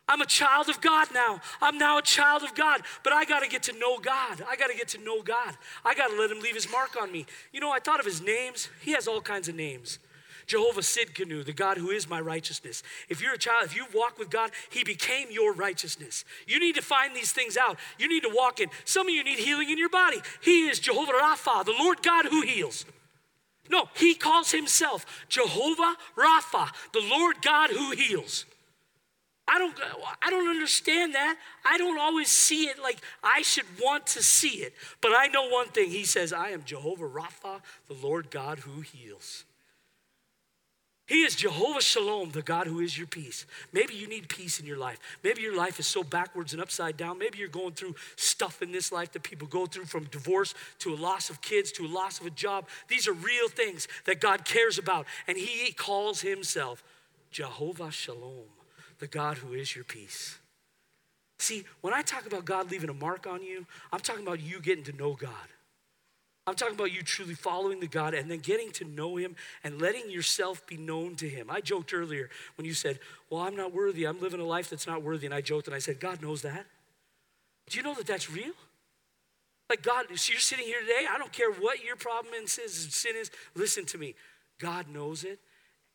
I'm 0.08 0.20
a 0.20 0.26
child 0.26 0.68
of 0.68 0.80
God 0.80 1.08
now. 1.12 1.40
I'm 1.60 1.78
now 1.78 1.98
a 1.98 2.02
child 2.02 2.44
of 2.44 2.54
God, 2.54 2.82
but 3.02 3.12
I 3.12 3.24
got 3.24 3.42
to 3.42 3.48
get 3.48 3.64
to 3.64 3.72
know 3.72 3.98
God. 3.98 4.40
I 4.48 4.54
got 4.54 4.68
to 4.70 4.76
get 4.76 4.88
to 4.88 4.98
know 4.98 5.20
God. 5.20 5.56
I 5.84 5.94
got 5.94 6.08
to 6.08 6.16
let 6.16 6.30
Him 6.30 6.40
leave 6.40 6.54
His 6.54 6.70
mark 6.70 7.00
on 7.00 7.10
me. 7.10 7.26
You 7.52 7.60
know, 7.60 7.72
I 7.72 7.80
thought 7.80 7.98
of 7.98 8.06
His 8.06 8.20
names. 8.20 8.68
He 8.82 8.92
has 8.92 9.08
all 9.08 9.20
kinds 9.20 9.48
of 9.48 9.56
names. 9.56 9.98
Jehovah 10.46 10.80
Tsidkenu, 10.80 11.44
the 11.44 11.52
God 11.52 11.76
who 11.76 11.90
is 11.90 12.08
my 12.08 12.20
righteousness. 12.20 12.82
If 13.08 13.20
you're 13.20 13.34
a 13.34 13.38
child, 13.38 13.64
if 13.64 13.76
you 13.76 13.86
walk 13.92 14.18
with 14.18 14.30
God, 14.30 14.50
He 14.70 14.84
became 14.84 15.28
your 15.30 15.52
righteousness. 15.52 16.24
You 16.46 16.60
need 16.60 16.76
to 16.76 16.82
find 16.82 17.14
these 17.14 17.32
things 17.32 17.56
out. 17.56 17.78
You 17.98 18.08
need 18.08 18.22
to 18.22 18.30
walk 18.32 18.60
in. 18.60 18.68
Some 18.84 19.08
of 19.08 19.14
you 19.14 19.24
need 19.24 19.38
healing 19.38 19.70
in 19.70 19.78
your 19.78 19.88
body. 19.88 20.18
He 20.40 20.68
is 20.68 20.78
Jehovah 20.78 21.12
Rapha, 21.12 21.64
the 21.64 21.74
Lord 21.76 22.02
God 22.02 22.26
who 22.26 22.42
heals. 22.42 22.84
No, 23.68 23.88
he 23.94 24.14
calls 24.14 24.52
himself 24.52 25.04
Jehovah 25.28 25.96
Rapha, 26.16 26.68
the 26.92 27.00
Lord 27.00 27.42
God 27.42 27.70
who 27.70 27.90
heals. 27.90 28.44
I 29.48 29.58
don't, 29.58 29.74
I 30.22 30.30
don't 30.30 30.48
understand 30.48 31.14
that. 31.14 31.36
I 31.64 31.78
don't 31.78 31.98
always 31.98 32.28
see 32.28 32.64
it 32.64 32.80
like 32.80 32.98
I 33.22 33.42
should 33.42 33.66
want 33.80 34.06
to 34.08 34.22
see 34.22 34.62
it. 34.62 34.74
But 35.00 35.12
I 35.16 35.28
know 35.28 35.48
one 35.48 35.68
thing. 35.68 35.90
He 35.90 36.04
says, 36.04 36.32
I 36.32 36.50
am 36.50 36.64
Jehovah 36.64 37.08
Rapha, 37.08 37.60
the 37.86 37.94
Lord 37.94 38.30
God 38.30 38.60
who 38.60 38.80
heals. 38.80 39.44
He 41.06 41.22
is 41.22 41.36
Jehovah 41.36 41.80
Shalom, 41.80 42.30
the 42.30 42.42
God 42.42 42.66
who 42.66 42.80
is 42.80 42.98
your 42.98 43.06
peace. 43.06 43.46
Maybe 43.72 43.94
you 43.94 44.08
need 44.08 44.28
peace 44.28 44.58
in 44.58 44.66
your 44.66 44.76
life. 44.76 44.98
Maybe 45.22 45.40
your 45.40 45.56
life 45.56 45.78
is 45.78 45.86
so 45.86 46.02
backwards 46.02 46.52
and 46.52 46.60
upside 46.60 46.96
down. 46.96 47.16
Maybe 47.16 47.38
you're 47.38 47.46
going 47.46 47.74
through 47.74 47.94
stuff 48.16 48.60
in 48.60 48.72
this 48.72 48.90
life 48.90 49.12
that 49.12 49.22
people 49.22 49.46
go 49.46 49.66
through 49.66 49.84
from 49.84 50.04
divorce 50.04 50.52
to 50.80 50.92
a 50.92 50.96
loss 50.96 51.30
of 51.30 51.40
kids 51.40 51.70
to 51.72 51.86
a 51.86 51.88
loss 51.88 52.18
of 52.18 52.26
a 52.26 52.30
job. 52.30 52.66
These 52.88 53.06
are 53.06 53.12
real 53.12 53.48
things 53.48 53.86
that 54.04 54.20
God 54.20 54.44
cares 54.44 54.78
about. 54.78 55.06
And 55.28 55.38
He 55.38 55.72
calls 55.72 56.22
Himself 56.22 56.82
Jehovah 57.30 57.92
Shalom, 57.92 58.48
the 58.98 59.06
God 59.06 59.38
who 59.38 59.54
is 59.54 59.76
your 59.76 59.84
peace. 59.84 60.38
See, 61.38 61.64
when 61.82 61.94
I 61.94 62.02
talk 62.02 62.26
about 62.26 62.44
God 62.44 62.68
leaving 62.72 62.90
a 62.90 62.94
mark 62.94 63.28
on 63.28 63.42
you, 63.42 63.64
I'm 63.92 64.00
talking 64.00 64.26
about 64.26 64.40
you 64.40 64.58
getting 64.58 64.84
to 64.84 64.92
know 64.92 65.14
God. 65.14 65.30
I'm 66.46 66.54
talking 66.54 66.74
about 66.74 66.92
you 66.92 67.02
truly 67.02 67.34
following 67.34 67.80
the 67.80 67.88
God 67.88 68.14
and 68.14 68.30
then 68.30 68.38
getting 68.38 68.70
to 68.72 68.84
know 68.84 69.16
Him 69.16 69.34
and 69.64 69.80
letting 69.80 70.10
yourself 70.10 70.64
be 70.66 70.76
known 70.76 71.16
to 71.16 71.28
Him. 71.28 71.50
I 71.50 71.60
joked 71.60 71.92
earlier 71.92 72.30
when 72.56 72.64
you 72.64 72.74
said, 72.74 73.00
Well, 73.30 73.42
I'm 73.42 73.56
not 73.56 73.74
worthy. 73.74 74.04
I'm 74.04 74.20
living 74.20 74.40
a 74.40 74.46
life 74.46 74.70
that's 74.70 74.86
not 74.86 75.02
worthy. 75.02 75.26
And 75.26 75.34
I 75.34 75.40
joked 75.40 75.66
and 75.66 75.74
I 75.74 75.80
said, 75.80 75.98
God 75.98 76.22
knows 76.22 76.42
that. 76.42 76.66
Do 77.68 77.78
you 77.78 77.82
know 77.82 77.94
that 77.94 78.06
that's 78.06 78.30
real? 78.30 78.52
Like, 79.68 79.82
God, 79.82 80.06
so 80.14 80.30
you're 80.32 80.40
sitting 80.40 80.66
here 80.66 80.80
today. 80.80 81.06
I 81.10 81.18
don't 81.18 81.32
care 81.32 81.50
what 81.50 81.82
your 81.82 81.96
problem 81.96 82.32
in 82.40 82.46
sin 82.46 83.16
is. 83.16 83.30
Listen 83.56 83.84
to 83.86 83.98
me. 83.98 84.14
God 84.60 84.86
knows 84.88 85.24
it 85.24 85.40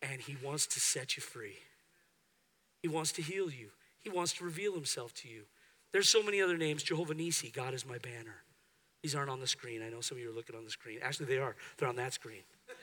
and 0.01 0.19
He 0.19 0.35
wants 0.43 0.67
to 0.67 0.79
set 0.79 1.15
you 1.15 1.21
free. 1.21 1.59
He 2.81 2.87
wants 2.87 3.11
to 3.13 3.21
heal 3.21 3.49
you, 3.49 3.69
He 3.99 4.09
wants 4.09 4.33
to 4.33 4.43
reveal 4.43 4.73
Himself 4.73 5.13
to 5.15 5.29
you. 5.29 5.43
There's 5.91 6.09
so 6.09 6.23
many 6.23 6.41
other 6.41 6.57
names 6.57 6.83
Jehovah 6.83 7.15
Nissi, 7.15 7.53
God 7.53 7.73
is 7.73 7.85
my 7.85 7.97
banner. 7.97 8.43
These 9.01 9.15
aren't 9.15 9.29
on 9.29 9.39
the 9.39 9.47
screen. 9.47 9.81
I 9.81 9.89
know 9.89 10.01
some 10.01 10.17
of 10.17 10.23
you 10.23 10.29
are 10.29 10.33
looking 10.33 10.55
on 10.55 10.63
the 10.63 10.69
screen. 10.69 10.99
Actually, 11.01 11.27
they 11.27 11.39
are. 11.39 11.55
They're 11.77 11.89
on 11.89 11.95
that 11.95 12.13
screen. 12.13 12.41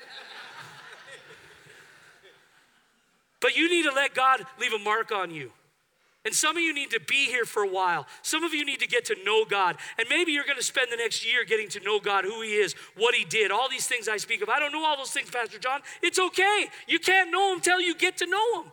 but 3.41 3.57
you 3.57 3.69
need 3.69 3.85
to 3.85 3.93
let 3.93 4.15
God 4.15 4.45
leave 4.61 4.73
a 4.73 4.79
mark 4.79 5.13
on 5.13 5.31
you. 5.31 5.53
And 6.25 6.35
some 6.35 6.57
of 6.57 6.63
you 6.63 6.75
need 6.75 6.91
to 6.91 7.01
be 7.01 7.27
here 7.27 7.45
for 7.45 7.63
a 7.63 7.69
while. 7.69 8.07
Some 8.23 8.43
of 8.43 8.53
you 8.53 8.65
need 8.65 8.81
to 8.81 8.87
get 8.89 9.05
to 9.07 9.17
know 9.25 9.45
God. 9.45 9.77
And 9.97 10.09
maybe 10.11 10.33
you're 10.33 10.45
going 10.45 10.59
to 10.59 10.65
spend 10.65 10.89
the 10.91 10.97
next 10.97 11.25
year 11.25 11.45
getting 11.45 11.69
to 11.71 11.81
know 11.81 12.01
God, 12.01 12.25
who 12.25 12.43
He 12.43 12.57
is, 12.57 12.75
what 12.97 13.15
He 13.15 13.25
did, 13.25 13.51
all 13.51 13.69
these 13.69 13.87
things 13.87 14.09
I 14.09 14.17
speak 14.17 14.43
of. 14.43 14.49
I 14.49 14.59
don't 14.59 14.73
know 14.73 14.85
all 14.85 14.97
those 14.97 15.13
things, 15.13 15.31
Pastor 15.31 15.59
John. 15.59 15.81
It's 16.03 16.19
okay. 16.19 16.67
You 16.87 16.99
can't 16.99 17.31
know 17.31 17.55
Him 17.55 17.61
till 17.61 17.81
you 17.81 17.95
get 17.95 18.17
to 18.19 18.27
know 18.27 18.63
Him. 18.63 18.73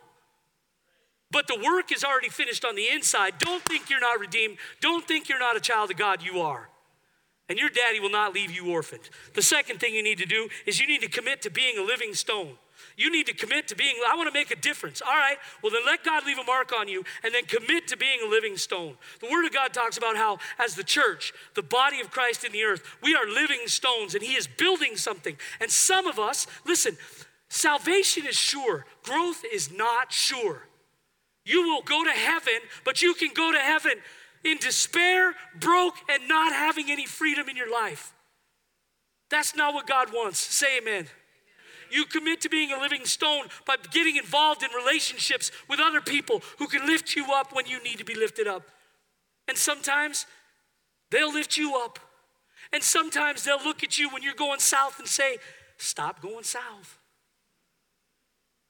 But 1.30 1.46
the 1.46 1.58
work 1.64 1.92
is 1.92 2.04
already 2.04 2.28
finished 2.28 2.64
on 2.64 2.74
the 2.74 2.88
inside. 2.88 3.38
Don't 3.38 3.62
think 3.62 3.88
you're 3.88 4.00
not 4.00 4.20
redeemed. 4.20 4.58
Don't 4.80 5.06
think 5.06 5.28
you're 5.28 5.38
not 5.38 5.56
a 5.56 5.60
child 5.60 5.90
of 5.90 5.96
God. 5.96 6.22
You 6.22 6.40
are. 6.40 6.68
And 7.48 7.58
your 7.58 7.70
daddy 7.70 8.00
will 8.00 8.10
not 8.10 8.34
leave 8.34 8.50
you 8.50 8.72
orphaned. 8.72 9.08
The 9.34 9.42
second 9.42 9.78
thing 9.78 9.94
you 9.94 10.02
need 10.02 10.18
to 10.18 10.26
do 10.26 10.48
is 10.66 10.80
you 10.80 10.86
need 10.86 11.02
to 11.02 11.08
commit 11.08 11.42
to 11.42 11.50
being 11.50 11.78
a 11.78 11.82
living 11.82 12.12
stone. 12.12 12.56
You 12.96 13.10
need 13.10 13.26
to 13.26 13.34
commit 13.34 13.68
to 13.68 13.76
being, 13.76 13.96
I 14.08 14.16
want 14.16 14.26
to 14.26 14.32
make 14.32 14.50
a 14.50 14.56
difference. 14.56 15.02
All 15.02 15.14
right, 15.14 15.36
well, 15.62 15.70
then 15.70 15.84
let 15.84 16.02
God 16.02 16.26
leave 16.26 16.38
a 16.38 16.44
mark 16.44 16.72
on 16.72 16.88
you 16.88 17.04
and 17.22 17.32
then 17.32 17.44
commit 17.44 17.88
to 17.88 17.96
being 17.96 18.20
a 18.24 18.28
living 18.28 18.56
stone. 18.56 18.96
The 19.20 19.28
Word 19.30 19.44
of 19.44 19.52
God 19.52 19.72
talks 19.72 19.96
about 19.96 20.16
how, 20.16 20.38
as 20.58 20.74
the 20.74 20.84
church, 20.84 21.32
the 21.54 21.62
body 21.62 22.00
of 22.00 22.10
Christ 22.10 22.44
in 22.44 22.52
the 22.52 22.64
earth, 22.64 22.82
we 23.02 23.14
are 23.14 23.26
living 23.26 23.66
stones 23.66 24.14
and 24.14 24.22
He 24.22 24.34
is 24.34 24.46
building 24.46 24.96
something. 24.96 25.36
And 25.60 25.70
some 25.70 26.06
of 26.06 26.18
us, 26.18 26.46
listen, 26.64 26.96
salvation 27.48 28.26
is 28.26 28.36
sure, 28.36 28.86
growth 29.02 29.42
is 29.52 29.70
not 29.70 30.12
sure. 30.12 30.62
You 31.44 31.62
will 31.62 31.82
go 31.82 32.02
to 32.02 32.10
heaven, 32.10 32.58
but 32.84 33.02
you 33.02 33.14
can 33.14 33.32
go 33.32 33.52
to 33.52 33.58
heaven 33.58 33.92
in 34.46 34.58
despair, 34.58 35.34
broke, 35.58 35.94
and 36.08 36.28
not 36.28 36.52
having 36.52 36.90
any 36.90 37.06
freedom 37.06 37.48
in 37.48 37.56
your 37.56 37.70
life. 37.70 38.12
That's 39.30 39.56
not 39.56 39.74
what 39.74 39.86
God 39.86 40.12
wants. 40.12 40.38
Say 40.38 40.78
amen. 40.78 41.06
You 41.90 42.04
commit 42.04 42.40
to 42.42 42.48
being 42.48 42.72
a 42.72 42.80
living 42.80 43.04
stone 43.04 43.46
by 43.66 43.76
getting 43.92 44.16
involved 44.16 44.62
in 44.62 44.70
relationships 44.70 45.50
with 45.68 45.80
other 45.80 46.00
people 46.00 46.42
who 46.58 46.66
can 46.66 46.86
lift 46.86 47.14
you 47.14 47.26
up 47.32 47.54
when 47.54 47.66
you 47.66 47.82
need 47.82 47.98
to 47.98 48.04
be 48.04 48.14
lifted 48.14 48.46
up. 48.46 48.62
And 49.48 49.56
sometimes 49.56 50.26
they'll 51.10 51.32
lift 51.32 51.56
you 51.56 51.76
up. 51.76 51.98
And 52.72 52.82
sometimes 52.82 53.44
they'll 53.44 53.62
look 53.62 53.84
at 53.84 53.98
you 53.98 54.10
when 54.10 54.22
you're 54.22 54.34
going 54.34 54.58
south 54.58 54.98
and 54.98 55.06
say, 55.06 55.38
Stop 55.78 56.22
going 56.22 56.44
south. 56.44 56.98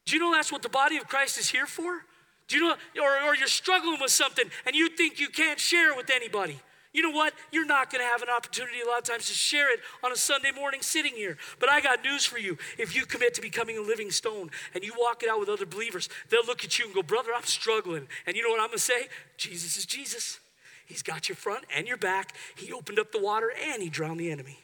Do 0.07 0.15
you 0.15 0.21
know 0.21 0.33
that's 0.33 0.51
what 0.51 0.63
the 0.63 0.69
body 0.69 0.97
of 0.97 1.07
Christ 1.09 1.39
is 1.39 1.49
here 1.49 1.67
for? 1.67 2.03
Do 2.49 2.57
you 2.57 2.63
know, 2.63 2.77
or, 3.03 3.29
or 3.29 3.35
you're 3.35 3.49
struggling 3.49 3.99
with 4.01 4.11
something 4.11 4.45
and 4.67 4.77
you 4.77 4.89
think 4.89 5.19
you 5.19 5.29
can't 5.29 5.59
share 5.59 5.95
with 5.95 6.11
anybody. 6.11 6.61
You 6.93 7.03
know 7.03 7.11
what? 7.11 7.35
You're 7.53 7.67
not 7.67 7.91
going 7.91 8.03
to 8.03 8.09
have 8.09 8.23
an 8.23 8.31
opportunity 8.35 8.81
a 8.81 8.89
lot 8.89 8.99
of 9.01 9.05
times 9.05 9.27
to 9.27 9.35
share 9.35 9.71
it 9.71 9.81
on 10.03 10.13
a 10.13 10.17
Sunday 10.17 10.51
morning 10.51 10.81
sitting 10.81 11.13
here. 11.13 11.37
But 11.59 11.69
I 11.69 11.83
got 11.83 12.03
news 12.03 12.25
for 12.25 12.39
you. 12.39 12.57
If 12.79 12.97
you 12.97 13.05
commit 13.05 13.35
to 13.35 13.43
becoming 13.43 13.77
a 13.77 13.83
living 13.83 14.11
stone 14.11 14.51
and 14.73 14.83
you 14.83 14.95
walk 14.99 15.23
it 15.23 15.29
out 15.29 15.39
with 15.39 15.51
other 15.51 15.67
believers, 15.67 16.09
they'll 16.31 16.47
look 16.47 16.65
at 16.65 16.79
you 16.79 16.87
and 16.87 16.95
go, 16.95 17.03
Brother, 17.03 17.33
I'm 17.37 17.45
struggling. 17.45 18.09
And 18.27 18.35
you 18.35 18.43
know 18.43 18.49
what 18.49 18.61
I'm 18.61 18.69
going 18.69 18.79
to 18.79 18.83
say? 18.83 19.09
Jesus 19.37 19.77
is 19.77 19.85
Jesus. 19.85 20.41
He's 20.87 21.03
got 21.03 21.29
your 21.29 21.37
front 21.37 21.65
and 21.75 21.87
your 21.87 21.99
back. 21.99 22.35
He 22.57 22.73
opened 22.73 22.99
up 22.99 23.13
the 23.13 23.21
water 23.21 23.53
and 23.71 23.83
he 23.83 23.91
drowned 23.91 24.21
the 24.21 24.31
enemy. 24.31 24.61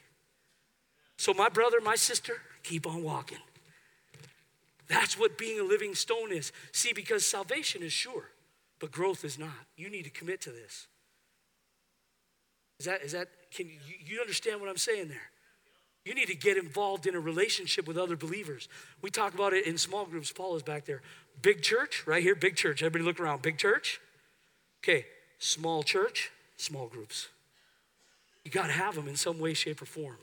So, 1.19 1.35
my 1.35 1.51
brother, 1.51 1.83
my 1.83 1.97
sister, 1.97 2.41
keep 2.63 2.87
on 2.87 3.03
walking. 3.03 3.39
That's 4.89 5.19
what 5.19 5.39
being 5.39 5.61
a 5.61 5.65
living 5.65 5.95
stone 5.95 6.33
is. 6.33 6.53
See, 6.73 6.93
because 6.93 7.25
salvation 7.25 7.83
is 7.83 7.93
sure, 7.93 8.31
but 8.79 8.91
growth 8.91 9.25
is 9.25 9.39
not. 9.39 9.51
You 9.77 9.91
need 9.91 10.05
to 10.05 10.11
commit 10.11 10.41
to 10.43 10.51
this. 10.51 10.87
Is 12.79 12.87
that, 12.87 13.03
is 13.03 13.13
that, 13.13 13.29
can 13.55 13.67
you, 13.67 13.77
you 14.05 14.21
understand 14.21 14.61
what 14.61 14.69
I'm 14.69 14.77
saying 14.77 15.09
there? 15.09 15.31
You 16.05 16.15
need 16.15 16.27
to 16.27 16.35
get 16.35 16.57
involved 16.57 17.07
in 17.07 17.15
a 17.15 17.21
relationship 17.21 17.87
with 17.87 17.97
other 17.97 18.17
believers. 18.17 18.69
We 19.03 19.11
talk 19.11 19.35
about 19.35 19.53
it 19.53 19.67
in 19.67 19.79
small 19.79 20.05
groups. 20.05 20.33
Paul 20.33 20.57
is 20.57 20.63
back 20.63 20.85
there. 20.85 21.01
Big 21.41 21.63
church, 21.63 22.05
right 22.07 22.23
here, 22.23 22.35
big 22.35 22.57
church. 22.57 22.83
Everybody 22.83 23.05
look 23.05 23.21
around. 23.21 23.43
Big 23.43 23.57
church. 23.57 24.01
Okay, 24.83 25.07
small 25.39 25.85
church, 25.85 26.33
small 26.57 26.89
groups. 26.89 27.29
You 28.45 28.51
got 28.51 28.67
to 28.67 28.73
have 28.73 28.97
them 28.97 29.07
in 29.07 29.15
some 29.15 29.39
way, 29.39 29.55
shape, 29.55 29.81
or 29.81 29.87
form. 29.87 30.17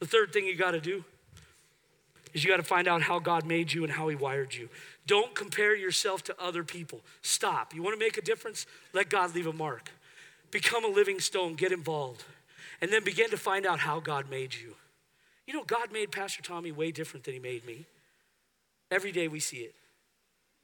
The 0.00 0.06
third 0.06 0.32
thing 0.32 0.44
you 0.44 0.56
got 0.56 0.72
to 0.72 0.80
do 0.80 1.04
is 2.32 2.44
you 2.44 2.50
got 2.50 2.56
to 2.56 2.62
find 2.62 2.88
out 2.88 3.02
how 3.02 3.18
God 3.18 3.46
made 3.46 3.72
you 3.72 3.84
and 3.84 3.92
how 3.92 4.08
He 4.08 4.16
wired 4.16 4.54
you. 4.54 4.68
Don't 5.06 5.34
compare 5.34 5.74
yourself 5.76 6.22
to 6.24 6.42
other 6.42 6.64
people. 6.64 7.00
Stop. 7.22 7.74
You 7.74 7.82
want 7.82 7.94
to 7.94 8.04
make 8.04 8.16
a 8.16 8.22
difference? 8.22 8.66
Let 8.92 9.08
God 9.08 9.34
leave 9.34 9.46
a 9.46 9.52
mark. 9.52 9.90
Become 10.50 10.84
a 10.84 10.88
living 10.88 11.18
stone, 11.18 11.54
get 11.54 11.72
involved, 11.72 12.24
and 12.80 12.92
then 12.92 13.04
begin 13.04 13.30
to 13.30 13.36
find 13.36 13.66
out 13.66 13.80
how 13.80 14.00
God 14.00 14.30
made 14.30 14.54
you. 14.54 14.74
You 15.46 15.54
know, 15.54 15.64
God 15.64 15.92
made 15.92 16.12
Pastor 16.12 16.42
Tommy 16.42 16.72
way 16.72 16.92
different 16.92 17.24
than 17.24 17.34
He 17.34 17.40
made 17.40 17.66
me. 17.66 17.86
Every 18.90 19.12
day 19.12 19.28
we 19.28 19.40
see 19.40 19.58
it. 19.58 19.74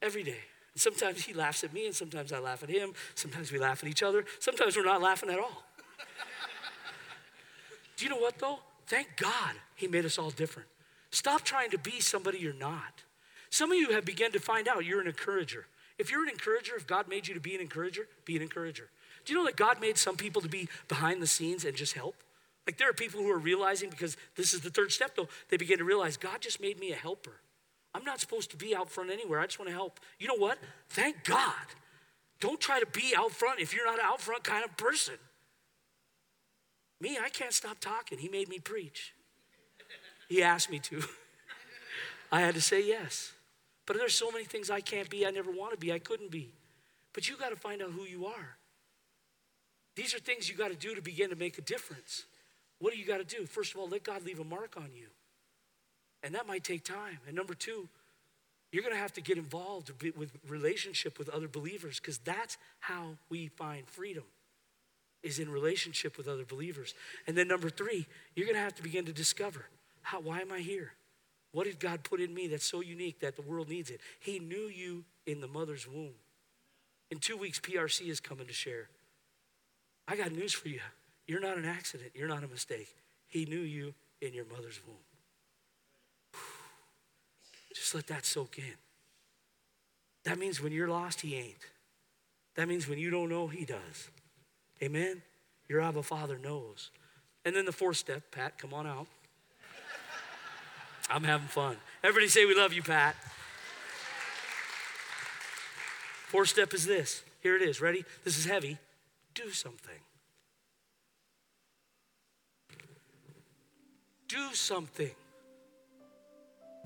Every 0.02 0.22
day. 0.22 0.40
And 0.74 0.80
sometimes 0.80 1.24
He 1.24 1.32
laughs 1.32 1.64
at 1.64 1.72
me, 1.72 1.86
and 1.86 1.94
sometimes 1.94 2.32
I 2.32 2.38
laugh 2.38 2.62
at 2.62 2.68
Him. 2.68 2.92
Sometimes 3.14 3.50
we 3.50 3.58
laugh 3.58 3.82
at 3.82 3.88
each 3.88 4.02
other. 4.02 4.24
Sometimes 4.38 4.76
we're 4.76 4.84
not 4.84 5.02
laughing 5.02 5.30
at 5.30 5.38
all. 5.38 5.64
Do 7.96 8.04
you 8.04 8.10
know 8.10 8.18
what, 8.18 8.38
though? 8.38 8.60
Thank 8.86 9.16
God 9.16 9.54
He 9.74 9.88
made 9.88 10.04
us 10.04 10.18
all 10.18 10.30
different. 10.30 10.68
Stop 11.10 11.42
trying 11.42 11.70
to 11.70 11.78
be 11.78 12.00
somebody 12.00 12.38
you're 12.38 12.52
not. 12.52 13.02
Some 13.50 13.72
of 13.72 13.78
you 13.78 13.92
have 13.92 14.04
begun 14.04 14.32
to 14.32 14.40
find 14.40 14.68
out 14.68 14.84
you're 14.84 15.00
an 15.00 15.06
encourager. 15.06 15.66
If 15.98 16.10
you're 16.10 16.22
an 16.22 16.28
encourager, 16.28 16.76
if 16.76 16.86
God 16.86 17.08
made 17.08 17.26
you 17.26 17.34
to 17.34 17.40
be 17.40 17.54
an 17.54 17.60
encourager, 17.60 18.08
be 18.24 18.36
an 18.36 18.42
encourager. 18.42 18.90
Do 19.24 19.32
you 19.32 19.38
know 19.38 19.46
that 19.46 19.56
God 19.56 19.80
made 19.80 19.98
some 19.98 20.16
people 20.16 20.42
to 20.42 20.48
be 20.48 20.68
behind 20.86 21.20
the 21.22 21.26
scenes 21.26 21.64
and 21.64 21.76
just 21.76 21.94
help? 21.94 22.14
Like 22.66 22.76
there 22.76 22.88
are 22.90 22.94
people 22.94 23.20
who 23.20 23.30
are 23.30 23.38
realizing, 23.38 23.90
because 23.90 24.16
this 24.36 24.52
is 24.52 24.60
the 24.60 24.70
third 24.70 24.92
step 24.92 25.16
though, 25.16 25.28
they 25.48 25.56
begin 25.56 25.78
to 25.78 25.84
realize 25.84 26.16
God 26.16 26.40
just 26.40 26.60
made 26.60 26.78
me 26.78 26.92
a 26.92 26.96
helper. 26.96 27.40
I'm 27.94 28.04
not 28.04 28.20
supposed 28.20 28.50
to 28.50 28.56
be 28.56 28.76
out 28.76 28.90
front 28.90 29.10
anywhere. 29.10 29.40
I 29.40 29.46
just 29.46 29.58
want 29.58 29.70
to 29.70 29.74
help. 29.74 29.98
You 30.18 30.28
know 30.28 30.36
what? 30.36 30.58
Thank 30.90 31.24
God. 31.24 31.54
Don't 32.40 32.60
try 32.60 32.78
to 32.78 32.86
be 32.86 33.14
out 33.16 33.32
front 33.32 33.60
if 33.60 33.74
you're 33.74 33.86
not 33.86 33.98
an 33.98 34.04
out 34.04 34.20
front 34.20 34.44
kind 34.44 34.64
of 34.64 34.76
person. 34.76 35.14
Me, 37.00 37.18
I 37.20 37.28
can't 37.28 37.52
stop 37.52 37.80
talking. 37.80 38.18
He 38.18 38.28
made 38.28 38.48
me 38.48 38.58
preach. 38.58 39.14
He 40.28 40.42
asked 40.42 40.70
me 40.70 40.78
to. 40.80 41.02
I 42.32 42.40
had 42.40 42.54
to 42.54 42.60
say 42.60 42.86
yes. 42.86 43.32
But 43.86 43.96
there's 43.96 44.14
so 44.14 44.30
many 44.30 44.44
things 44.44 44.70
I 44.70 44.80
can't 44.80 45.08
be, 45.08 45.26
I 45.26 45.30
never 45.30 45.50
want 45.50 45.72
to 45.72 45.78
be, 45.78 45.92
I 45.92 45.98
couldn't 45.98 46.30
be. 46.30 46.52
But 47.14 47.28
you 47.28 47.36
got 47.36 47.48
to 47.50 47.56
find 47.56 47.82
out 47.82 47.90
who 47.90 48.02
you 48.02 48.26
are. 48.26 48.56
These 49.96 50.14
are 50.14 50.18
things 50.18 50.48
you 50.48 50.54
got 50.54 50.70
to 50.70 50.76
do 50.76 50.94
to 50.94 51.02
begin 51.02 51.30
to 51.30 51.36
make 51.36 51.58
a 51.58 51.62
difference. 51.62 52.24
What 52.78 52.92
do 52.92 52.98
you 52.98 53.06
got 53.06 53.18
to 53.18 53.24
do? 53.24 53.46
First 53.46 53.74
of 53.74 53.80
all, 53.80 53.88
let 53.88 54.04
God 54.04 54.24
leave 54.24 54.38
a 54.38 54.44
mark 54.44 54.76
on 54.76 54.90
you. 54.94 55.06
And 56.22 56.34
that 56.34 56.46
might 56.46 56.64
take 56.64 56.84
time. 56.84 57.18
And 57.26 57.34
number 57.34 57.54
two, 57.54 57.88
you're 58.70 58.82
going 58.82 58.94
to 58.94 59.00
have 59.00 59.14
to 59.14 59.20
get 59.20 59.38
involved 59.38 59.90
with 60.16 60.30
relationship 60.46 61.18
with 61.18 61.28
other 61.30 61.48
believers 61.48 61.98
because 61.98 62.18
that's 62.18 62.58
how 62.80 63.16
we 63.30 63.48
find 63.48 63.88
freedom 63.88 64.24
is 65.22 65.38
in 65.38 65.50
relationship 65.50 66.16
with 66.16 66.28
other 66.28 66.44
believers. 66.44 66.94
And 67.26 67.36
then 67.36 67.48
number 67.48 67.70
three, 67.70 68.06
you're 68.36 68.46
going 68.46 68.56
to 68.56 68.62
have 68.62 68.74
to 68.76 68.82
begin 68.82 69.06
to 69.06 69.12
discover 69.12 69.64
how, 70.08 70.20
why 70.20 70.40
am 70.40 70.50
I 70.50 70.60
here? 70.60 70.92
What 71.52 71.64
did 71.64 71.78
God 71.78 72.02
put 72.02 72.18
in 72.18 72.32
me 72.32 72.46
that's 72.46 72.64
so 72.64 72.80
unique 72.80 73.20
that 73.20 73.36
the 73.36 73.42
world 73.42 73.68
needs 73.68 73.90
it? 73.90 74.00
He 74.20 74.38
knew 74.38 74.70
you 74.74 75.04
in 75.26 75.42
the 75.42 75.46
mother's 75.46 75.86
womb. 75.86 76.14
In 77.10 77.18
two 77.18 77.36
weeks, 77.36 77.60
PRC 77.60 78.08
is 78.08 78.18
coming 78.18 78.46
to 78.46 78.52
share. 78.54 78.88
I 80.06 80.16
got 80.16 80.32
news 80.32 80.54
for 80.54 80.68
you. 80.70 80.80
You're 81.26 81.42
not 81.42 81.58
an 81.58 81.66
accident. 81.66 82.12
You're 82.14 82.28
not 82.28 82.42
a 82.42 82.48
mistake. 82.48 82.88
He 83.26 83.44
knew 83.44 83.60
you 83.60 83.92
in 84.22 84.32
your 84.32 84.46
mother's 84.46 84.80
womb. 84.86 84.96
Just 87.74 87.94
let 87.94 88.06
that 88.06 88.24
soak 88.24 88.56
in. 88.56 88.64
That 90.24 90.38
means 90.38 90.62
when 90.62 90.72
you're 90.72 90.88
lost, 90.88 91.20
He 91.20 91.36
ain't. 91.36 91.66
That 92.54 92.66
means 92.66 92.88
when 92.88 92.98
you 92.98 93.10
don't 93.10 93.28
know, 93.28 93.46
He 93.46 93.66
does. 93.66 94.08
Amen? 94.82 95.20
Your 95.68 95.82
Abba 95.82 96.02
Father 96.02 96.38
knows. 96.38 96.90
And 97.44 97.54
then 97.54 97.66
the 97.66 97.72
fourth 97.72 97.98
step, 97.98 98.22
Pat, 98.30 98.56
come 98.56 98.72
on 98.72 98.86
out. 98.86 99.06
I'm 101.10 101.24
having 101.24 101.48
fun. 101.48 101.76
Everybody 102.02 102.28
say, 102.28 102.44
We 102.44 102.54
love 102.54 102.72
you, 102.72 102.82
Pat. 102.82 103.16
Fourth 106.28 106.50
step 106.50 106.74
is 106.74 106.84
this. 106.84 107.22
Here 107.40 107.56
it 107.56 107.62
is. 107.62 107.80
Ready? 107.80 108.04
This 108.24 108.36
is 108.36 108.44
heavy. 108.44 108.78
Do 109.34 109.50
something. 109.50 110.00
Do 114.28 114.52
something. 114.52 115.10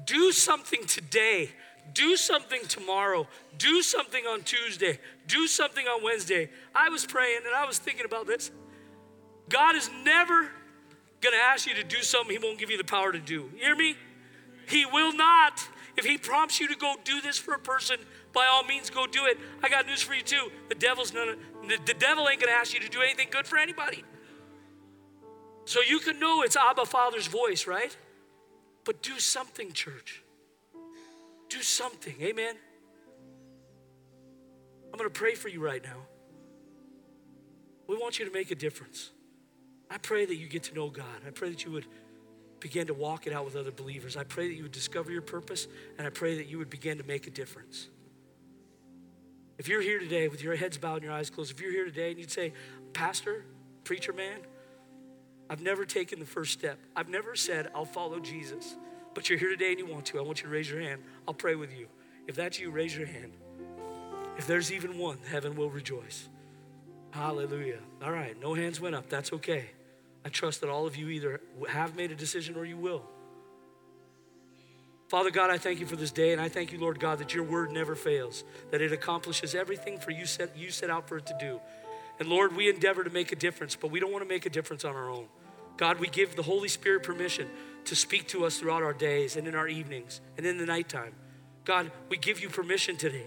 Do 0.04 0.30
something 0.32 0.86
today. 0.86 1.50
Do 1.92 2.16
something 2.16 2.60
tomorrow. 2.68 3.26
Do 3.58 3.82
something 3.82 4.24
on 4.26 4.42
Tuesday. 4.42 5.00
Do 5.26 5.48
something 5.48 5.86
on 5.86 6.04
Wednesday. 6.04 6.48
I 6.74 6.88
was 6.88 7.04
praying 7.04 7.40
and 7.44 7.54
I 7.54 7.66
was 7.66 7.78
thinking 7.78 8.04
about 8.04 8.26
this. 8.26 8.52
God 9.48 9.74
is 9.74 9.90
never 10.04 10.50
going 11.20 11.34
to 11.34 11.42
ask 11.42 11.66
you 11.66 11.74
to 11.74 11.84
do 11.84 12.02
something 12.02 12.30
He 12.30 12.44
won't 12.44 12.58
give 12.58 12.70
you 12.70 12.78
the 12.78 12.84
power 12.84 13.10
to 13.10 13.18
do. 13.18 13.50
You 13.54 13.58
hear 13.58 13.76
me? 13.76 13.96
He 14.72 14.86
will 14.86 15.12
not. 15.12 15.68
If 15.98 16.06
he 16.06 16.16
prompts 16.16 16.58
you 16.58 16.66
to 16.68 16.74
go 16.74 16.94
do 17.04 17.20
this 17.20 17.36
for 17.36 17.52
a 17.52 17.58
person, 17.58 17.98
by 18.32 18.46
all 18.46 18.64
means 18.64 18.88
go 18.88 19.06
do 19.06 19.26
it. 19.26 19.38
I 19.62 19.68
got 19.68 19.86
news 19.86 20.00
for 20.00 20.14
you 20.14 20.22
too. 20.22 20.50
The 20.70 20.74
devil's 20.74 21.10
the, 21.10 21.36
the 21.84 21.92
devil 21.92 22.26
ain't 22.26 22.40
gonna 22.40 22.52
ask 22.52 22.72
you 22.72 22.80
to 22.80 22.88
do 22.88 23.02
anything 23.02 23.28
good 23.30 23.46
for 23.46 23.58
anybody. 23.58 24.02
So 25.66 25.80
you 25.82 25.98
can 25.98 26.18
know 26.18 26.40
it's 26.42 26.56
Abba 26.56 26.86
Father's 26.86 27.26
voice, 27.26 27.66
right? 27.66 27.94
But 28.84 29.02
do 29.02 29.18
something, 29.18 29.72
church. 29.72 30.22
Do 31.50 31.60
something. 31.60 32.14
Amen. 32.22 32.54
I'm 34.90 34.98
gonna 34.98 35.10
pray 35.10 35.34
for 35.34 35.48
you 35.48 35.62
right 35.62 35.84
now. 35.84 35.98
We 37.86 37.96
want 37.98 38.18
you 38.18 38.24
to 38.24 38.32
make 38.32 38.50
a 38.50 38.54
difference. 38.54 39.10
I 39.90 39.98
pray 39.98 40.24
that 40.24 40.36
you 40.36 40.48
get 40.48 40.62
to 40.64 40.74
know 40.74 40.88
God. 40.88 41.20
I 41.26 41.30
pray 41.30 41.50
that 41.50 41.62
you 41.62 41.72
would 41.72 41.86
begin 42.62 42.86
to 42.86 42.94
walk 42.94 43.26
it 43.26 43.32
out 43.32 43.44
with 43.44 43.56
other 43.56 43.72
believers. 43.72 44.16
I 44.16 44.22
pray 44.22 44.46
that 44.46 44.54
you 44.54 44.62
would 44.62 44.72
discover 44.72 45.10
your 45.10 45.20
purpose, 45.20 45.66
and 45.98 46.06
I 46.06 46.10
pray 46.10 46.36
that 46.36 46.46
you 46.46 46.58
would 46.58 46.70
begin 46.70 46.98
to 46.98 47.04
make 47.04 47.26
a 47.26 47.30
difference. 47.30 47.88
If 49.58 49.66
you're 49.66 49.82
here 49.82 49.98
today 49.98 50.28
with 50.28 50.42
your 50.42 50.54
heads 50.54 50.78
bowed 50.78 50.96
and 50.96 51.04
your 51.04 51.12
eyes 51.12 51.28
closed, 51.28 51.50
if 51.50 51.60
you're 51.60 51.72
here 51.72 51.84
today 51.84 52.12
and 52.12 52.20
you'd 52.20 52.30
say, 52.30 52.52
Pastor, 52.92 53.44
preacher 53.82 54.12
man, 54.12 54.38
I've 55.50 55.60
never 55.60 55.84
taken 55.84 56.20
the 56.20 56.24
first 56.24 56.52
step. 56.52 56.78
I've 56.94 57.08
never 57.08 57.34
said, 57.34 57.68
I'll 57.74 57.84
follow 57.84 58.20
Jesus. 58.20 58.76
But 59.12 59.28
you're 59.28 59.40
here 59.40 59.50
today 59.50 59.70
and 59.70 59.80
you 59.80 59.86
want 59.86 60.06
to. 60.06 60.18
I 60.18 60.22
want 60.22 60.38
you 60.38 60.46
to 60.46 60.52
raise 60.52 60.70
your 60.70 60.80
hand. 60.80 61.02
I'll 61.26 61.34
pray 61.34 61.56
with 61.56 61.76
you. 61.76 61.88
If 62.28 62.36
that's 62.36 62.60
you, 62.60 62.70
raise 62.70 62.96
your 62.96 63.06
hand. 63.06 63.32
If 64.38 64.46
there's 64.46 64.72
even 64.72 64.98
one, 64.98 65.18
heaven 65.28 65.56
will 65.56 65.68
rejoice. 65.68 66.28
Hallelujah. 67.10 67.80
All 68.02 68.12
right, 68.12 68.40
no 68.40 68.54
hands 68.54 68.80
went 68.80 68.94
up. 68.94 69.08
That's 69.10 69.32
okay. 69.34 69.66
I 70.24 70.28
trust 70.28 70.60
that 70.60 70.70
all 70.70 70.86
of 70.86 70.96
you 70.96 71.08
either 71.08 71.40
have 71.68 71.96
made 71.96 72.12
a 72.12 72.14
decision 72.14 72.56
or 72.56 72.64
you 72.64 72.76
will. 72.76 73.02
Father 75.08 75.30
God, 75.30 75.50
I 75.50 75.58
thank 75.58 75.78
you 75.78 75.84
for 75.84 75.96
this 75.96 76.10
day, 76.10 76.32
and 76.32 76.40
I 76.40 76.48
thank 76.48 76.72
you, 76.72 76.78
Lord 76.78 76.98
God, 76.98 77.18
that 77.18 77.34
your 77.34 77.44
word 77.44 77.70
never 77.70 77.94
fails, 77.94 78.44
that 78.70 78.80
it 78.80 78.92
accomplishes 78.92 79.54
everything 79.54 79.98
for 79.98 80.10
you 80.10 80.24
set, 80.24 80.56
you 80.56 80.70
set 80.70 80.88
out 80.88 81.06
for 81.06 81.18
it 81.18 81.26
to 81.26 81.36
do. 81.38 81.60
And 82.18 82.28
Lord, 82.28 82.56
we 82.56 82.70
endeavor 82.70 83.04
to 83.04 83.10
make 83.10 83.30
a 83.32 83.36
difference, 83.36 83.76
but 83.76 83.90
we 83.90 84.00
don't 84.00 84.10
want 84.10 84.24
to 84.24 84.28
make 84.28 84.46
a 84.46 84.50
difference 84.50 84.84
on 84.84 84.94
our 84.94 85.10
own. 85.10 85.26
God, 85.76 86.00
we 86.00 86.08
give 86.08 86.36
the 86.36 86.42
Holy 86.42 86.68
Spirit 86.68 87.02
permission 87.02 87.48
to 87.86 87.96
speak 87.96 88.28
to 88.28 88.44
us 88.44 88.58
throughout 88.58 88.82
our 88.82 88.92
days 88.92 89.36
and 89.36 89.46
in 89.46 89.54
our 89.54 89.68
evenings 89.68 90.20
and 90.36 90.46
in 90.46 90.56
the 90.56 90.66
nighttime. 90.66 91.14
God, 91.64 91.90
we 92.08 92.16
give 92.16 92.40
you 92.40 92.48
permission 92.48 92.96
today 92.96 93.26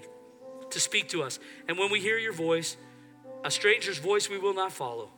to 0.69 0.79
speak 0.79 1.09
to 1.09 1.23
us. 1.23 1.39
And 1.67 1.77
when 1.77 1.91
we 1.91 1.99
hear 1.99 2.17
your 2.17 2.33
voice, 2.33 2.77
a 3.43 3.51
stranger's 3.51 3.97
voice 3.97 4.29
we 4.29 4.37
will 4.37 4.53
not 4.53 4.71
follow. 4.71 5.11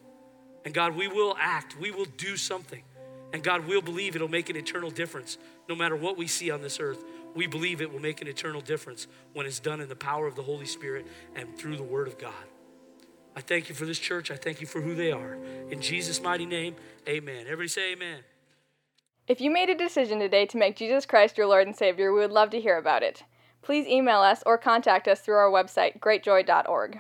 And 0.67 0.73
God, 0.73 0.97
we 0.97 1.07
will 1.07 1.33
act, 1.39 1.79
we 1.79 1.91
will 1.91 2.07
do 2.17 2.35
something. 2.35 2.83
And 3.31 3.41
God, 3.41 3.65
we'll 3.65 3.81
believe 3.81 4.17
it'll 4.17 4.27
make 4.27 4.49
an 4.49 4.57
eternal 4.57 4.89
difference 4.89 5.37
no 5.69 5.75
matter 5.75 5.95
what 5.95 6.17
we 6.17 6.27
see 6.27 6.51
on 6.51 6.61
this 6.61 6.81
earth. 6.81 7.05
We 7.33 7.47
believe 7.47 7.79
it 7.79 7.89
will 7.89 8.01
make 8.01 8.21
an 8.21 8.27
eternal 8.27 8.59
difference 8.59 9.07
when 9.31 9.45
it's 9.45 9.61
done 9.61 9.79
in 9.79 9.87
the 9.87 9.95
power 9.95 10.27
of 10.27 10.35
the 10.35 10.43
Holy 10.43 10.65
Spirit 10.65 11.07
and 11.37 11.57
through 11.57 11.77
the 11.77 11.83
Word 11.83 12.09
of 12.09 12.17
God. 12.17 12.33
I 13.33 13.39
thank 13.39 13.69
you 13.69 13.75
for 13.75 13.85
this 13.85 13.97
church. 13.97 14.29
I 14.29 14.35
thank 14.35 14.59
you 14.59 14.67
for 14.67 14.81
who 14.81 14.93
they 14.93 15.09
are. 15.09 15.37
In 15.71 15.79
Jesus' 15.79 16.21
mighty 16.21 16.45
name, 16.45 16.75
amen. 17.07 17.45
Everybody 17.45 17.69
say 17.69 17.93
amen. 17.93 18.19
If 19.25 19.39
you 19.39 19.49
made 19.49 19.69
a 19.69 19.73
decision 19.73 20.19
today 20.19 20.45
to 20.47 20.57
make 20.57 20.75
Jesus 20.75 21.05
Christ 21.05 21.37
your 21.37 21.47
Lord 21.47 21.65
and 21.65 21.77
Savior, 21.77 22.11
we 22.11 22.19
would 22.19 22.31
love 22.31 22.49
to 22.49 22.59
hear 22.59 22.77
about 22.77 23.03
it. 23.03 23.23
Please 23.61 23.87
email 23.87 24.19
us 24.19 24.43
or 24.45 24.57
contact 24.57 25.07
us 25.07 25.21
through 25.21 25.37
our 25.37 25.49
website, 25.49 26.01
greatjoy.org. 26.01 26.99